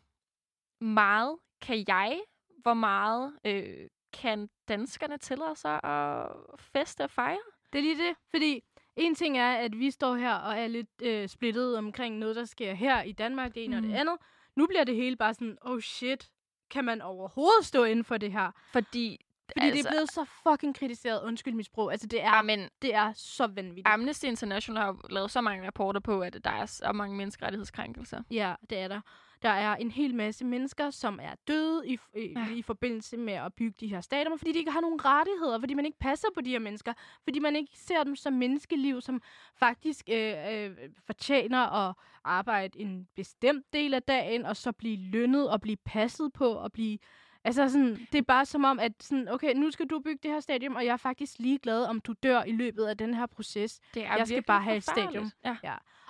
meget 0.84 1.38
kan 1.62 1.86
jeg, 1.88 2.22
hvor 2.62 2.74
meget 2.74 3.34
øh, 3.46 3.88
kan 4.14 4.50
danskerne 4.68 5.18
tillade 5.18 5.56
sig 5.56 5.84
at 5.84 6.28
feste 6.60 7.04
og 7.04 7.10
fejre? 7.10 7.38
Det 7.74 7.80
er 7.80 7.84
lige 7.84 7.98
det, 8.08 8.16
fordi 8.30 8.64
en 8.96 9.16
ting 9.16 9.38
er, 9.38 9.52
at 9.52 9.80
vi 9.80 9.92
står 9.92 10.16
her 10.16 10.34
og 10.34 10.58
er 10.58 10.68
lidt 10.68 11.02
øh, 11.04 11.28
splittet 11.28 11.78
omkring 11.78 12.18
noget, 12.18 12.36
der 12.36 12.46
sker 12.46 12.74
her 12.74 13.02
i 13.02 13.12
Danmark, 13.12 13.56
det 13.56 13.64
ene 13.64 13.80
mm. 13.80 13.86
og 13.86 13.90
det 13.90 13.98
andet. 13.98 14.18
Nu 14.56 14.68
bliver 14.68 14.84
det 14.84 14.96
hele 14.96 15.16
bare 15.16 15.34
sådan, 15.34 15.58
oh 15.62 15.80
shit, 15.80 16.30
kan 16.70 16.86
man 16.86 17.02
overhovedet 17.02 17.66
stå 17.66 17.84
inden 17.84 18.06
for 18.06 18.18
det 18.18 18.32
her? 18.32 18.52
Fordi, 18.72 19.26
Fordi 19.52 19.66
altså, 19.66 19.78
det 19.78 19.86
er 19.86 19.92
blevet 19.92 20.12
så 20.12 20.26
fucking 20.50 20.76
kritiseret, 20.76 21.24
undskyld 21.24 21.54
mit 21.54 21.66
sprog. 21.66 21.92
Altså, 21.92 22.08
det 22.08 22.24
er, 22.24 22.32
Amen, 22.32 22.70
det 22.82 22.96
er 22.96 23.14
så 23.16 23.48
vanvittigt. 23.48 23.88
Amnesty 23.88 24.26
International 24.26 24.84
har 24.84 25.08
lavet 25.10 25.32
så 25.32 25.42
mange 25.42 25.68
rapporter 25.68 26.00
på, 26.00 26.22
at 26.22 26.38
der 26.44 26.52
er 26.52 26.66
så 26.66 26.92
mange 26.92 27.18
menneskerettighedskrænkelser. 27.18 28.22
Ja, 28.32 28.56
det 28.70 28.78
er 28.78 28.88
der. 28.88 29.02
Der 29.42 29.50
er 29.50 29.76
en 29.76 29.92
hel 29.92 30.16
masse 30.16 30.46
mennesker, 30.46 30.90
som 30.90 31.20
er 31.24 31.32
døde 31.48 31.88
i, 31.88 31.98
i, 32.16 32.34
Ja. 32.36 32.48
i 32.56 32.62
forbindelse 32.62 33.18
med 33.18 33.34
at 33.34 33.54
bygge 33.54 33.76
de 33.80 33.88
her 33.88 34.02
stadier, 34.02 34.38
fordi 34.38 34.52
de 34.52 34.60
ikke 34.60 34.72
har 34.72 34.82
nogen 34.82 35.06
rettigheder, 35.06 35.60
fordi 35.60 35.74
man 35.74 35.86
ikke 35.86 36.00
passer 36.00 36.28
på 36.36 36.42
de 36.42 36.50
her 36.50 36.60
mennesker, 36.60 36.94
fordi 37.24 37.40
man 37.40 37.56
ikke 37.56 37.72
ser 37.78 38.04
dem 38.04 38.16
som 38.16 38.34
menneskeliv, 38.34 39.02
som 39.02 39.22
faktisk 39.60 40.10
øh, 40.12 40.34
øh, 40.54 40.72
fortjener 41.06 41.88
at 41.88 41.96
arbejde 42.24 42.80
en 42.80 43.08
bestemt 43.16 43.74
del 43.74 43.94
af 43.94 44.04
dagen, 44.04 44.46
og 44.46 44.56
så 44.58 44.72
blive 44.72 44.98
lønnet 44.98 45.50
og 45.50 45.62
blive 45.62 45.78
passet 45.86 46.34
på 46.34 46.48
og 46.50 46.72
blive... 46.72 46.98
Altså 47.44 47.70
sådan, 47.70 48.08
det 48.12 48.18
er 48.18 48.22
bare 48.22 48.46
som 48.46 48.64
om, 48.64 48.80
at 48.80 48.92
sådan, 49.00 49.30
okay, 49.30 49.54
nu 49.56 49.72
skal 49.72 49.86
du 49.88 50.00
bygge 50.00 50.20
det 50.24 50.32
her 50.32 50.40
stadion, 50.40 50.76
og 50.76 50.86
jeg 50.86 50.94
er 50.94 50.98
faktisk 50.98 51.40
ligeglad, 51.40 51.84
om 51.86 52.02
du 52.02 52.14
dør 52.24 52.44
i 52.44 52.52
løbet 52.52 52.86
af 52.86 52.98
den 52.98 53.14
her 53.14 53.26
proces. 53.26 53.80
Det 53.94 54.06
er 54.06 54.16
Jeg 54.18 54.28
skal 54.28 54.44
bare 54.44 54.62
have 54.62 54.78
et 54.78 54.84
stadion. 54.84 55.32
Ja. 55.46 55.58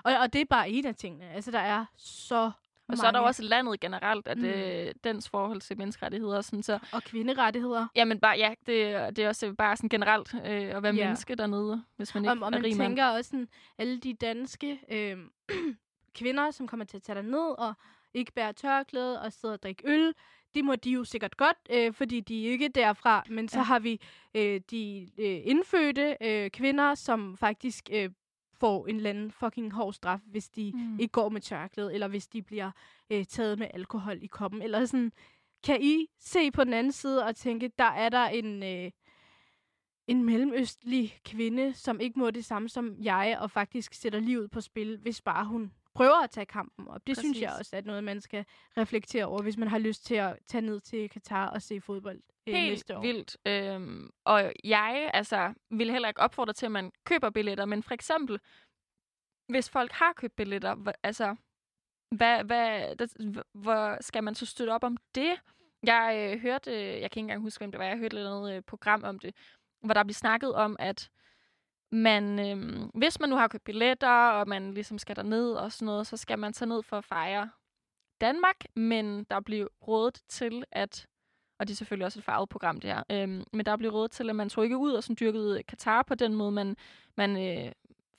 Og, 0.03 0.13
og 0.21 0.33
det 0.33 0.41
er 0.41 0.45
bare 0.45 0.69
en 0.69 0.85
af 0.85 0.95
tingene. 0.95 1.29
Altså, 1.29 1.51
der 1.51 1.59
er 1.59 1.85
så 1.97 2.51
Og 2.87 2.97
så 2.97 3.07
er 3.07 3.11
der 3.11 3.19
mange- 3.19 3.27
også 3.29 3.43
landet 3.43 3.79
generelt, 3.79 4.27
at 4.27 4.37
Mm. 4.37 4.45
øh, 4.45 4.93
dens 5.03 5.29
forhold 5.29 5.61
til 5.61 5.77
menneskerettigheder. 5.77 6.41
Sådan, 6.41 6.63
så, 6.63 6.79
Og 6.93 7.03
kvinderettigheder. 7.03 7.87
jamen 7.95 8.19
bare, 8.19 8.37
ja, 8.37 8.49
det, 8.65 9.15
det 9.15 9.23
er 9.23 9.27
også 9.27 9.53
bare 9.53 9.75
sådan 9.77 9.89
generelt 9.89 10.33
øh, 10.33 10.41
at 10.45 10.83
være 10.83 10.95
Ja. 10.95 11.03
menneske 11.03 11.35
dernede, 11.35 11.83
hvis 11.95 12.15
man 12.15 12.23
ikke 12.23 12.31
Og, 12.31 12.37
og 12.41 12.45
er 12.45 12.49
man 12.49 12.63
rig 12.63 12.77
mand. 12.77 12.89
tænker 12.89 13.05
også 13.05 13.29
sådan, 13.29 13.47
alle 13.77 13.99
de 13.99 14.13
danske 14.13 14.79
øh, 14.91 15.17
kvinder, 16.19 16.51
som 16.51 16.67
kommer 16.67 16.85
til 16.85 16.97
at 16.97 17.03
tage 17.03 17.23
ned 17.23 17.59
og 17.59 17.73
ikke 18.13 18.31
bære 18.31 18.53
tørklæde 18.53 19.21
og 19.21 19.33
sidde 19.33 19.53
og 19.53 19.63
drikke 19.63 19.83
øl, 19.85 20.13
det 20.53 20.65
må 20.65 20.75
de 20.75 20.91
jo 20.91 21.03
sikkert 21.03 21.37
godt, 21.37 21.57
øh, 21.69 21.93
fordi 21.93 22.19
de 22.19 22.47
er 22.47 22.51
ikke 22.51 22.67
derfra. 22.69 23.23
Men 23.29 23.47
så 23.49 23.57
Ja. 23.59 23.63
har 23.63 23.79
vi 23.79 24.01
øh, 24.35 24.61
de 24.71 25.09
øh, 25.17 25.41
indfødte 25.43 26.17
øh, 26.21 26.49
kvinder, 26.49 26.95
som 26.95 27.37
faktisk 27.37 27.89
øh, 27.93 28.09
får 28.59 28.87
en 28.87 28.95
eller 28.95 29.09
anden 29.09 29.31
fucking 29.31 29.71
hård 29.73 29.93
straf, 29.93 30.19
hvis 30.25 30.49
de 30.49 30.71
Mm. 30.75 30.99
ikke 30.99 31.11
går 31.11 31.29
med 31.29 31.41
tørklæde, 31.41 31.93
eller 31.93 32.07
hvis 32.07 32.27
de 32.27 32.41
bliver 32.41 32.71
øh, 33.09 33.25
taget 33.25 33.59
med 33.59 33.67
alkohol 33.73 34.23
i 34.23 34.27
koppen. 34.27 34.61
Eller 34.61 34.85
sådan, 34.85 35.11
kan 35.63 35.81
I 35.81 36.07
se 36.19 36.51
på 36.51 36.63
den 36.63 36.73
anden 36.73 36.91
side 36.91 37.25
og 37.25 37.35
tænke, 37.35 37.71
der 37.77 37.83
er 37.91 38.09
der 38.09 38.25
en, 38.27 38.63
øh, 38.63 38.91
en 40.07 40.23
mellemøstlig 40.23 41.19
kvinde, 41.25 41.73
som 41.73 41.99
ikke 41.99 42.19
må 42.19 42.31
det 42.31 42.45
samme 42.45 42.69
som 42.69 42.95
jeg, 43.03 43.37
og 43.41 43.51
faktisk 43.51 43.93
sætter 43.93 44.19
livet 44.19 44.51
på 44.51 44.61
spil, 44.61 44.97
hvis 44.97 45.21
bare 45.21 45.45
hun 45.45 45.71
prøver 45.95 46.23
at 46.23 46.29
tage 46.29 46.45
kampen 46.45 46.87
op. 46.87 47.07
Det 47.07 47.15
Præcis. 47.15 47.23
synes 47.23 47.41
jeg 47.41 47.55
også 47.59 47.75
er 47.75 47.81
noget, 47.81 48.03
man 48.03 48.21
skal 48.21 48.45
reflektere 48.77 49.25
over, 49.25 49.41
hvis 49.41 49.57
man 49.57 49.67
har 49.67 49.77
lyst 49.77 50.05
til 50.05 50.15
at 50.15 50.37
tage 50.47 50.61
ned 50.61 50.79
til 50.81 51.09
Katar 51.09 51.49
og 51.49 51.61
se 51.61 51.81
fodbold 51.81 52.21
øh, 52.47 52.53
Helt 52.53 52.71
næste 52.71 52.97
år. 52.97 53.01
vildt. 53.01 53.37
Øhm, 53.45 54.09
og 54.23 54.53
jeg 54.63 55.11
altså, 55.13 55.53
vil 55.69 55.91
heller 55.91 56.07
ikke 56.07 56.21
opfordre 56.21 56.53
til, 56.53 56.65
at 56.65 56.71
man 56.71 56.91
køber 57.05 57.29
billetter, 57.29 57.65
men 57.65 57.83
for 57.83 57.93
eksempel, 57.93 58.39
hvis 59.47 59.69
folk 59.69 59.91
har 59.91 60.13
købt 60.13 60.35
billetter, 60.35 60.75
hva, 60.75 60.91
altså, 61.03 61.35
hvad, 62.11 62.43
hvad, 62.43 62.95
der, 62.95 63.43
hvor 63.53 63.97
skal 64.01 64.23
man 64.23 64.35
så 64.35 64.45
støtte 64.45 64.71
op 64.71 64.83
om 64.83 64.97
det? 65.15 65.33
Jeg 65.83 66.31
øh, 66.33 66.41
hørte, 66.41 66.71
øh, 66.71 66.77
jeg 66.77 66.99
kan 66.99 67.03
ikke 67.03 67.19
engang 67.19 67.41
huske, 67.41 67.59
hvem 67.59 67.71
det 67.71 67.79
var, 67.79 67.85
jeg 67.85 67.97
hørte 67.97 68.15
et 68.15 68.19
eller 68.19 68.35
andet 68.35 68.55
øh, 68.55 68.61
program 68.61 69.03
om 69.03 69.19
det, 69.19 69.35
hvor 69.83 69.93
der 69.93 70.03
blev 70.03 70.13
snakket 70.13 70.53
om, 70.55 70.75
at 70.79 71.09
man, 71.91 72.39
øh, 72.39 72.87
hvis 72.93 73.19
man 73.19 73.29
nu 73.29 73.35
har 73.35 73.47
købt 73.47 73.63
billetter, 73.63 74.29
og 74.29 74.47
man 74.47 74.73
ligesom 74.73 74.97
skal 74.97 75.15
derned 75.15 75.51
og 75.51 75.71
sådan 75.71 75.85
noget, 75.85 76.07
så 76.07 76.17
skal 76.17 76.39
man 76.39 76.53
tage 76.53 76.69
ned 76.69 76.83
for 76.83 76.97
at 76.97 77.05
fejre 77.05 77.49
Danmark, 78.21 78.55
men 78.75 79.23
der 79.23 79.39
bliver 79.39 79.67
rådet 79.87 80.21
til, 80.29 80.63
at 80.71 81.07
og 81.59 81.67
det 81.67 81.73
er 81.73 81.75
selvfølgelig 81.75 82.05
også 82.05 82.19
et 82.19 82.25
farvet 82.25 82.49
program, 82.49 82.79
det 82.79 82.89
her. 82.89 83.03
Øhm, 83.11 83.43
men 83.53 83.65
der 83.65 83.77
blev 83.77 83.91
råd 83.91 84.07
til, 84.07 84.29
at 84.29 84.35
man 84.35 84.49
tog 84.49 84.63
ikke 84.63 84.77
ud 84.77 84.91
og 84.91 85.03
sådan 85.03 85.17
dyrkede 85.19 85.63
Katar 85.63 86.03
på 86.03 86.15
den 86.15 86.35
måde, 86.35 86.51
man, 86.51 86.77
man 87.17 87.37
øh, 87.37 87.71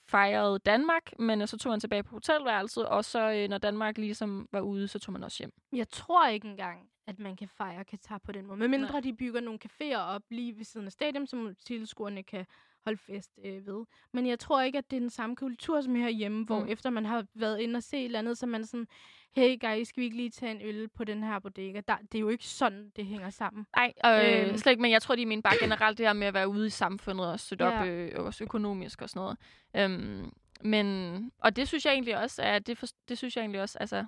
fejrede 0.09 0.59
Danmark, 0.59 1.19
men 1.19 1.41
øh, 1.41 1.47
så 1.47 1.57
tog 1.57 1.69
man 1.69 1.79
tilbage 1.79 2.03
på 2.03 2.15
hotelværelset, 2.15 2.85
og 2.85 3.05
så 3.05 3.31
øh, 3.31 3.49
når 3.49 3.57
Danmark 3.57 3.97
ligesom 3.97 4.47
var 4.51 4.61
ude, 4.61 4.87
så 4.87 4.99
tog 4.99 5.13
man 5.13 5.23
også 5.23 5.37
hjem. 5.39 5.51
Jeg 5.73 5.89
tror 5.89 6.27
ikke 6.27 6.47
engang, 6.47 6.89
at 7.07 7.19
man 7.19 7.35
kan 7.35 7.47
fejre 7.47 7.85
Katar 7.85 8.17
på 8.17 8.31
den 8.31 8.45
måde. 8.45 8.59
Men 8.59 8.71
mindre 8.71 9.01
de 9.01 9.13
bygger 9.13 9.41
nogle 9.41 9.59
caféer 9.65 9.97
op 9.97 10.21
lige 10.29 10.57
ved 10.57 10.63
siden 10.63 10.85
af 10.85 10.91
stadion, 10.91 11.27
som 11.27 11.55
tilskuerne 11.65 12.23
kan 12.23 12.45
holde 12.87 12.99
fest 13.05 13.31
øh, 13.45 13.67
ved. 13.67 13.85
Men 14.13 14.27
jeg 14.27 14.39
tror 14.39 14.61
ikke, 14.61 14.77
at 14.77 14.91
det 14.91 14.95
er 14.97 14.99
den 15.01 15.09
samme 15.09 15.35
kultur 15.35 15.81
som 15.81 15.95
herhjemme, 15.95 16.45
hvor 16.45 16.59
Mm. 16.59 16.69
efter 16.69 16.89
man 16.89 17.05
har 17.05 17.25
været 17.35 17.59
inde 17.59 17.77
og 17.77 17.83
se 17.83 17.97
et 17.97 18.05
eller 18.05 18.19
andet, 18.19 18.37
så 18.37 18.45
man 18.45 18.65
sådan, 18.65 18.87
hey 19.35 19.59
guys, 19.59 19.87
skal 19.87 20.01
vi 20.01 20.05
ikke 20.05 20.17
lige 20.17 20.29
tage 20.29 20.51
en 20.51 20.61
øl 20.61 20.87
på 20.89 21.03
den 21.03 21.23
her 21.23 21.39
bodega? 21.39 21.81
Der, 21.87 21.95
det 22.11 22.15
er 22.15 22.19
jo 22.19 22.29
ikke 22.29 22.45
sådan, 22.45 22.91
det 22.95 23.05
hænger 23.05 23.29
sammen. 23.29 23.65
Nej, 23.75 23.93
øh, 24.05 24.47
Øhm. 24.49 24.57
slet 24.57 24.71
ikke, 24.71 24.81
men 24.81 24.91
jeg 24.91 25.01
tror, 25.01 25.15
de 25.15 25.25
mener 25.25 25.41
bare 25.41 25.57
generelt 25.61 25.97
det 25.97 26.05
her 26.05 26.13
med 26.13 26.27
at 26.27 26.33
være 26.33 26.47
ude 26.49 26.67
i 26.67 26.69
samfundet 26.69 27.31
og 27.31 27.39
støtte 27.39 27.65
Ja. 27.65 27.81
op, 27.81 27.87
øh, 27.87 28.11
også 28.25 28.43
økonomisk 28.43 29.01
og 29.01 29.09
sådan 29.09 29.19
noget. 29.19 29.37
Øhm, 29.75 30.31
men, 30.61 31.31
og 31.39 31.55
det 31.55 31.67
synes 31.67 31.85
jeg 31.85 31.93
egentlig 31.93 32.17
også, 32.17 32.41
at 32.41 32.67
det, 32.67 32.77
for, 32.77 32.87
det 33.09 33.17
synes 33.17 33.35
jeg 33.35 33.41
egentlig 33.41 33.61
også, 33.61 33.77
altså, 33.79 34.05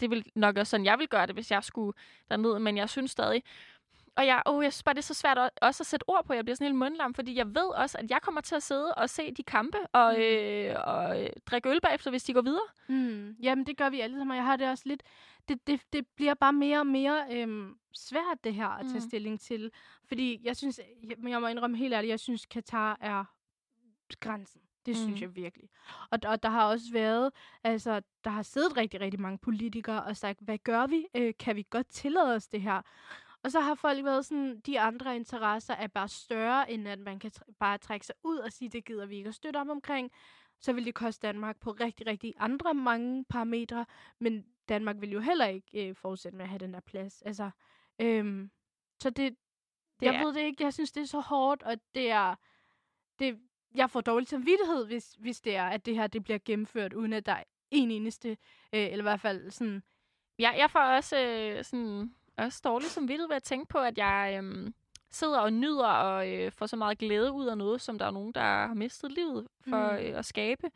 det 0.00 0.10
vil 0.10 0.24
nok 0.34 0.56
også 0.56 0.70
sådan, 0.70 0.84
jeg 0.86 0.98
vil 0.98 1.08
gøre 1.08 1.26
det, 1.26 1.34
hvis 1.34 1.50
jeg 1.50 1.64
skulle 1.64 1.92
derned, 2.30 2.58
men 2.58 2.76
jeg 2.76 2.88
synes 2.90 3.10
stadig, 3.10 3.42
og 4.16 4.26
jeg, 4.26 4.42
oh, 4.46 4.64
jeg 4.64 4.72
synes 4.72 4.82
bare, 4.82 4.94
det 4.94 4.98
er 5.00 5.02
så 5.02 5.14
svært 5.14 5.38
også 5.62 5.82
at 5.82 5.86
sætte 5.86 6.08
ord 6.08 6.24
på. 6.24 6.32
Jeg 6.32 6.44
bliver 6.44 6.54
sådan 6.56 6.66
helt 6.66 6.78
mundlam, 6.78 7.14
fordi 7.14 7.36
jeg 7.36 7.46
ved 7.46 7.74
også, 7.74 7.98
at 7.98 8.10
jeg 8.10 8.22
kommer 8.22 8.40
til 8.40 8.54
at 8.54 8.62
sidde 8.62 8.94
og 8.94 9.10
se 9.10 9.30
de 9.34 9.42
kampe 9.42 9.78
og, 9.92 10.14
Mm. 10.14 10.20
øh, 10.22 10.74
og 10.84 11.22
øh, 11.22 11.30
drikke 11.46 11.68
øl 11.70 11.80
bagefter, 11.80 12.10
hvis 12.10 12.24
de 12.24 12.32
går 12.34 12.42
videre. 12.42 12.66
Mm. 12.88 13.36
Jamen, 13.42 13.66
det 13.66 13.76
gør 13.76 13.90
vi 13.90 14.00
alle 14.00 14.16
sammen, 14.18 14.30
og 14.30 14.36
jeg 14.36 14.44
har 14.44 14.56
det 14.56 14.68
også 14.70 14.84
lidt... 14.86 15.02
Det, 15.48 15.66
det, 15.66 15.80
det 15.92 16.06
bliver 16.16 16.34
bare 16.34 16.52
mere 16.52 16.78
og 16.78 16.86
mere 16.86 17.24
øhm, 17.30 17.74
svært, 17.94 18.44
det 18.44 18.54
her, 18.54 18.68
at 18.68 18.84
tage 18.86 18.94
Mm. 18.94 19.00
stilling 19.08 19.40
til. 19.40 19.70
Fordi 20.08 20.40
jeg 20.44 20.56
synes, 20.56 20.80
jeg, 21.02 21.28
jeg 21.28 21.40
må 21.40 21.46
indrømme 21.46 21.76
helt 21.76 21.94
ærligt, 21.94 22.10
jeg 22.10 22.20
synes, 22.20 22.46
Katar 22.46 22.98
er 23.00 23.24
grænsen. 24.20 24.60
Det 24.86 24.96
synes 24.96 25.14
Mm. 25.20 25.20
jeg 25.22 25.36
virkelig. 25.36 25.68
Og, 26.10 26.18
og 26.26 26.42
der 26.42 26.48
har 26.48 26.64
også 26.64 26.84
været, 26.92 27.30
altså, 27.64 28.00
der 28.24 28.30
har 28.30 28.42
siddet 28.42 28.76
rigtig, 28.76 29.00
rigtig 29.00 29.20
mange 29.20 29.38
politikere 29.38 30.02
og 30.02 30.16
sagt, 30.16 30.38
hvad 30.42 30.58
gør 30.58 30.86
vi? 30.86 31.06
Øh, 31.14 31.34
kan 31.38 31.56
vi 31.56 31.66
godt 31.70 31.86
tillade 31.90 32.34
os 32.34 32.48
det 32.48 32.62
her? 32.62 32.82
Og 33.46 33.52
så 33.52 33.60
har 33.60 33.74
folk 33.74 34.04
været 34.04 34.26
sådan, 34.26 34.60
de 34.60 34.80
andre 34.80 35.16
interesser 35.16 35.74
er 35.74 35.86
bare 35.86 36.08
større, 36.08 36.70
end 36.70 36.88
at 36.88 36.98
man 36.98 37.18
kan 37.18 37.30
tr- 37.36 37.52
bare 37.58 37.78
trække 37.78 38.06
sig 38.06 38.14
ud 38.24 38.38
og 38.38 38.52
sige, 38.52 38.68
det 38.68 38.84
gider 38.84 39.06
vi 39.06 39.16
ikke 39.16 39.28
at 39.28 39.34
støtte 39.34 39.58
op 39.58 39.68
omkring. 39.68 40.10
Så 40.60 40.72
vil 40.72 40.84
det 40.86 40.94
koste 40.94 41.26
Danmark 41.26 41.60
på 41.60 41.70
rigtig, 41.70 42.06
rigtig 42.06 42.34
andre 42.36 42.74
mange 42.74 43.24
parametre. 43.24 43.86
Men 44.18 44.46
Danmark 44.68 44.96
vil 45.00 45.10
jo 45.12 45.20
heller 45.20 45.46
ikke 45.46 45.88
øh, 45.88 45.94
fortsætte 45.96 46.36
med 46.36 46.44
at 46.44 46.48
have 46.48 46.58
den 46.58 46.74
der 46.74 46.80
plads. 46.80 47.22
Altså, 47.22 47.50
øhm, 47.98 48.50
så 49.02 49.10
det, 49.10 49.36
Det 50.00 50.06
jeg 50.06 50.14
er- 50.14 50.24
ved 50.24 50.34
det 50.34 50.40
ikke. 50.40 50.64
Jeg 50.64 50.72
synes, 50.74 50.92
det 50.92 51.00
er 51.00 51.06
så 51.06 51.20
hårdt, 51.20 51.62
og 51.62 51.76
det 51.94 52.10
er... 52.10 52.34
Det, 53.18 53.38
jeg 53.74 53.90
får 53.90 54.00
dårlig 54.00 54.28
samvittighed, 54.28 54.86
hvis, 54.86 55.12
hvis 55.18 55.40
det 55.40 55.56
er, 55.56 55.64
at 55.66 55.86
det 55.86 55.94
her 55.94 56.06
det 56.06 56.24
bliver 56.24 56.38
gennemført, 56.44 56.92
uden 56.92 57.12
at 57.12 57.26
der 57.26 57.32
er 57.32 57.44
en 57.70 57.90
eneste, 57.90 58.28
øh, 58.30 58.36
eller 58.72 58.98
i 58.98 59.02
hvert 59.02 59.20
fald 59.20 59.50
sådan... 59.50 59.82
Ja, 60.38 60.50
jeg 60.50 60.70
får 60.70 60.80
også, 60.80 61.18
øh, 61.18 61.64
sådan, 61.64 62.15
også 62.38 62.60
dårligt 62.64 62.90
som 62.92 63.08
ved 63.08 63.36
at 63.36 63.42
tænke 63.42 63.68
på, 63.68 63.78
at 63.78 63.98
jeg 63.98 64.40
øh, 64.44 64.70
sidder 65.10 65.38
og 65.38 65.52
nyder 65.52 65.86
og 65.86 66.32
øh, 66.32 66.52
får 66.52 66.66
så 66.66 66.76
meget 66.76 66.98
glæde 66.98 67.32
ud 67.32 67.46
af 67.46 67.58
noget, 67.58 67.80
som 67.80 67.98
der 67.98 68.06
er 68.06 68.10
nogen, 68.10 68.32
der 68.32 68.40
har 68.40 68.74
mistet 68.74 69.12
livet 69.12 69.46
for 69.68 69.90
Mm. 69.92 69.96
øh, 69.96 70.18
at 70.18 70.24
skabe. 70.24 70.70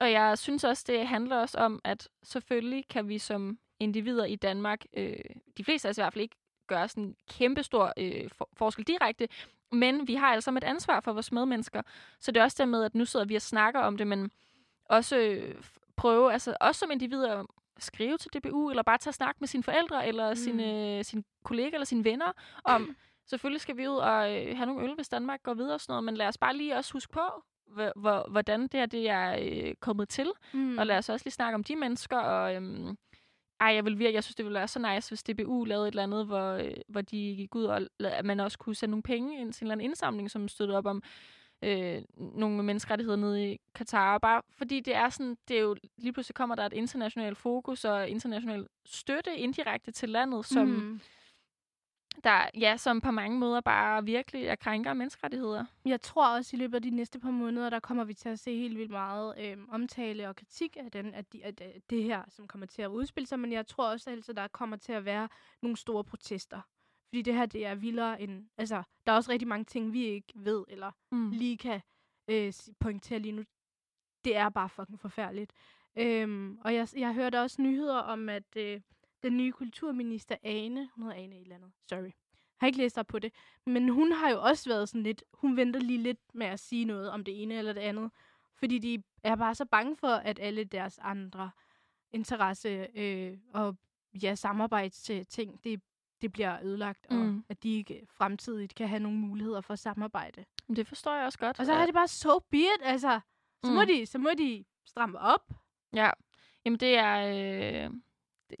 Og 0.00 0.12
jeg 0.12 0.38
synes 0.38 0.64
også, 0.64 0.84
det 0.86 1.06
handler 1.06 1.36
også 1.36 1.58
om, 1.58 1.80
at 1.84 2.08
selvfølgelig 2.22 2.88
kan 2.88 3.08
vi 3.08 3.18
som 3.18 3.58
individer 3.80 4.24
i 4.24 4.36
Danmark, 4.36 4.84
øh, 4.96 5.16
de 5.56 5.64
fleste 5.64 5.88
af 5.88 5.90
os 5.90 5.98
i 5.98 6.00
hvert 6.00 6.12
fald 6.12 6.22
ikke 6.22 6.36
gøre 6.66 6.88
sådan 6.88 7.04
en 7.04 7.16
kæmpestor 7.30 7.92
øh, 7.96 8.30
for, 8.30 8.48
forskel 8.52 8.84
direkte, 8.84 9.28
men 9.72 10.08
vi 10.08 10.14
har 10.14 10.40
sammen 10.40 10.62
et 10.62 10.66
ansvar 10.66 11.00
for 11.00 11.12
vores 11.12 11.32
medmennesker. 11.32 11.82
Så 12.20 12.32
det 12.32 12.40
er 12.40 12.44
også 12.44 12.56
der 12.58 12.64
med, 12.64 12.84
at 12.84 12.94
nu 12.94 13.04
sidder 13.04 13.26
vi 13.26 13.34
og 13.34 13.42
snakker 13.42 13.80
om 13.80 13.96
det, 13.96 14.06
men 14.06 14.30
også 14.84 15.16
øh, 15.16 15.54
prøve, 15.96 16.32
altså 16.32 16.56
også 16.60 16.78
som 16.78 16.90
individer, 16.90 17.44
skrive 17.78 18.16
til 18.18 18.30
DBU, 18.34 18.70
eller 18.70 18.82
bare 18.82 18.98
tage 18.98 19.12
snak 19.12 19.36
med 19.40 19.48
sine 19.48 19.62
forældre, 19.62 20.06
eller 20.06 20.30
mm. 20.30 20.36
sine, 20.36 21.04
sine 21.04 21.22
kolleger, 21.44 21.70
eller 21.72 21.84
sine 21.84 22.04
venner, 22.04 22.32
om, 22.64 22.96
selvfølgelig 23.30 23.60
skal 23.60 23.76
vi 23.76 23.88
ud 23.88 23.96
og 23.96 24.36
øh, 24.36 24.56
have 24.56 24.66
nogle 24.66 24.84
øl, 24.84 24.94
hvis 24.94 25.08
Danmark 25.08 25.42
går 25.42 25.54
videre 25.54 25.74
og 25.74 25.80
sådan 25.80 25.92
noget, 25.92 26.04
men 26.04 26.16
lad 26.16 26.26
os 26.28 26.38
bare 26.38 26.56
lige 26.56 26.76
også 26.76 26.92
huske 26.92 27.12
på, 27.12 27.20
hvor, 27.66 27.92
hvor, 28.00 28.30
hvordan 28.30 28.62
det 28.62 28.74
her 28.74 28.86
det 28.86 29.08
er 29.08 29.36
øh, 29.40 29.74
kommet 29.80 30.08
til, 30.08 30.32
Mm. 30.52 30.78
og 30.78 30.86
lad 30.86 30.98
os 30.98 31.08
også 31.08 31.24
lige 31.26 31.32
snakke 31.32 31.54
om 31.54 31.64
de 31.64 31.76
mennesker, 31.76 32.18
og 32.18 32.54
øhm, 32.54 32.96
ej, 33.60 33.68
jeg, 33.74 33.84
vil 33.84 33.98
virkelig, 33.98 34.14
jeg 34.14 34.24
synes, 34.24 34.34
det 34.34 34.44
ville 34.44 34.58
være 34.58 34.68
så 34.68 34.78
nice, 34.94 35.10
hvis 35.10 35.22
DBU 35.22 35.64
lavede 35.64 35.88
et 35.88 35.92
eller 35.92 36.02
andet, 36.02 36.26
hvor, 36.26 36.52
øh, 36.52 36.74
hvor 36.88 37.00
de 37.00 37.34
gik 37.36 37.54
ud, 37.54 37.64
og 37.64 37.80
at 38.00 38.24
man 38.24 38.40
også 38.40 38.58
kunne 38.58 38.74
sende 38.74 38.90
nogle 38.90 39.02
penge 39.02 39.40
ind 39.40 39.52
til 39.52 39.62
en 39.62 39.66
eller 39.66 39.72
anden 39.72 39.84
indsamling, 39.84 40.30
som 40.30 40.48
støttede 40.48 40.78
op 40.78 40.86
om 40.86 41.02
øh, 41.62 42.02
nogle 42.16 42.62
menneskerettigheder 42.62 43.16
nede 43.16 43.52
i 43.52 43.60
Katar. 43.74 44.18
Bare 44.18 44.42
fordi 44.50 44.80
det 44.80 44.94
er 44.94 45.08
sådan, 45.08 45.36
det 45.48 45.56
er 45.56 45.60
jo 45.60 45.76
lige 45.96 46.12
pludselig 46.12 46.34
kommer 46.34 46.54
der 46.54 46.66
et 46.66 46.72
internationalt 46.72 47.38
fokus 47.38 47.84
og 47.84 48.08
international 48.08 48.66
støtte 48.84 49.36
indirekte 49.36 49.90
til 49.92 50.08
landet, 50.08 50.46
som, 50.46 50.66
mm. 50.66 51.00
Der, 52.24 52.50
ja, 52.58 52.76
som 52.76 53.00
på 53.00 53.10
mange 53.10 53.38
måder 53.38 53.60
bare 53.60 54.04
virkelig 54.04 54.44
er 54.46 54.54
krænker 54.56 54.92
menneskerettigheder. 54.94 55.64
Jeg 55.84 56.00
tror 56.00 56.28
også, 56.36 56.56
i 56.56 56.58
løbet 56.58 56.74
af 56.74 56.82
de 56.82 56.90
næste 56.90 57.20
par 57.20 57.30
måneder, 57.30 57.70
der 57.70 57.80
kommer 57.80 58.04
vi 58.04 58.14
til 58.14 58.28
at 58.28 58.38
se 58.38 58.56
helt 58.56 58.78
vildt 58.78 58.90
meget 58.90 59.34
øhm, 59.40 59.68
omtale 59.70 60.28
og 60.28 60.36
kritik 60.36 60.76
af, 60.80 60.90
den, 60.90 61.14
af, 61.14 61.24
de, 61.24 61.44
af 61.44 61.54
de- 61.56 61.80
det 61.90 62.02
her, 62.02 62.22
som 62.28 62.46
kommer 62.46 62.66
til 62.66 62.82
at 62.82 62.88
udspille 62.88 63.26
sig. 63.26 63.40
Men 63.40 63.52
jeg 63.52 63.66
tror 63.66 63.90
også, 63.90 64.10
altså, 64.10 64.32
der 64.32 64.48
kommer 64.48 64.76
til 64.76 64.92
at 64.92 65.04
være 65.04 65.28
nogle 65.62 65.76
store 65.76 66.04
protester. 66.04 66.60
Fordi 67.08 67.22
det 67.22 67.34
her, 67.34 67.46
det 67.46 67.66
er 67.66 67.74
vildere 67.74 68.20
end... 68.20 68.48
Altså, 68.58 68.82
der 69.06 69.12
er 69.12 69.16
også 69.16 69.30
rigtig 69.30 69.48
mange 69.48 69.64
ting, 69.64 69.92
vi 69.92 70.04
ikke 70.04 70.32
ved, 70.34 70.64
eller 70.68 70.90
Mm. 71.10 71.30
lige 71.30 71.56
kan 71.58 71.80
øh, 72.28 72.52
pointere 72.80 73.18
lige 73.18 73.32
nu. 73.32 73.42
Det 74.24 74.36
er 74.36 74.48
bare 74.48 74.68
fucking 74.68 75.00
forfærdeligt. 75.00 75.52
Øhm, 75.96 76.58
og 76.64 76.74
jeg, 76.74 76.88
jeg 76.96 77.14
hørte 77.14 77.40
også 77.40 77.62
nyheder 77.62 77.98
om, 77.98 78.28
at 78.28 78.56
øh, 78.56 78.80
den 79.22 79.36
nye 79.36 79.52
kulturminister 79.52 80.36
Ane, 80.42 80.88
hun 80.94 81.02
hedder 81.04 81.16
Ane 81.22 81.36
et 81.36 81.42
eller 81.42 81.54
andet, 81.56 81.72
sorry, 81.88 82.02
jeg 82.02 82.12
har 82.60 82.66
ikke 82.66 82.78
læst 82.78 82.98
op 82.98 83.06
på 83.06 83.18
det, 83.18 83.32
men 83.66 83.88
hun 83.88 84.12
har 84.12 84.30
jo 84.30 84.42
også 84.42 84.70
været 84.70 84.88
sådan 84.88 85.02
lidt, 85.02 85.24
hun 85.32 85.56
venter 85.56 85.80
lige 85.80 86.02
lidt 86.02 86.34
med 86.34 86.46
at 86.46 86.60
sige 86.60 86.84
noget 86.84 87.10
om 87.10 87.24
det 87.24 87.42
ene 87.42 87.54
eller 87.54 87.72
det 87.72 87.80
andet, 87.80 88.10
fordi 88.54 88.78
de 88.78 89.02
er 89.22 89.36
bare 89.36 89.54
så 89.54 89.64
bange 89.64 89.96
for, 89.96 90.08
at 90.08 90.38
alle 90.38 90.64
deres 90.64 90.98
andre 90.98 91.50
interesse 92.12 92.88
øh, 92.94 93.38
og 93.54 93.76
ja, 94.22 94.34
samarbejdsting, 94.34 95.64
det, 95.64 95.82
det 96.22 96.32
bliver 96.32 96.58
ødelagt, 96.62 97.06
og 97.10 97.16
Mm. 97.16 97.44
at 97.48 97.62
de 97.62 97.74
ikke 97.76 98.06
fremtidigt 98.10 98.74
kan 98.74 98.88
have 98.88 99.00
nogle 99.00 99.18
muligheder 99.18 99.60
for 99.60 99.74
samarbejde. 99.74 100.44
Men 100.68 100.76
Det 100.76 100.86
forstår 100.86 101.14
jeg 101.14 101.24
også 101.26 101.38
godt. 101.38 101.60
Og 101.60 101.66
så 101.66 101.72
er 101.72 101.84
det 101.86 101.94
bare 101.94 102.08
so 102.08 102.38
be 102.38 102.56
it, 102.58 102.80
altså. 102.82 103.20
Så, 103.64 103.70
må, 103.72 103.80
Mm. 103.80 103.86
de, 103.86 104.06
så 104.06 104.18
må 104.18 104.28
de 104.38 104.64
stramme 104.86 105.18
op. 105.18 105.50
Ja, 105.94 106.10
jamen 106.64 106.80
det 106.80 106.98
er... 106.98 107.16
Øh, 107.86 107.90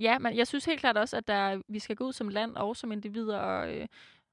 ja, 0.00 0.18
men 0.18 0.36
jeg 0.36 0.46
synes 0.46 0.64
helt 0.64 0.80
klart 0.80 0.96
også, 0.96 1.16
at 1.16 1.26
der, 1.28 1.62
vi 1.68 1.78
skal 1.78 1.96
gå 1.96 2.04
ud 2.06 2.12
som 2.12 2.28
land 2.28 2.56
og 2.56 2.76
som 2.76 2.92
individer 2.92 3.38
og, 3.38 3.74
øh, 3.76 3.86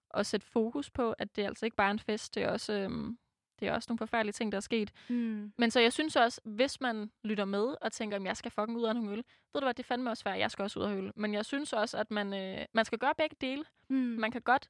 og 0.10 0.26
sætte 0.26 0.48
fokus 0.48 0.90
på, 0.90 1.12
at 1.12 1.36
det 1.36 1.44
er 1.44 1.48
altså 1.48 1.66
ikke 1.66 1.78
bare 1.78 1.92
en 1.92 2.00
fest, 2.00 2.36
det 2.36 2.44
er 2.44 2.50
også, 2.52 2.74
øh, 2.74 2.90
det 3.60 3.68
er 3.68 3.74
også 3.74 3.86
nogle 3.90 3.98
forfærdelige 3.98 4.34
ting, 4.34 4.52
der 4.52 4.56
er 4.56 4.62
sket. 4.62 4.92
Mm. 5.10 5.54
Men 5.58 5.72
så 5.72 5.80
jeg 5.80 5.94
synes 5.94 6.16
også, 6.16 6.42
hvis 6.44 6.82
man 6.82 7.12
lytter 7.24 7.46
med 7.46 7.76
og 7.82 7.92
tænker, 7.92 8.18
at 8.18 8.24
jeg 8.24 8.38
skal 8.38 8.52
fucking 8.52 8.78
ud 8.78 8.84
af 8.84 8.96
nogle 8.96 9.12
øl, 9.12 9.18
ved 9.54 9.62
du 9.62 9.66
hvad, 9.66 9.74
det 9.74 9.86
fandme 9.86 10.10
også 10.10 10.22
svært, 10.22 10.40
jeg 10.40 10.52
skal 10.52 10.64
også 10.64 10.80
ud 10.80 10.84
af 10.86 10.96
øl. 10.96 11.12
Men 11.16 11.34
jeg 11.34 11.46
synes 11.46 11.74
også, 11.74 11.98
at 11.98 12.12
man, 12.12 12.34
øh, 12.34 12.66
man 12.74 12.86
skal 12.86 12.98
gøre 13.00 13.14
begge 13.18 13.36
dele. 13.42 13.66
Mm. 13.90 13.96
Man 13.96 14.32
kan 14.32 14.42
godt 14.42 14.70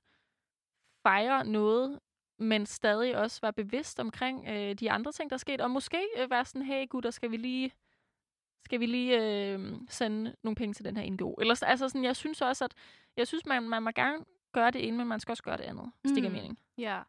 fejre 1.03 1.45
noget, 1.45 1.99
men 2.39 2.65
stadig 2.65 3.17
også 3.17 3.41
være 3.41 3.53
bevidst 3.53 3.99
omkring 3.99 4.47
øh, 4.49 4.73
de 4.75 4.91
andre 4.91 5.11
ting, 5.11 5.29
der 5.29 5.33
er 5.33 5.37
sket. 5.37 5.61
Og 5.61 5.71
måske 5.71 6.07
øh, 6.17 6.29
være 6.29 6.45
sådan, 6.45 6.61
hey 6.61 6.89
gutter, 6.89 7.11
skal 7.11 7.31
vi 7.31 7.37
lige, 7.37 7.71
skal 8.65 8.79
vi 8.79 8.85
lige 8.85 9.21
øh, 9.53 9.73
sende 9.89 10.35
nogle 10.43 10.55
penge 10.55 10.73
til 10.73 10.85
den 10.85 10.97
her 10.97 11.11
NGO? 11.11 11.33
Eller, 11.33 11.53
så- 11.53 11.65
altså 11.65 11.89
sådan, 11.89 12.03
jeg 12.03 12.15
synes 12.15 12.41
også, 12.41 12.65
at 12.65 12.73
jeg 13.17 13.27
synes, 13.27 13.45
man, 13.45 13.69
man 13.69 13.83
må 13.83 13.91
gerne 13.91 14.25
gøre 14.53 14.71
det 14.71 14.87
ene, 14.87 14.97
men 14.97 15.07
man 15.07 15.19
skal 15.19 15.31
også 15.31 15.43
gøre 15.43 15.57
det 15.57 15.63
andet. 15.63 15.91
Hvis 16.01 16.11
det 16.11 16.21
giver 16.21 16.29
Mm. 16.29 16.35
mening. 16.35 16.59
Ja. 16.77 17.01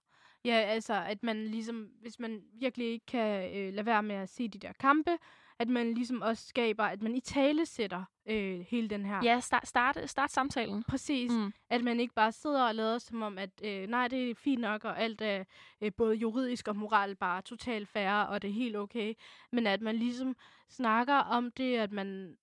Ja, 0.47 0.57
altså 0.57 0.95
at 0.95 1.23
man 1.23 1.47
ligesom, 1.47 1.89
hvis 2.01 2.19
man 2.19 2.43
virkelig 2.53 2.87
ikke 2.87 3.07
kan 3.07 3.57
øh, 3.57 3.75
lade 3.75 3.87
være 3.87 4.03
med 4.03 4.17
at 4.17 4.29
se 4.29 4.49
de 4.49 4.59
der 4.59 4.73
kampe, 4.73 5.11
at 5.59 5.69
man 5.69 5.95
ligesom 5.95 6.23
også 6.23 6.47
skaber, 6.47 6.85
at 6.85 7.03
man 7.03 7.15
i 7.15 7.21
tale 7.21 7.67
sætter 7.67 8.05
øh, 8.27 8.61
hele 8.61 8.89
den 8.89 9.05
her. 9.05 9.21
Ja, 9.23 9.41
start, 9.41 9.69
start, 9.69 10.11
start 10.11 10.33
samtalen. 10.33 10.85
Præcis. 10.89 11.33
Mm. 11.33 11.53
At 11.71 11.85
man 11.85 12.01
ikke 12.01 12.15
bare 12.15 12.33
sidder 12.33 12.63
og 12.63 12.75
lader 12.75 12.99
som 12.99 13.23
om, 13.23 13.39
at 13.39 13.51
øh, 13.65 13.87
nej, 13.89 14.09
det 14.09 14.31
er 14.31 14.35
fint 14.35 14.61
nok, 14.61 14.85
og 14.85 15.01
alt 15.01 15.21
er 15.21 15.45
øh, 15.81 15.93
både 15.97 16.15
juridisk 16.15 16.69
og 16.69 16.77
moral 16.77 17.17
bare 17.17 17.43
totalt 17.43 17.89
fair, 17.89 18.13
og 18.13 18.43
det 18.43 18.51
er 18.51 18.55
helt 18.55 18.77
okay. 18.77 19.15
Men 19.53 19.67
at 19.67 19.81
man 19.81 19.97
ligesom 19.97 20.37
snakker 20.69 21.15
om 21.15 21.51
det, 21.51 21.77
at 21.77 21.93
man 21.93 22.37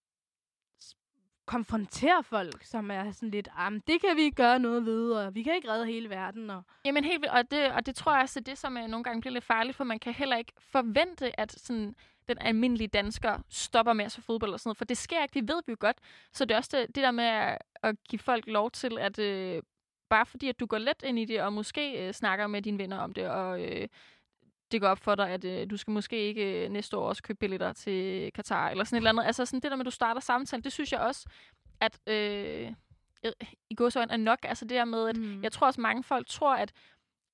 konfrontere 1.45 2.23
folk, 2.23 2.63
som 2.63 2.91
er 2.91 3.11
sådan 3.11 3.29
lidt, 3.29 3.49
ah, 3.57 3.71
det 3.87 4.01
kan 4.01 4.15
vi 4.15 4.21
ikke 4.21 4.35
gøre 4.35 4.59
noget 4.59 4.85
ved, 4.85 5.11
og 5.11 5.35
vi 5.35 5.43
kan 5.43 5.55
ikke 5.55 5.71
redde 5.71 5.85
hele 5.85 6.09
verden. 6.09 6.49
Og... 6.49 6.63
Jamen 6.85 7.03
helt 7.03 7.21
vildt, 7.21 7.33
og 7.33 7.51
det, 7.51 7.71
og 7.71 7.85
det 7.85 7.95
tror 7.95 8.13
jeg 8.13 8.21
også 8.21 8.39
er 8.39 8.43
det, 8.43 8.57
som 8.57 8.77
øh, 8.77 8.87
nogle 8.87 9.03
gange 9.03 9.21
bliver 9.21 9.33
lidt 9.33 9.43
farligt, 9.43 9.77
for 9.77 9.83
man 9.83 9.99
kan 9.99 10.13
heller 10.13 10.37
ikke 10.37 10.53
forvente, 10.59 11.39
at 11.39 11.51
sådan, 11.51 11.95
den 12.27 12.37
almindelige 12.41 12.87
dansker 12.87 13.37
stopper 13.49 13.93
med 13.93 14.05
at 14.05 14.11
se 14.11 14.21
fodbold 14.21 14.53
og 14.53 14.59
sådan 14.59 14.69
noget, 14.69 14.77
for 14.77 14.85
det 14.85 14.97
sker 14.97 15.23
ikke, 15.23 15.39
det 15.39 15.47
ved 15.49 15.61
vi 15.67 15.71
jo 15.71 15.77
godt. 15.79 15.97
Så 16.33 16.45
det 16.45 16.53
er 16.53 16.57
også 16.57 16.77
det, 16.77 16.95
det 16.95 17.03
der 17.03 17.11
med 17.11 17.25
at, 17.25 17.57
at 17.83 17.95
give 18.09 18.19
folk 18.19 18.47
lov 18.47 18.71
til, 18.71 18.97
at 18.99 19.19
øh, 19.19 19.63
bare 20.09 20.25
fordi, 20.25 20.49
at 20.49 20.59
du 20.59 20.65
går 20.65 20.77
let 20.77 21.03
ind 21.03 21.19
i 21.19 21.25
det, 21.25 21.41
og 21.41 21.53
måske 21.53 22.07
øh, 22.07 22.13
snakker 22.13 22.47
med 22.47 22.61
dine 22.61 22.77
venner 22.77 22.97
om 22.97 23.13
det, 23.13 23.29
og 23.29 23.63
øh, 23.63 23.87
det 24.73 24.81
går 24.81 24.87
op 24.87 24.99
for 24.99 25.15
dig, 25.15 25.29
at 25.29 25.45
øh, 25.45 25.69
du 25.69 25.77
skal 25.77 25.91
måske 25.91 26.17
ikke 26.17 26.65
øh, 26.65 26.69
næste 26.69 26.97
år 26.97 27.07
også 27.07 27.23
købe 27.23 27.37
billetter 27.39 27.73
til 27.73 28.31
Katar, 28.31 28.69
eller 28.69 28.83
sådan 28.83 28.97
et 28.97 28.99
eller 28.99 29.09
andet. 29.09 29.25
Altså 29.25 29.45
sådan 29.45 29.59
det 29.59 29.71
der 29.71 29.77
med, 29.77 29.81
at 29.81 29.85
du 29.85 29.91
starter 29.91 30.21
samtalen, 30.21 30.63
det 30.63 30.71
synes 30.71 30.91
jeg 30.91 30.99
også, 30.99 31.29
at 31.81 31.99
øh, 32.07 32.71
i 33.69 33.75
så 33.89 34.07
er 34.09 34.17
nok, 34.17 34.39
altså 34.43 34.65
det 34.65 34.75
der 34.75 34.85
med, 34.85 35.09
at 35.09 35.17
Mm. 35.17 35.43
jeg 35.43 35.51
tror 35.51 35.67
også, 35.67 35.81
mange 35.81 36.03
folk 36.03 36.27
tror, 36.27 36.55
at 36.55 36.73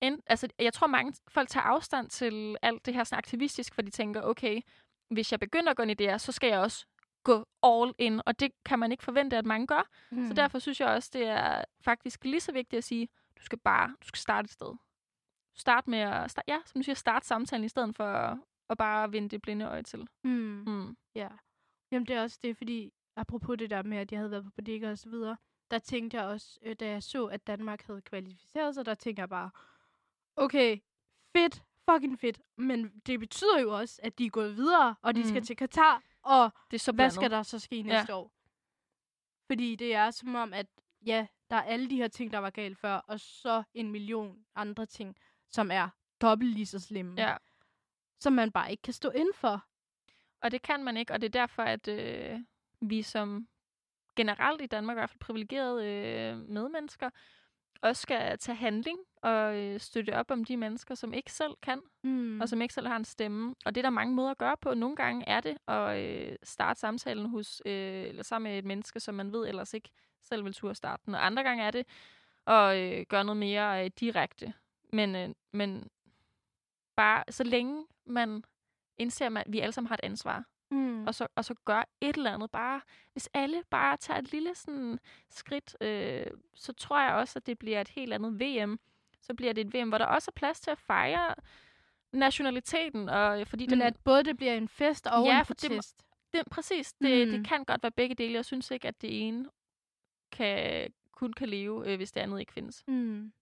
en, 0.01 0.21
altså, 0.27 0.47
jeg 0.59 0.73
tror, 0.73 0.87
mange 0.87 1.13
folk 1.27 1.49
tager 1.49 1.63
afstand 1.63 2.09
til 2.09 2.55
alt 2.61 2.85
det 2.85 2.93
her 2.93 3.03
sådan 3.03 3.17
aktivistisk, 3.17 3.73
for 3.73 3.81
de 3.81 3.91
tænker, 3.91 4.21
okay, 4.21 4.61
hvis 5.09 5.31
jeg 5.31 5.39
begynder 5.39 5.71
at 5.71 5.77
gå 5.77 5.83
ind 5.83 5.91
i 5.91 5.93
det 5.93 6.09
her, 6.09 6.17
så 6.17 6.31
skal 6.31 6.47
jeg 6.49 6.59
også 6.59 6.85
gå 7.23 7.45
all 7.63 7.93
in, 7.97 8.21
og 8.25 8.39
det 8.39 8.51
kan 8.65 8.79
man 8.79 8.91
ikke 8.91 9.03
forvente, 9.03 9.37
at 9.37 9.45
mange 9.45 9.67
gør. 9.67 9.87
Mm. 10.11 10.27
Så 10.27 10.33
derfor 10.33 10.59
synes 10.59 10.79
jeg 10.79 10.87
også, 10.87 11.09
det 11.13 11.27
er 11.27 11.63
faktisk 11.85 12.23
lige 12.23 12.39
så 12.39 12.51
vigtigt 12.51 12.77
at 12.77 12.83
sige, 12.83 13.07
du 13.39 13.43
skal 13.43 13.59
bare, 13.59 13.87
du 14.01 14.07
skal 14.07 14.19
starte 14.19 14.45
et 14.45 14.51
sted. 14.51 14.75
Start 15.59 15.87
med 15.87 15.99
at, 15.99 16.31
start, 16.31 16.45
ja, 16.47 16.59
som 16.65 16.79
du 16.79 16.83
siger, 16.83 16.95
starte 16.95 17.27
samtalen 17.27 17.65
i 17.65 17.69
stedet 17.69 17.95
for 17.95 18.03
at, 18.03 18.37
at 18.69 18.77
bare 18.77 19.11
vende 19.11 19.29
det 19.29 19.41
blinde 19.41 19.65
øje 19.65 19.83
til. 19.83 20.07
Mm. 20.23 20.63
Mm. 20.67 20.97
Ja. 21.15 21.29
Jamen, 21.91 22.07
det 22.07 22.15
er 22.15 22.21
også 22.21 22.39
det, 22.43 22.57
fordi 22.57 22.93
apropos 23.15 23.57
det 23.57 23.69
der 23.69 23.83
med, 23.83 23.97
at 23.97 24.11
jeg 24.11 24.19
havde 24.19 24.31
været 24.31 24.43
på 24.43 24.51
bodega 24.51 24.91
og 24.91 24.97
så 24.97 25.09
videre, 25.09 25.37
der 25.71 25.79
tænkte 25.79 26.17
jeg 26.17 26.25
også, 26.25 26.59
øh, 26.61 26.75
da 26.75 26.87
jeg 26.87 27.03
så, 27.03 27.25
at 27.25 27.47
Danmark 27.47 27.81
havde 27.81 28.01
kvalificeret 28.01 28.75
sig, 28.75 28.85
der 28.85 28.95
tænkte 28.95 29.19
jeg 29.19 29.29
bare, 29.29 29.49
okay, 30.35 30.77
fedt, 31.37 31.63
fucking 31.89 32.19
fedt, 32.19 32.41
men 32.57 33.01
det 33.05 33.19
betyder 33.19 33.59
jo 33.59 33.77
også, 33.77 33.99
at 34.03 34.19
de 34.19 34.25
er 34.25 34.29
gået 34.29 34.55
videre, 34.55 34.95
og 35.01 35.15
de 35.15 35.19
mm. 35.19 35.27
skal 35.27 35.45
til 35.45 35.55
Katar, 35.55 36.03
og 36.21 36.51
Det 36.71 36.77
er 36.77 36.79
så 36.79 36.91
hvad 36.91 37.09
skal 37.09 37.31
der 37.31 37.43
så 37.43 37.59
ske 37.59 37.81
næste 37.81 38.15
år? 38.15 38.31
Fordi 39.51 39.75
det 39.75 39.95
er 39.95 40.11
som 40.11 40.35
om, 40.35 40.53
at 40.53 40.67
ja, 41.05 41.27
der 41.49 41.55
er 41.55 41.61
alle 41.61 41.89
de 41.89 41.95
her 41.95 42.07
ting, 42.07 42.33
der 42.33 42.37
var 42.37 42.49
galt 42.49 42.77
før, 42.77 42.95
og 42.95 43.19
så 43.19 43.63
en 43.73 43.91
million 43.91 44.45
andre 44.55 44.85
ting, 44.85 45.17
som 45.51 45.71
er 45.71 45.89
dobbelt 46.21 46.53
lige 46.53 46.65
så 46.65 46.79
slemme, 46.79 47.13
Ja. 47.21 47.35
som 48.19 48.33
man 48.33 48.51
bare 48.51 48.71
ikke 48.71 48.81
kan 48.81 48.93
stå 48.93 49.09
ind 49.09 49.33
for. 49.33 49.65
Og 50.41 50.51
det 50.51 50.61
kan 50.61 50.83
man 50.83 50.97
ikke, 50.97 51.13
og 51.13 51.21
det 51.21 51.27
er 51.35 51.39
derfor, 51.39 51.63
at 51.63 51.87
øh, 51.87 52.39
vi 52.81 53.01
som 53.01 53.47
generelt 54.15 54.61
i 54.61 54.65
Danmark, 54.65 54.95
i 54.95 54.99
hvert 54.99 55.09
fald 55.09 55.19
privilegerede 55.19 55.85
øh, 55.85 56.37
medmennesker, 56.49 57.09
også 57.81 58.01
skal 58.01 58.37
tage 58.37 58.55
handling 58.55 58.99
og 59.21 59.57
øh, 59.57 59.79
støtte 59.79 60.15
op 60.15 60.31
om 60.31 60.45
de 60.45 60.57
mennesker, 60.57 60.95
som 60.95 61.13
ikke 61.13 61.31
selv 61.31 61.53
kan, 61.61 61.81
Mm. 62.03 62.41
og 62.41 62.49
som 62.49 62.61
ikke 62.61 62.73
selv 62.73 62.87
har 62.87 62.95
en 62.95 63.05
stemme. 63.05 63.55
Og 63.65 63.75
det 63.75 63.81
er 63.81 63.85
der 63.85 63.89
mange 63.89 64.13
måder 64.15 64.31
at 64.31 64.37
gøre 64.37 64.57
på. 64.57 64.73
Nogle 64.73 64.95
gange 64.95 65.29
er 65.29 65.41
det 65.41 65.57
at 65.67 65.99
øh, 65.99 66.35
starte 66.43 66.79
samtalen 66.79 67.25
hos, 67.29 67.61
øh, 67.65 68.03
eller 68.03 68.23
sammen 68.23 68.51
med 68.51 68.59
et 68.59 68.65
menneske, 68.65 68.99
som 68.99 69.15
man 69.15 69.31
ved 69.31 69.47
ellers 69.47 69.73
ikke 69.73 69.89
selv 70.21 70.45
vil 70.45 70.53
turde 70.53 70.75
starte 70.75 71.03
den. 71.05 71.15
Og 71.15 71.25
andre 71.25 71.43
gange 71.43 71.63
er 71.63 71.71
det 71.71 71.85
at 72.47 72.77
øh, 72.77 73.05
gøre 73.09 73.23
noget 73.23 73.37
mere 73.37 73.85
øh, 73.85 73.91
direkte. 73.99 74.53
Men, 74.93 75.15
øh, 75.15 75.29
men 75.53 75.87
bare 76.95 77.23
så 77.29 77.43
længe 77.43 77.85
man 78.05 78.43
indser, 78.97 79.37
at 79.37 79.43
vi 79.49 79.59
alle 79.59 79.71
sammen 79.73 79.87
har 79.87 79.95
et 79.95 80.03
ansvar, 80.03 80.43
mm. 80.71 81.07
og 81.07 81.15
så, 81.15 81.27
og 81.35 81.45
så 81.45 81.53
gør 81.65 81.83
et 82.01 82.17
eller 82.17 82.33
andet. 82.33 82.51
Bare, 82.51 82.81
hvis 83.11 83.29
alle 83.33 83.63
bare 83.69 83.97
tager 83.97 84.17
et 84.19 84.31
lille 84.31 84.55
sådan, 84.55 84.99
skridt, 85.29 85.75
øh, 85.81 86.25
så 86.55 86.73
tror 86.73 87.01
jeg 87.01 87.13
også, 87.13 87.39
at 87.39 87.45
det 87.45 87.59
bliver 87.59 87.81
et 87.81 87.87
helt 87.89 88.13
andet 88.13 88.39
VM. 88.41 88.79
Så 89.21 89.33
bliver 89.33 89.53
det 89.53 89.67
et 89.67 89.73
VM, 89.73 89.89
hvor 89.89 89.97
der 89.97 90.05
også 90.05 90.31
er 90.31 90.39
plads 90.39 90.59
til 90.59 90.71
at 90.71 90.77
fejre 90.77 91.35
nationaliteten. 92.13 93.09
Og, 93.09 93.47
fordi 93.47 93.63
Men 93.65 93.69
den, 93.71 93.81
at 93.81 93.97
både 94.03 94.23
det 94.23 94.37
bliver 94.37 94.53
en 94.53 94.67
fest 94.67 95.07
og 95.07 95.25
Ja, 95.25 95.39
en 95.39 95.45
for 95.45 95.53
det 95.53 95.69
protest. 95.71 96.05
det, 96.33 96.41
præcis, 96.51 96.93
det, 96.93 97.27
Mm. 97.27 97.31
det 97.33 97.47
kan 97.47 97.65
godt 97.65 97.83
være 97.83 97.91
begge 97.91 98.15
dele. 98.15 98.33
Jeg 98.33 98.45
synes 98.45 98.71
ikke, 98.71 98.87
at 98.87 99.01
det 99.01 99.27
ene 99.27 99.45
kan 100.31 100.91
kun 101.11 101.33
kan 101.33 101.49
leve, 101.49 101.87
øh, 101.91 101.95
hvis 101.97 102.11
det 102.11 102.21
andet 102.21 102.39
ikke 102.39 102.53
findes. 102.53 102.83
Mm. 102.87 103.33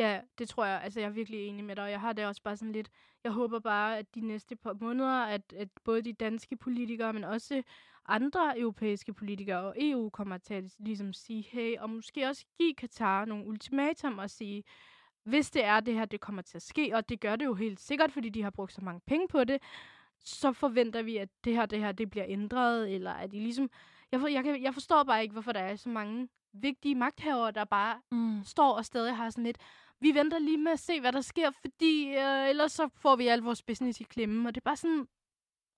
Ja, 0.00 0.20
det 0.38 0.48
tror 0.48 0.64
jeg. 0.64 0.80
Altså, 0.84 1.00
jeg 1.00 1.06
er 1.06 1.10
virkelig 1.10 1.46
enig 1.46 1.64
med 1.64 1.76
dig. 1.76 1.84
og 1.84 1.90
Jeg 1.90 2.00
har 2.00 2.12
det 2.12 2.26
også 2.26 2.42
bare 2.42 2.56
sådan 2.56 2.72
lidt... 2.72 2.90
Jeg 3.24 3.32
håber 3.32 3.58
bare, 3.58 3.98
at 3.98 4.14
de 4.14 4.20
næste 4.20 4.56
par 4.56 4.76
måneder, 4.80 5.24
at, 5.24 5.52
at 5.56 5.68
både 5.84 6.02
de 6.02 6.12
danske 6.12 6.56
politikere, 6.56 7.12
men 7.12 7.24
også 7.24 7.62
andre 8.08 8.58
europæiske 8.58 9.14
politikere 9.14 9.58
og 9.60 9.74
EU 9.78 10.10
kommer 10.10 10.38
til 10.38 10.54
at 10.54 10.64
ligesom 10.78 11.12
sige, 11.12 11.42
hey, 11.52 11.76
og 11.78 11.90
måske 11.90 12.26
også 12.28 12.44
give 12.58 12.74
Katar 12.74 13.24
nogle 13.24 13.46
ultimatum 13.46 14.18
og 14.18 14.30
sige, 14.30 14.64
hvis 15.24 15.50
det 15.50 15.64
er 15.64 15.80
det 15.80 15.94
her, 15.94 16.04
det 16.04 16.20
kommer 16.20 16.42
til 16.42 16.58
at 16.58 16.62
ske, 16.62 16.90
og 16.94 17.08
det 17.08 17.20
gør 17.20 17.36
det 17.36 17.44
jo 17.44 17.54
helt 17.54 17.80
sikkert, 17.80 18.12
fordi 18.12 18.28
de 18.28 18.42
har 18.42 18.50
brugt 18.50 18.72
så 18.72 18.80
mange 18.84 19.00
penge 19.06 19.28
på 19.28 19.44
det, 19.44 19.62
så 20.24 20.52
forventer 20.52 21.02
vi, 21.02 21.16
at 21.16 21.28
det 21.44 21.54
her, 21.54 21.66
det 21.66 21.78
her, 21.78 21.92
det 21.92 22.10
bliver 22.10 22.26
ændret, 22.28 22.94
eller 22.94 23.12
at 23.12 23.32
de 23.32 23.38
ligesom... 23.40 23.70
Jeg, 24.12 24.20
for, 24.20 24.28
jeg, 24.28 24.44
kan, 24.44 24.62
jeg 24.62 24.74
forstår 24.74 25.02
bare 25.04 25.22
ikke, 25.22 25.32
hvorfor 25.32 25.52
der 25.52 25.60
er 25.60 25.76
så 25.76 25.88
mange 25.88 26.28
vigtige 26.52 26.94
magthavere, 26.94 27.50
der 27.50 27.64
bare 27.64 28.00
Mm. 28.10 28.44
står 28.44 28.72
og 28.72 28.84
stadig 28.84 29.16
har 29.16 29.30
sådan 29.30 29.44
lidt, 29.44 29.58
vi 30.00 30.14
venter 30.14 30.38
lige 30.38 30.58
med 30.58 30.72
at 30.72 30.78
se, 30.80 31.00
hvad 31.00 31.12
der 31.12 31.20
sker, 31.20 31.50
fordi 31.60 32.08
øh, 32.16 32.48
ellers 32.48 32.72
så 32.72 32.88
får 32.96 33.16
vi 33.16 33.26
al 33.28 33.40
vores 33.40 33.62
business 33.62 34.00
i 34.00 34.02
klemme. 34.02 34.48
Og 34.48 34.54
det 34.54 34.60
er 34.60 34.64
bare 34.64 34.76
sådan, 34.76 35.08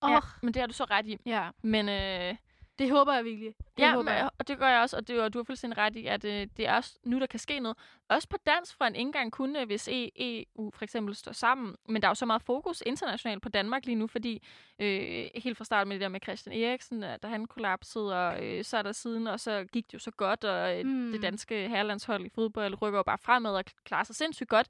Ja, 0.03 0.11
ja. 0.11 0.19
men 0.41 0.53
det 0.53 0.59
har 0.59 0.67
du 0.67 0.73
så 0.73 0.83
ret 0.83 1.07
i. 1.07 1.17
ja, 1.25 1.49
Men 1.63 1.89
øh, 1.89 2.35
det 2.79 2.91
håber 2.91 3.13
jeg 3.13 3.25
virkelig. 3.25 3.53
Det 3.77 3.83
ja, 3.83 3.89
håber 3.91 4.03
men, 4.03 4.13
jeg. 4.13 4.29
og 4.39 4.47
det 4.47 4.57
gør 4.59 4.67
jeg 4.67 4.81
også, 4.81 4.97
og 4.97 5.07
det, 5.07 5.21
og 5.21 5.33
du 5.33 5.39
har 5.39 5.43
fuldstændig 5.43 5.77
ret 5.77 5.95
i, 5.95 6.05
at 6.07 6.23
øh, 6.25 6.47
det 6.57 6.67
er 6.67 6.75
også 6.75 6.99
nu, 7.05 7.19
der 7.19 7.25
kan 7.25 7.39
ske 7.39 7.59
noget. 7.59 7.77
Også 8.09 8.29
på 8.29 8.37
dansk 8.45 8.75
front, 8.77 8.95
ikke 8.95 9.01
engang 9.07 9.31
kun, 9.31 9.55
øh, 9.55 9.65
hvis 9.65 9.87
E- 9.89 10.09
EU 10.17 10.71
for 10.73 10.83
eksempel 10.83 11.15
står 11.15 11.31
sammen. 11.31 11.75
Men 11.87 12.01
der 12.01 12.07
er 12.07 12.09
jo 12.09 12.15
så 12.15 12.25
meget 12.25 12.41
fokus 12.41 12.83
internationalt 12.85 13.41
på 13.41 13.49
Danmark 13.49 13.85
lige 13.85 13.95
nu, 13.95 14.07
fordi 14.07 14.43
øh, 14.79 15.25
helt 15.35 15.57
fra 15.57 15.63
start 15.65 15.87
med 15.87 15.95
det 15.95 16.01
der 16.01 16.09
med 16.09 16.19
Christian 16.23 16.55
Eriksen, 16.63 17.03
øh, 17.03 17.17
da 17.23 17.27
han 17.27 17.45
kollapsede, 17.45 18.27
og 18.27 18.45
øh, 18.45 18.63
så 18.63 18.77
er 18.77 18.81
der 18.81 18.91
siden, 18.91 19.27
og 19.27 19.39
så 19.39 19.65
gik 19.73 19.85
det 19.87 19.93
jo 19.93 19.99
så 19.99 20.11
godt, 20.11 20.43
og 20.43 20.79
øh, 20.79 20.85
Mm. 20.85 21.11
det 21.11 21.21
danske 21.21 21.67
herrelandshold 21.69 22.25
i 22.25 22.29
fodbold 22.35 22.81
rykker 22.81 22.99
jo 22.99 23.03
bare 23.03 23.17
fremad 23.17 23.55
og 23.55 23.63
klarer 23.85 24.03
sig 24.03 24.15
sindssygt 24.15 24.49
godt. 24.49 24.67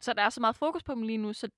Så 0.00 0.12
der 0.12 0.22
er 0.22 0.30
så 0.30 0.40
meget 0.40 0.56
fokus 0.56 0.82
på 0.82 0.94
dem 0.94 1.02
lige 1.02 1.18
nu, 1.18 1.32
så 1.32 1.48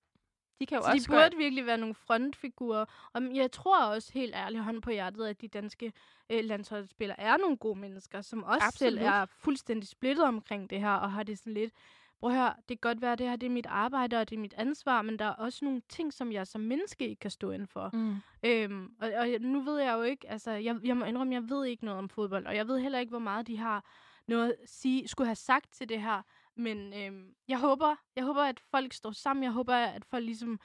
de 0.61 0.67
kan 0.67 0.79
jo 0.79 0.83
Så 0.83 0.89
de 0.89 0.95
også 0.95 1.09
burde 1.09 1.21
gøre... 1.21 1.39
virkelig 1.39 1.67
være 1.67 1.79
nogle 1.79 1.95
frontfigurer. 1.95 2.85
Og 3.13 3.23
jeg 3.35 3.53
tror 3.53 3.85
også 3.85 4.13
helt 4.13 4.35
ærligt 4.35 4.65
hånd 4.65 4.83
på 4.83 4.91
hjertet, 4.91 5.27
at 5.27 5.41
de 5.41 5.49
danske 5.49 5.93
øh, 6.31 6.45
landsholdsspillere 6.45 7.21
er 7.21 7.37
nogle 7.37 7.57
gode 7.57 7.79
mennesker, 7.79 8.21
som 8.21 8.45
også 8.45 8.67
Absolut. 8.67 8.93
selv 8.93 8.99
er 8.99 9.27
fuldstændig 9.27 9.89
splittet 9.89 10.25
omkring 10.25 10.71
det 10.71 10.81
her, 10.81 10.93
og 10.93 11.13
har 11.13 11.23
det 11.23 11.39
sådan 11.39 11.55
lidt, 11.55 11.73
prøv 12.21 12.31
høre, 12.33 12.55
det 12.69 12.81
kan 12.81 12.91
godt 12.91 13.03
være, 13.03 13.13
at 13.13 13.19
det 13.19 13.29
her 13.29 13.37
det 13.37 13.47
er 13.47 13.51
mit 13.51 13.67
arbejde, 13.67 14.21
og 14.21 14.31
det 14.31 14.37
er 14.37 14.41
mit 14.41 14.55
ansvar, 14.57 15.03
men 15.03 15.19
der 15.19 15.25
er 15.25 15.33
også 15.33 15.65
nogle 15.65 15.83
ting, 15.89 16.13
som 16.13 16.33
jeg 16.33 16.47
som 16.47 16.61
menneske 16.61 17.09
ikke 17.09 17.21
kan 17.21 17.31
stå 17.31 17.51
inden 17.51 17.69
for. 17.69 17.91
Mm. 17.93 18.17
Øhm, 18.43 18.93
og, 19.01 19.13
og 19.19 19.29
nu 19.41 19.61
ved 19.61 19.79
jeg 19.81 19.93
jo 19.93 20.03
ikke, 20.03 20.31
altså, 20.31 20.51
jeg, 20.51 20.77
jeg 20.85 20.97
må 20.97 21.05
indrømme, 21.05 21.35
jeg 21.35 21.51
ved 21.51 21.65
ikke 21.65 21.85
noget 21.85 21.99
om 21.99 22.09
fodbold, 22.09 22.47
og 22.47 22.57
jeg 22.57 22.69
ved 22.69 22.79
heller 22.81 22.99
ikke, 22.99 23.11
hvor 23.11 23.19
meget 23.19 23.47
de 23.47 23.57
har 23.57 23.85
noget 24.27 24.51
at 24.51 24.71
sige, 24.71 25.09
skulle 25.09 25.29
have 25.29 25.35
sagt 25.37 25.73
til 25.73 25.89
det 25.89 26.03
her. 26.03 26.23
Men 26.59 26.93
øhm, 26.95 27.35
jeg 27.49 27.59
håber, 27.59 27.97
jeg 28.17 28.25
håber, 28.25 28.43
at 28.43 28.61
folk 28.61 28.93
står 28.93 29.13
sammen. 29.13 29.43
Jeg 29.43 29.53
håber, 29.53 29.75
at 29.75 30.05
folk 30.05 30.25
ligesom 30.25 30.61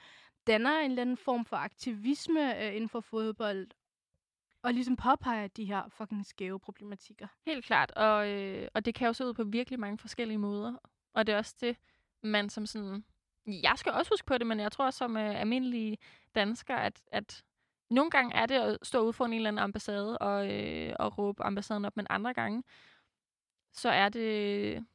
danner 0.46 0.78
en 0.78 0.90
eller 0.90 1.02
anden 1.02 1.16
form 1.16 1.44
for 1.44 1.56
aktivisme 1.56 2.64
øh, 2.64 2.74
inden 2.74 2.88
for 2.88 3.00
fodbold, 3.00 3.66
og 4.62 4.74
ligesom 4.74 4.96
påpeger 4.96 5.46
de 5.46 5.64
her 5.64 5.88
fucking 5.88 6.26
skæve 6.26 6.60
problematikker. 6.60 7.26
Helt 7.46 7.64
klart, 7.64 7.90
og, 7.90 8.30
øh, 8.30 8.68
og 8.74 8.84
det 8.84 8.94
kan 8.94 9.06
jo 9.06 9.12
se 9.12 9.26
ud 9.26 9.34
på 9.34 9.44
virkelig 9.44 9.80
mange 9.80 9.98
forskellige 9.98 10.38
måder. 10.38 10.74
Og 11.14 11.26
det 11.26 11.32
er 11.32 11.38
også 11.38 11.56
det, 11.60 11.76
man 12.22 12.50
som 12.50 12.66
sådan... 12.66 13.04
Jeg 13.46 13.72
skal 13.76 13.92
også 13.92 14.10
huske 14.12 14.26
på 14.26 14.38
det, 14.38 14.46
men 14.46 14.60
jeg 14.60 14.72
tror 14.72 14.84
også 14.84 14.98
som 14.98 15.16
øh, 15.16 15.40
almindelige 15.40 15.98
dansker, 16.34 16.76
at, 16.76 17.02
at 17.06 17.44
nogle 17.90 18.10
gange 18.10 18.34
er 18.34 18.46
det 18.46 18.54
at 18.54 18.78
stå 18.82 19.04
ude 19.04 19.12
for 19.12 19.24
en 19.24 19.32
eller 19.32 19.48
anden 19.48 19.62
ambassade 19.64 20.18
og, 20.18 20.52
øh, 20.52 20.92
og 20.98 21.18
råbe 21.18 21.42
ambassaden 21.42 21.84
op, 21.84 21.96
men 21.96 22.06
andre 22.10 22.34
gange, 22.34 22.62
så 23.72 23.88
er 23.88 24.08
det... 24.08 24.86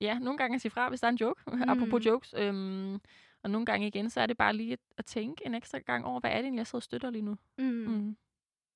Ja, 0.00 0.18
nogle 0.18 0.38
gange 0.38 0.54
at 0.54 0.60
sige 0.60 0.70
fra, 0.70 0.88
hvis 0.88 1.00
der 1.00 1.06
er 1.06 1.10
en 1.10 1.16
joke, 1.16 1.42
mm. 1.52 1.62
apropos 1.62 2.06
jokes. 2.06 2.34
Øhm, 2.36 3.00
og 3.42 3.50
nogle 3.50 3.66
gange 3.66 3.86
igen, 3.86 4.10
så 4.10 4.20
er 4.20 4.26
det 4.26 4.36
bare 4.36 4.56
lige 4.56 4.78
at, 4.98 5.04
tænke 5.04 5.46
en 5.46 5.54
ekstra 5.54 5.78
gang 5.78 6.06
over, 6.06 6.20
hvad 6.20 6.30
er 6.30 6.36
det 6.36 6.44
egentlig, 6.44 6.58
jeg 6.58 6.66
sidder 6.66 6.78
og 6.78 6.82
støtter 6.82 7.10
lige 7.10 7.22
nu? 7.22 7.36
Mm. 7.58 7.64
Mm. 7.64 8.16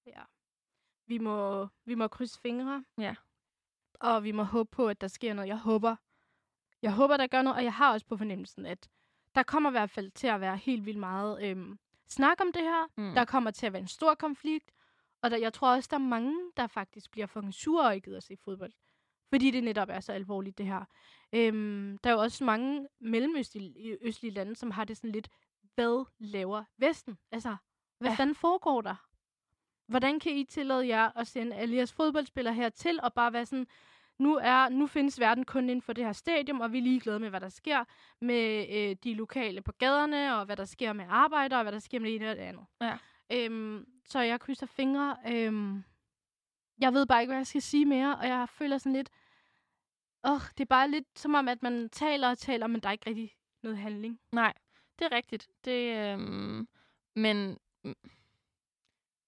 Ja. 0.07 0.23
Vi 1.07 1.19
må, 1.19 1.69
vi 1.85 1.95
må 1.95 2.09
krydse 2.09 2.41
fingre. 2.41 2.85
Ja. 2.99 3.15
Og 4.01 4.25
vi 4.25 4.33
må 4.33 4.43
håbe 4.43 4.71
på, 4.73 4.89
at 4.89 5.01
der 5.01 5.09
sker 5.09 5.35
noget. 5.35 5.49
Jeg 5.49 5.59
håber, 5.59 5.97
jeg 6.83 6.93
håber, 6.93 7.17
der 7.17 7.27
gør 7.27 7.43
noget, 7.43 7.57
og 7.57 7.65
jeg 7.65 7.75
har 7.75 7.93
også 7.93 8.07
på 8.07 8.17
fornemmelsen, 8.17 8.67
at 8.67 8.89
der 9.35 9.43
kommer 9.43 9.71
i 9.71 9.73
hvert 9.73 9.91
fald 9.91 10.11
til 10.11 10.27
at 10.27 10.41
være 10.41 10.57
helt 10.57 10.87
vildt 10.87 11.01
meget 11.01 11.43
øhm, 11.43 11.79
snak 12.09 12.41
om 12.41 12.53
det 12.53 12.63
her. 12.63 12.87
Mm. 12.97 13.15
Der 13.15 13.25
kommer 13.25 13.51
til 13.51 13.67
at 13.67 13.73
være 13.73 13.83
en 13.83 13.89
stor 13.89 14.15
konflikt, 14.15 14.71
og 15.23 15.31
der, 15.31 15.37
jeg 15.37 15.53
tror 15.53 15.75
også, 15.75 15.89
der 15.91 15.97
er 15.97 16.09
mange, 16.09 16.51
der 16.57 16.67
faktisk 16.67 17.11
bliver 17.11 17.27
fucking 17.27 17.55
sure 17.55 17.87
og 17.87 17.95
ikke 17.95 18.05
gider 18.05 18.17
at 18.17 18.23
se 18.23 18.37
fodbold. 18.45 18.73
Fordi 19.35 19.51
det 19.51 19.65
netop 19.65 19.89
er 19.91 20.01
så 20.01 20.13
alvorligt, 20.13 20.59
det 20.59 20.67
her. 20.67 20.85
Øhm, 21.33 21.99
der 22.05 22.11
er 22.11 22.15
jo 22.15 22.21
også 22.21 22.45
mange 22.45 22.87
mellemøstlige 23.01 23.99
østlige 24.03 24.35
lande, 24.35 24.57
som 24.57 24.71
har 24.71 24.85
det 24.85 24.97
sådan 24.97 25.13
lidt, 25.13 25.29
hvad 25.75 26.05
laver 26.19 26.65
Vesten? 26.79 27.19
Altså, 27.33 27.57
hvad 27.99 28.11
Ja. 28.11 28.15
fanden 28.17 28.35
foregår 28.35 28.81
der? 28.81 28.95
Hvordan 29.87 30.21
kan 30.21 30.33
I 30.33 30.45
tillade 30.45 30.89
jer 30.89 31.11
at 31.17 31.27
sende 31.27 31.57
alle 31.57 31.77
jeres 31.77 31.93
fodboldspillere 31.93 32.55
hertil 32.55 33.01
og 33.03 33.13
bare 33.15 33.33
være 33.33 33.47
sådan, 33.47 33.67
nu, 34.19 34.37
er, 34.37 34.69
nu 34.69 34.87
findes 34.87 35.21
verden 35.21 35.45
kun 35.45 35.65
inden 35.65 35.83
for 35.83 35.93
det 35.93 36.05
her 36.05 36.13
stadium, 36.13 36.61
og 36.61 36.73
vi 36.73 36.79
er 36.79 36.83
ligeglade 36.83 37.19
med, 37.21 37.31
hvad 37.31 37.41
der 37.41 37.49
sker 37.49 37.85
med 38.21 38.67
øh, 38.71 38.97
de 39.05 39.15
lokale 39.15 39.61
på 39.63 39.73
gaderne, 39.73 40.37
og 40.37 40.45
hvad 40.45 40.57
der 40.57 40.65
sker 40.65 40.93
med 40.93 41.05
arbejdere, 41.09 41.59
og 41.59 41.65
hvad 41.65 41.73
der 41.73 41.79
sker 41.79 41.99
med 42.01 42.09
det 42.09 42.17
ene 42.17 42.31
og 42.31 42.37
det 42.37 42.43
andet. 42.43 42.65
Ja. 42.81 42.99
Øhm, 43.33 43.87
så 44.07 44.21
jeg 44.21 44.41
krydser 44.41 44.67
fingre. 44.67 45.17
Øhm, 45.29 45.85
jeg 46.79 46.93
ved 46.95 47.07
bare 47.07 47.21
ikke, 47.23 47.31
hvad 47.31 47.39
jeg 47.39 47.47
skal 47.47 47.63
sige 47.63 47.85
mere, 47.87 48.17
og 48.17 48.27
jeg 48.29 48.49
føler 48.49 48.79
sådan 48.79 48.93
lidt, 48.93 49.11
åh, 50.27 50.41
det 50.59 50.61
er 50.61 50.69
bare 50.69 50.91
lidt 50.91 51.19
som 51.19 51.35
om, 51.35 51.49
at 51.49 51.63
man 51.63 51.89
taler 51.89 52.31
og 52.31 52.39
taler, 52.39 52.67
men 52.67 52.81
der 52.81 52.89
er 52.89 52.93
ikke 52.93 53.11
rigtig 53.11 53.33
noget 53.63 53.79
handling. 53.79 54.21
Nej, 54.33 54.53
det 54.99 55.05
er 55.05 55.13
rigtigt. 55.17 55.49
Det, 55.65 55.97
øhm, 55.97 56.69
men, 57.17 57.59
mm, 57.85 57.95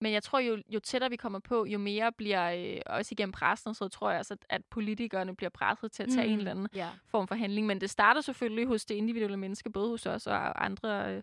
men 0.01 0.13
jeg 0.13 0.23
tror, 0.23 0.39
jo, 0.39 0.63
jo 0.69 0.81
tættere 0.81 1.11
vi 1.11 1.17
kommer 1.17 1.39
på, 1.39 1.65
jo 1.65 1.79
mere 1.79 2.13
bliver, 2.13 2.75
øh, 2.77 2.81
også 2.87 3.09
igennem 3.13 3.33
pressen, 3.33 3.75
så 3.75 3.89
tror 3.89 4.11
jeg 4.11 4.19
også, 4.19 4.35
at, 4.35 4.47
at 4.49 4.65
politikerne 4.71 5.37
bliver 5.37 5.51
presset 5.51 5.93
til 5.93 6.03
at 6.03 6.09
tage 6.09 6.27
mm. 6.27 6.33
en 6.33 6.39
eller 6.39 6.51
anden 6.51 6.69
Ja. 6.75 6.89
form 7.09 7.29
for 7.29 7.35
handling. 7.35 7.67
Men 7.67 7.81
det 7.81 7.91
starter 7.91 8.21
selvfølgelig 8.21 8.67
hos 8.67 8.85
det 8.85 8.95
individuelle 8.95 9.37
menneske, 9.37 9.71
både 9.71 9.89
hos 9.89 10.07
os 10.07 10.27
og 10.27 10.65
andre 10.65 11.15
øh, 11.17 11.23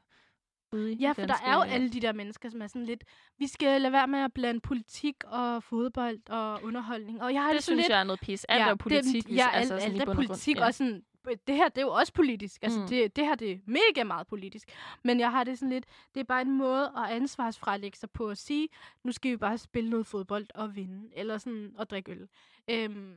ude 0.74 0.93
Ja, 0.93 1.07
det 1.07 1.15
for 1.15 1.26
der 1.26 1.36
er 1.45 1.55
jo 1.55 1.61
alle 1.61 1.89
de 1.89 1.99
der 1.99 2.13
mennesker, 2.13 2.49
som 2.49 2.61
er 2.61 2.67
sådan 2.67 2.86
lidt, 2.86 3.03
vi 3.39 3.47
skal 3.47 3.82
lade 3.82 3.91
være 3.91 4.07
med 4.07 4.19
at 4.19 4.34
blande 4.34 4.59
politik 4.59 5.15
og 5.26 5.63
fodbold 5.63 6.30
og 6.30 6.63
underholdning. 6.63 7.21
Og 7.21 7.34
jeg 7.34 7.41
har 7.41 7.53
Det 7.53 7.63
sådan 7.63 7.78
synes 7.78 7.86
lidt, 7.86 7.89
jeg 7.89 7.99
er 7.99 8.03
noget 8.03 8.19
pis. 8.19 8.43
Alt 8.43 8.61
er 8.63 8.69
jo 8.69 8.76
politik. 8.76 9.28
Det, 9.28 9.36
ja, 9.36 9.49
altså, 9.53 9.74
alt, 9.74 9.84
sådan 9.84 9.95
alt 9.95 10.09
i 10.09 10.11
er 10.11 10.15
politik. 10.15 10.57
Ja. 10.57 10.65
Og 10.65 10.74
sådan, 10.74 11.03
det 11.47 11.55
her, 11.55 11.69
det 11.69 11.78
er 11.78 11.82
jo 11.82 11.91
også 11.91 12.13
politisk. 12.13 12.63
Altså, 12.63 12.80
mm. 12.80 12.88
det, 12.88 13.15
det 13.15 13.26
her, 13.26 13.36
det 13.36 13.51
er 13.51 13.57
mega 13.65 14.03
meget 14.03 14.28
politisk. 14.28 14.69
Men 15.03 15.19
jeg 15.19 15.32
har 15.32 15.43
det 15.43 15.59
sådan 15.59 15.69
lidt, 15.69 15.86
det 16.13 16.19
er 16.19 16.24
bare 16.24 16.41
en 16.41 16.57
måde 16.57 16.91
at 16.97 17.15
ansvarsfralægge 17.15 17.97
sig 17.97 18.09
på 18.11 18.30
at 18.30 18.38
sige, 18.38 18.69
nu 19.03 19.11
skal 19.11 19.32
vi 19.32 19.38
bare 19.38 19.57
spille 19.57 19.89
noget 19.89 20.07
fodbold 20.07 20.45
og 20.55 20.76
vinde, 20.76 21.09
eller 21.15 21.38
sådan, 21.38 21.74
og 21.78 21.89
drikke 21.89 22.11
øl. 22.11 22.28
Øhm, 22.69 23.15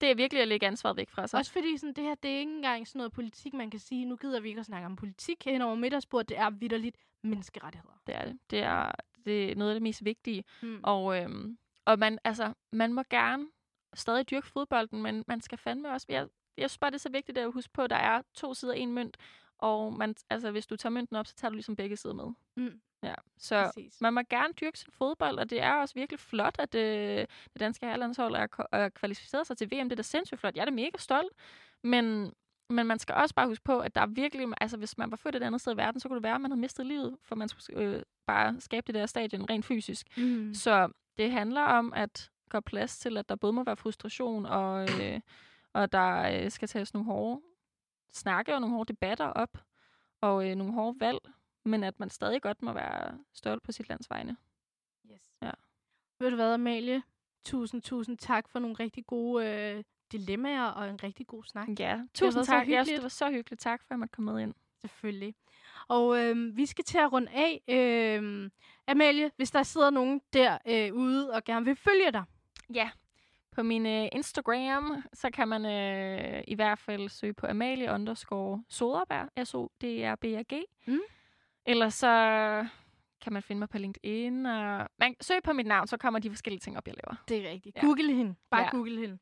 Det 0.00 0.10
er 0.10 0.14
virkelig 0.14 0.42
at 0.42 0.48
lægge 0.48 0.66
ansvaret 0.66 0.96
væk 0.96 1.10
fra 1.10 1.26
sig. 1.26 1.38
også 1.38 1.52
fordi 1.52 1.76
sådan, 1.76 1.94
det 1.94 2.04
her, 2.04 2.14
det 2.14 2.30
er 2.30 2.38
ikke 2.38 2.52
engang 2.52 2.88
sådan 2.88 2.98
noget 2.98 3.12
politik, 3.12 3.54
man 3.54 3.70
kan 3.70 3.80
sige, 3.80 4.04
nu 4.04 4.16
gider 4.16 4.40
vi 4.40 4.48
ikke 4.48 4.60
at 4.60 4.66
snakke 4.66 4.86
om 4.86 4.96
politik 4.96 5.44
hen 5.44 5.62
over 5.62 5.74
middagsbordet, 5.74 6.28
det 6.28 6.38
er 6.38 6.50
vidderligt 6.50 6.96
menneskerettigheder. 7.22 7.94
Det 8.06 8.14
er 8.14 8.24
det. 8.24 8.38
Det 8.50 8.62
er, 8.62 8.90
det 9.24 9.52
er 9.52 9.54
noget 9.54 9.70
af 9.70 9.74
det 9.74 9.82
mest 9.82 10.04
vigtige. 10.04 10.44
Mm. 10.62 10.80
Og, 10.82 11.22
øhm, 11.22 11.58
og 11.84 11.98
man, 11.98 12.18
altså, 12.24 12.52
man 12.72 12.92
må 12.92 13.02
gerne 13.10 13.46
stadig 13.94 14.30
dyrke 14.30 14.46
fodbolden, 14.46 15.02
men 15.02 15.24
man 15.26 15.40
skal 15.40 15.58
fandme 15.58 15.90
også... 15.90 16.06
Jeg, 16.08 16.28
jeg 16.56 16.70
synes 16.70 16.78
bare, 16.78 16.90
det 16.90 16.96
er 16.96 17.00
så 17.00 17.10
vigtigt 17.10 17.38
at 17.38 17.52
huske 17.52 17.72
på, 17.72 17.82
at 17.82 17.90
der 17.90 17.96
er 17.96 18.22
to 18.34 18.54
sider 18.54 18.72
af 18.72 18.78
en 18.78 18.92
mønt. 18.92 19.16
Og 19.58 19.92
man, 19.92 20.14
altså, 20.30 20.50
hvis 20.50 20.66
du 20.66 20.76
tager 20.76 20.90
mønten 20.90 21.16
op, 21.16 21.26
så 21.26 21.34
tager 21.34 21.50
du 21.50 21.54
ligesom 21.54 21.76
begge 21.76 21.96
sider 21.96 22.14
med. 22.14 22.26
Mm. 22.56 22.80
Ja, 23.04 23.14
så 23.38 23.70
Præcis. 23.74 24.00
man 24.00 24.14
må 24.14 24.20
gerne 24.30 24.52
dyrke 24.60 24.78
sin 24.78 24.92
fodbold, 24.92 25.38
og 25.38 25.50
det 25.50 25.62
er 25.62 25.72
også 25.72 25.94
virkelig 25.94 26.20
flot, 26.20 26.56
at 26.58 26.74
øh, 26.74 27.26
det 27.52 27.60
danske 27.60 27.86
herrelandshold 27.86 28.34
er, 28.34 28.46
er 28.72 28.88
kvalificeret 28.88 29.46
sig 29.46 29.58
til 29.58 29.66
VM. 29.66 29.88
Det 29.88 29.92
er 29.92 29.96
da 29.96 30.02
sindssygt 30.02 30.40
flot. 30.40 30.54
Jeg 30.54 30.60
er 30.60 30.64
da 30.64 30.70
mega 30.70 30.98
stolt. 30.98 31.32
Men, 31.82 32.32
men 32.70 32.86
man 32.86 32.98
skal 32.98 33.14
også 33.14 33.34
bare 33.34 33.46
huske 33.46 33.64
på, 33.64 33.78
at 33.78 33.94
der 33.94 34.00
er 34.00 34.06
virkelig... 34.06 34.48
Altså, 34.60 34.76
hvis 34.76 34.98
man 34.98 35.10
var 35.10 35.16
født 35.16 35.36
et 35.36 35.42
andet 35.42 35.60
sted 35.60 35.72
i 35.72 35.76
verden, 35.76 36.00
så 36.00 36.08
kunne 36.08 36.16
det 36.16 36.22
være, 36.22 36.34
at 36.34 36.40
man 36.40 36.50
havde 36.50 36.60
mistet 36.60 36.86
livet, 36.86 37.16
for 37.22 37.34
man 37.34 37.48
skulle 37.48 37.80
øh, 37.80 38.02
bare 38.26 38.60
skabe 38.60 38.86
det 38.86 38.94
der 38.94 39.06
stadion 39.06 39.50
rent 39.50 39.64
fysisk. 39.64 40.18
Mm. 40.18 40.54
Så 40.54 40.88
det 41.18 41.30
handler 41.30 41.62
om 41.62 41.92
at 41.96 42.30
gøre 42.50 42.62
plads 42.62 42.98
til, 42.98 43.16
at 43.16 43.28
der 43.28 43.36
både 43.36 43.52
må 43.52 43.64
være 43.64 43.76
frustration, 43.76 44.46
og, 44.46 44.88
øh, 45.00 45.20
og 45.72 45.92
der 45.92 46.44
øh, 46.44 46.50
skal 46.50 46.68
tages 46.68 46.94
nogle 46.94 47.06
hårde 47.06 47.40
snakke 48.14 48.54
og 48.54 48.60
nogle 48.60 48.76
hårde 48.76 48.92
debatter 48.92 49.26
op, 49.26 49.58
og 50.20 50.50
øh, 50.50 50.56
nogle 50.56 50.72
hårde 50.72 51.00
valg, 51.00 51.18
men 51.64 51.84
at 51.84 52.00
man 52.00 52.10
stadig 52.10 52.42
godt 52.42 52.62
må 52.62 52.72
være 52.72 53.18
stolt 53.32 53.62
på 53.62 53.72
sit 53.72 53.88
lands 53.88 54.10
vegne. 54.10 54.36
Yes. 55.12 55.22
Ja. 55.42 55.50
Ved 56.18 56.30
du 56.30 56.36
hvad, 56.36 56.54
Amalie? 56.54 57.02
Tusind, 57.44 57.82
tusind 57.82 58.18
tak 58.18 58.48
for 58.48 58.58
nogle 58.58 58.76
rigtig 58.80 59.06
gode 59.06 59.46
øh, 59.46 59.84
dilemmaer 60.12 60.64
og 60.66 60.90
en 60.90 61.02
rigtig 61.02 61.26
god 61.26 61.44
snak. 61.44 61.68
Ja, 61.78 62.00
tusind 62.14 62.44
tak. 62.44 62.68
Jeg 62.68 62.86
synes, 62.86 62.96
det 62.96 63.02
var 63.02 63.08
så 63.08 63.30
hyggeligt. 63.30 63.60
Tak 63.60 63.82
for, 63.82 63.86
at 63.86 63.90
jeg 63.90 63.98
måtte 63.98 64.12
komme 64.12 64.32
med 64.32 64.42
ind. 64.42 64.54
Selvfølgelig. 64.80 65.34
Og 65.88 66.18
øh, 66.22 66.56
vi 66.56 66.66
skal 66.66 66.84
til 66.84 66.98
at 66.98 67.12
runde 67.12 67.32
af. 67.32 67.62
Øh, 67.68 68.50
Amalie, 68.88 69.30
hvis 69.36 69.50
der 69.50 69.62
sidder 69.62 69.90
nogen 69.90 70.20
der 70.32 70.58
øh, 70.66 70.94
ude 70.94 71.30
og 71.32 71.44
gerne 71.44 71.64
vil 71.64 71.76
følge 71.76 72.12
dig. 72.12 72.24
Ja, 72.74 72.90
På 73.52 73.62
min 73.62 73.86
øh, 73.86 74.08
Instagram, 74.12 75.02
så 75.12 75.30
kan 75.30 75.48
man 75.48 75.64
øh, 75.66 76.44
i 76.48 76.54
hvert 76.54 76.78
fald 76.78 77.08
søge 77.08 77.32
på 77.34 77.46
Amalie 77.46 77.90
underscore 77.92 78.64
Soderberg, 78.68 79.46
S-O-D-R-B-R-G. 79.46 80.64
Mm. 80.86 80.98
Eller 81.66 81.88
så 81.88 82.08
kan 83.22 83.32
man 83.32 83.42
finde 83.42 83.58
mig 83.58 83.68
på 83.68 83.78
LinkedIn. 83.78 84.46
Og 84.46 84.88
man 84.98 85.14
søg 85.20 85.42
på 85.42 85.52
mit 85.52 85.66
navn, 85.66 85.86
så 85.86 85.96
kommer 85.96 86.20
de 86.20 86.30
forskellige 86.30 86.60
ting 86.60 86.76
op, 86.76 86.86
jeg 86.88 86.94
laver. 87.04 87.16
Det 87.28 87.46
er 87.46 87.50
rigtigt. 87.50 87.76
Ja. 87.76 87.80
Google 87.80 88.12
hende. 88.14 88.34
Bare 88.50 88.62
Ja. 88.62 88.68
google 88.70 89.00
hende. 89.00 89.18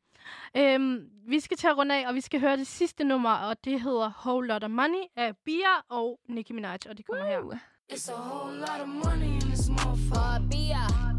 Øhm, 0.57 1.09
vi 1.27 1.39
skal 1.39 1.57
til 1.57 1.67
at 1.67 1.77
runde 1.77 1.95
af, 1.95 2.07
og 2.07 2.15
vi 2.15 2.21
skal 2.21 2.39
høre 2.39 2.57
det 2.57 2.67
sidste 2.67 3.03
nummer, 3.03 3.29
og 3.33 3.63
det 3.65 3.81
hedder 3.81 4.11
Whole 4.25 4.47
Lotta 4.47 4.67
Money 4.67 5.03
af 5.15 5.37
Bia 5.45 5.75
og 5.89 6.19
Nicki 6.29 6.53
Minaj, 6.53 6.77
og 6.89 6.97
det 6.97 7.05
kommer 7.05 7.25
her. 7.25 7.39
Uh. 7.39 7.55
It's 7.93 8.11
a 8.11 8.15
whole 8.21 8.57
lot 8.59 8.81
of 8.81 8.87
money 8.87 9.33
in 9.33 9.39
this 9.39 9.69
motherfucker. 9.69 11.13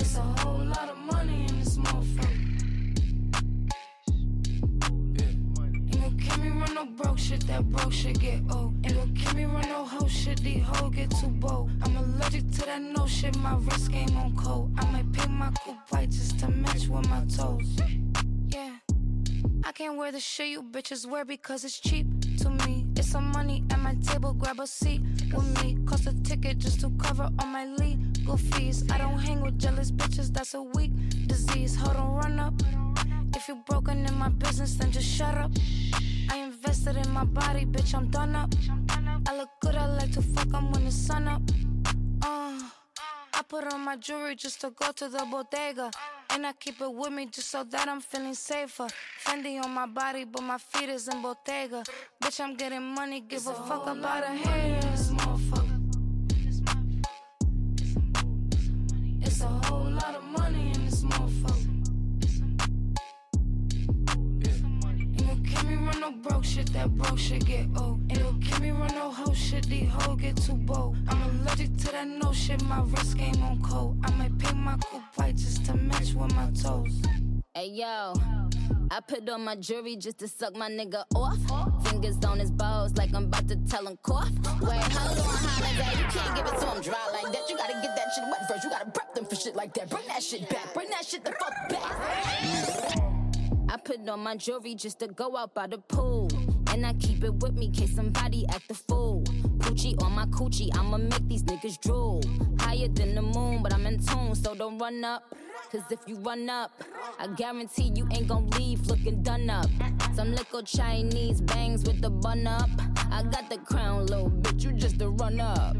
It's 0.00 0.16
a 0.18 0.22
whole 0.22 0.64
lot 0.64 0.88
of 0.92 0.98
money 1.12 1.40
in 1.42 1.54
this 1.60 1.76
motherfucker. 1.78 2.37
Run 6.60 6.74
no 6.74 6.84
broke 6.84 7.18
shit, 7.18 7.46
that 7.46 7.68
broke 7.70 7.92
shit 7.92 8.18
get 8.18 8.40
old. 8.50 8.74
Ain't 8.84 8.94
gon' 8.94 9.14
kill 9.14 9.34
me 9.34 9.44
run 9.44 9.68
no 9.68 9.84
hoe 9.84 10.08
shit, 10.08 10.42
these 10.42 10.62
hoes 10.62 10.94
get 10.94 11.10
too 11.10 11.28
bold. 11.28 11.70
I'm 11.82 11.96
allergic 11.96 12.50
to 12.52 12.60
that 12.66 12.82
no 12.82 13.06
shit, 13.06 13.36
my 13.38 13.56
wrist 13.56 13.90
game 13.92 14.16
on 14.16 14.36
cold. 14.36 14.72
I 14.78 14.84
might 14.90 15.12
paint 15.12 15.30
my 15.30 15.50
coupe 15.64 15.76
white 15.90 16.10
just 16.10 16.38
to 16.40 16.48
match 16.48 16.88
with 16.88 17.08
my 17.08 17.24
toes. 17.36 17.78
Yeah. 18.48 18.76
I 19.64 19.72
can't 19.72 19.96
wear 19.96 20.10
the 20.12 20.20
shit 20.20 20.48
you 20.48 20.62
bitches 20.62 21.06
wear 21.06 21.24
because 21.24 21.64
it's 21.64 21.78
cheap 21.78 22.06
to 22.38 22.50
me. 22.50 22.86
It's 22.96 23.10
some 23.10 23.30
money 23.32 23.64
at 23.70 23.78
my 23.80 23.94
table, 23.96 24.32
grab 24.32 24.60
a 24.60 24.66
seat 24.66 25.00
with 25.32 25.62
me. 25.62 25.78
Cost 25.86 26.06
a 26.06 26.14
ticket 26.22 26.58
just 26.58 26.80
to 26.80 26.90
cover 26.98 27.28
all 27.38 27.46
my 27.46 27.66
legal 27.66 28.36
fees. 28.36 28.84
I 28.90 28.98
don't 28.98 29.18
hang 29.18 29.40
with 29.40 29.58
jealous 29.58 29.90
bitches, 29.90 30.32
that's 30.32 30.54
a 30.54 30.62
weak 30.62 30.92
disease. 31.26 31.76
Hold 31.76 31.96
on, 31.96 32.14
run 32.14 32.40
up. 32.40 32.54
If 33.36 33.46
you're 33.46 33.62
broken 33.66 34.06
in 34.06 34.14
my 34.14 34.30
business, 34.30 34.74
then 34.74 34.90
just 34.90 35.06
shut 35.06 35.34
up. 35.36 35.50
I 36.30 36.37
in 36.96 37.10
my 37.12 37.24
body, 37.24 37.64
bitch, 37.64 37.94
I'm 37.94 38.08
done 38.08 38.34
up. 38.36 38.50
I 39.28 39.36
look 39.36 39.50
good, 39.60 39.74
I 39.74 39.86
like 39.86 40.12
to 40.12 40.22
fuck 40.22 40.52
'em 40.54 40.70
when 40.72 40.84
the 40.84 40.90
sun 40.90 41.28
up. 41.28 41.42
Uh, 42.22 42.58
I 43.34 43.42
put 43.48 43.64
on 43.72 43.80
my 43.80 43.96
jewelry 43.96 44.34
just 44.34 44.60
to 44.62 44.70
go 44.70 44.92
to 44.92 45.08
the 45.08 45.24
bodega. 45.30 45.90
And 46.30 46.46
I 46.46 46.52
keep 46.52 46.80
it 46.80 46.92
with 46.92 47.12
me 47.12 47.26
just 47.26 47.50
so 47.50 47.64
that 47.64 47.88
I'm 47.88 48.00
feeling 48.00 48.34
safer. 48.34 48.86
Fendi 49.24 49.62
on 49.64 49.70
my 49.72 49.86
body, 49.86 50.24
but 50.24 50.42
my 50.42 50.58
feet 50.58 50.88
is 50.90 51.08
in 51.08 51.22
Bottega. 51.22 51.82
Bitch, 52.22 52.38
I'm 52.40 52.54
getting 52.54 52.82
money, 52.98 53.20
give 53.20 53.46
a 53.46 53.54
fuck 53.68 53.86
about 53.86 54.24
a 54.24 54.32
haters, 54.44 54.97
shit, 66.68 66.74
that 66.74 66.94
broke 66.96 67.18
shit 67.18 67.44
get 67.44 67.66
old. 67.76 68.00
Ain't 68.10 68.22
gon' 68.22 68.40
kill 68.40 68.60
me 68.60 68.70
run 68.70 68.94
no 68.94 69.10
hoe 69.10 69.32
shit, 69.32 69.66
these 69.66 69.88
hoes 69.90 70.20
get 70.20 70.36
too 70.36 70.54
bold. 70.54 70.96
I'm 71.08 71.22
allergic 71.22 71.76
to 71.78 71.92
that 71.92 72.06
no 72.06 72.32
shit, 72.32 72.62
my 72.64 72.82
wrist 72.82 73.16
game 73.16 73.42
on 73.42 73.60
cold. 73.62 73.98
I 74.04 74.10
might 74.12 74.38
paint 74.38 74.56
my 74.56 74.76
coupe 74.76 75.02
white 75.16 75.36
just 75.36 75.64
to 75.66 75.74
match 75.74 76.14
with 76.14 76.34
my 76.34 76.50
toes. 76.50 77.02
Hey 77.54 77.70
yo, 77.70 78.14
I 78.90 79.00
put 79.00 79.28
on 79.28 79.44
my 79.44 79.56
jewelry 79.56 79.96
just 79.96 80.18
to 80.18 80.28
suck 80.28 80.56
my 80.56 80.70
nigga 80.70 81.04
off. 81.14 81.38
Fingers 81.88 82.24
on 82.24 82.38
his 82.38 82.50
balls 82.50 82.96
like 82.96 83.14
I'm 83.14 83.24
about 83.24 83.48
to 83.48 83.56
tell 83.56 83.86
him 83.86 83.98
cough. 84.02 84.30
Wait, 84.60 84.80
hold 84.80 85.18
on, 85.18 85.24
holiday. 85.24 85.98
You 85.98 86.06
can't 86.06 86.36
give 86.36 86.46
it 86.46 86.60
to 86.60 86.66
him 86.66 86.82
dry 86.82 87.10
like 87.12 87.32
that. 87.32 87.48
You 87.48 87.56
gotta 87.56 87.74
get 87.74 87.96
that 87.96 88.08
shit 88.14 88.24
wet 88.30 88.48
first. 88.48 88.64
You 88.64 88.70
gotta 88.70 88.90
prep 88.90 89.14
them 89.14 89.24
for 89.24 89.36
shit 89.36 89.56
like 89.56 89.74
that. 89.74 89.90
Bring 89.90 90.06
that 90.08 90.22
shit 90.22 90.48
back. 90.48 90.74
Bring 90.74 90.90
that 90.90 91.04
shit 91.04 91.24
the 91.24 91.32
fuck 91.32 91.68
back. 91.70 93.04
I 93.70 93.76
put 93.76 94.08
on 94.08 94.20
my 94.20 94.34
jewelry 94.36 94.74
just 94.74 94.98
to 95.00 95.08
go 95.08 95.36
out 95.36 95.54
by 95.54 95.66
the 95.66 95.78
pool. 95.78 96.30
And 96.78 96.86
I 96.86 96.92
keep 96.92 97.24
it 97.24 97.34
with 97.34 97.54
me 97.54 97.70
case 97.70 97.96
somebody 97.96 98.46
act 98.50 98.70
a 98.70 98.74
fool. 98.74 99.24
Poochie 99.58 100.00
on 100.00 100.12
my 100.12 100.26
coochie, 100.26 100.70
I'ma 100.78 100.98
make 100.98 101.26
these 101.26 101.42
niggas 101.42 101.80
drool. 101.80 102.22
Higher 102.60 102.86
than 102.86 103.16
the 103.16 103.22
moon, 103.22 103.64
but 103.64 103.74
I'm 103.74 103.84
in 103.84 103.98
tune, 103.98 104.36
so 104.36 104.54
don't 104.54 104.78
run 104.78 105.02
up. 105.02 105.24
Cause 105.72 105.82
if 105.90 105.98
you 106.06 106.14
run 106.18 106.48
up, 106.48 106.70
I 107.18 107.26
guarantee 107.34 107.90
you 107.96 108.06
ain't 108.12 108.28
gon' 108.28 108.48
leave 108.50 108.86
looking 108.86 109.24
done 109.24 109.50
up. 109.50 109.66
Some 110.14 110.30
little 110.30 110.62
Chinese 110.62 111.40
bangs 111.40 111.82
with 111.82 112.00
the 112.00 112.10
bun 112.10 112.46
up. 112.46 112.70
I 113.10 113.24
got 113.24 113.50
the 113.50 113.58
crown, 113.58 114.06
little 114.06 114.30
bitch, 114.30 114.62
you 114.62 114.70
just 114.70 115.02
a 115.02 115.08
run 115.08 115.40
up. 115.40 115.76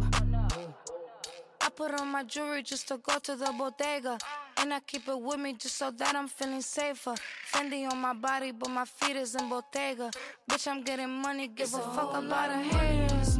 I 1.60 1.68
put 1.76 1.92
on 2.00 2.08
my 2.08 2.24
jewelry 2.24 2.64
just 2.64 2.88
to 2.88 2.96
go 2.96 3.20
to 3.20 3.36
the 3.36 3.54
bodega. 3.56 4.18
And 4.60 4.74
I 4.74 4.80
keep 4.80 5.06
it 5.08 5.20
with 5.20 5.38
me 5.38 5.52
just 5.54 5.76
so 5.76 5.90
that 5.92 6.16
I'm 6.16 6.26
feeling 6.28 6.60
safer. 6.62 7.14
Fendi 7.52 7.88
on 7.90 7.98
my 7.98 8.12
body, 8.12 8.50
but 8.50 8.68
my 8.70 8.84
feet 8.84 9.16
is 9.16 9.34
in 9.34 9.48
Bottega. 9.48 10.10
Bitch, 10.50 10.66
I'm 10.66 10.82
getting 10.82 11.10
money, 11.10 11.46
give 11.48 11.72
a 11.74 11.78
fuck 11.78 12.16
about 12.16 12.50
a 12.50 12.58
haters, 12.58 13.37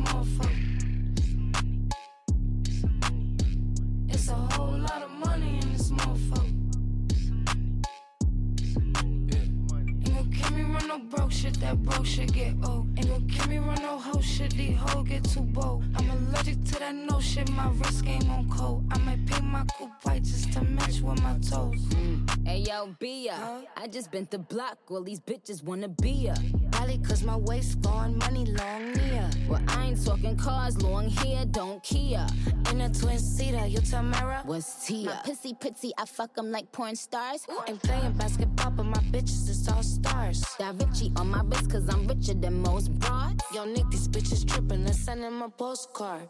shit, 11.49 11.61
that 11.61 11.83
broke 11.83 12.07
shit 12.07 12.33
get 12.33 12.55
old. 12.65 12.87
Ain't 12.99 13.09
gon' 13.09 13.27
kill 13.29 13.49
me 13.49 13.59
run 13.59 13.81
no 13.83 13.99
hoe 13.99 14.21
shit, 14.21 14.53
these 14.53 14.77
hoes 14.77 15.09
get 15.09 15.25
too 15.25 15.41
bold. 15.41 15.85
I'm 15.97 16.11
allergic 16.11 16.65
to 16.65 16.79
that 16.79 16.95
no 16.95 17.21
shit, 17.21 17.49
my 17.51 17.69
wrist 17.71 18.05
game 18.05 18.31
on 18.31 18.49
cold. 18.51 18.85
I 18.91 18.99
might 18.99 19.25
paint 19.27 19.45
my 19.45 19.65
coupe 19.77 19.91
white 20.03 20.25
just 20.25 20.53
to 20.53 20.63
match 20.63 21.01
with 21.01 21.23
my 21.23 21.39
toes. 21.39 21.77
Mm. 21.95 22.47
Hey 22.47 22.59
yo, 22.59 22.95
Bia, 22.99 23.65
I 23.77 23.87
just 23.89 24.11
bent 24.11 24.31
the 24.31 24.39
block, 24.39 24.79
all 24.89 25.03
these 25.03 25.21
bitches 25.21 25.63
wanna 25.63 25.89
be 25.89 26.11
ya. 26.11 26.35
Probably 26.73 26.99
cause 26.99 27.23
my 27.23 27.37
waist 27.37 27.81
gone, 27.81 28.19
money 28.19 28.47
long 28.47 28.93
near. 28.93 29.31
Well, 29.49 29.63
I 29.69 29.87
ain't 29.87 30.05
talking 30.05 30.37
cars, 30.37 30.81
long 30.83 31.09
hair, 31.11 31.45
don't 31.47 31.83
Kia. 31.83 32.27
In 32.71 32.81
a 32.81 32.91
twin 32.91 33.19
seater, 33.19 33.67
you 33.67 33.81
Tamara. 33.81 34.43
What's 34.45 34.87
Tia? 34.87 35.07
My 35.07 35.13
pissy 35.25 35.59
pitsy, 35.59 35.91
I 35.99 36.05
fuck 36.05 36.31
'em 36.39 36.51
like 36.51 36.71
porn 36.73 36.97
stars. 36.97 37.47
Ain't 37.67 37.83
playing 37.83 38.13
basketball, 38.13 38.58
but 38.71 38.85
my 38.85 39.03
bitches 39.13 39.49
it's 39.49 39.69
all 39.69 39.83
stars. 39.83 40.45
Da 40.59 40.73
Vinci 40.73 41.13
on 41.17 41.31
my 41.31 41.43
wrist, 41.45 41.71
cause 41.71 41.89
I'm 41.89 42.07
richer 42.07 42.35
than 42.35 42.63
most 42.63 42.93
broads. 42.99 43.43
Yo, 43.55 43.65
Nick, 43.65 43.89
these 43.91 44.09
bitches 44.09 44.47
tripping 44.47 44.85
and 44.85 44.95
send 44.95 45.23
him 45.23 45.43
a 45.43 45.49
postcard. 45.49 46.29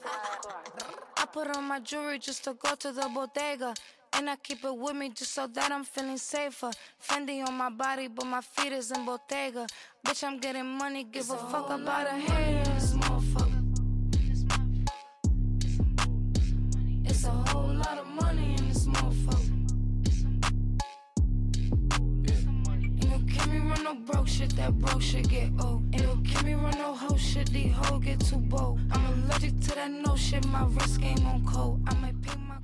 I 1.16 1.26
put 1.26 1.48
on 1.56 1.64
my 1.64 1.80
jewelry 1.80 2.18
just 2.18 2.44
to 2.44 2.54
go 2.54 2.74
to 2.76 2.92
the 2.92 3.08
bodega. 3.14 3.74
And 4.14 4.28
I 4.30 4.36
keep 4.36 4.64
it 4.64 4.76
with 4.76 4.96
me 4.96 5.10
just 5.10 5.32
so 5.34 5.46
that 5.46 5.70
I'm 5.70 5.84
feeling 5.84 6.16
safer. 6.16 6.70
Fendi 7.00 7.46
on 7.46 7.54
my 7.54 7.68
body, 7.70 8.08
but 8.08 8.24
my 8.26 8.40
feet 8.40 8.72
is 8.72 8.90
in 8.90 9.04
Bottega. 9.04 9.66
Bitch, 10.04 10.24
I'm 10.24 10.38
getting 10.38 10.66
money, 10.66 11.04
give 11.04 11.30
a 11.30 11.36
fuck 11.36 11.68
about 11.70 12.06
a 12.06 12.16
haters, 12.16 12.77
no 23.88 23.94
broke 23.94 24.28
shit, 24.28 24.54
that 24.56 24.78
broke 24.78 25.02
shit 25.02 25.28
get 25.28 25.50
old. 25.60 25.82
Ain't 25.94 26.04
gon' 26.04 26.22
kill 26.24 26.44
me 26.44 26.54
run 26.54 26.72
no 26.78 26.94
hoe 26.94 27.16
shit, 27.16 27.50
these 27.50 27.72
hoes 27.72 28.04
get 28.04 28.20
too 28.20 28.36
bold. 28.36 28.80
I'm 28.92 29.24
allergic 29.24 29.60
to 29.60 29.74
that 29.76 29.90
no 29.90 30.16
shit, 30.16 30.44
my 30.46 30.64
wrist 30.66 31.00
game 31.00 31.26
on 31.26 31.44
cold. 31.46 31.80
I 31.86 31.94
might 31.94 32.20
paint 32.22 32.40
my 32.46 32.56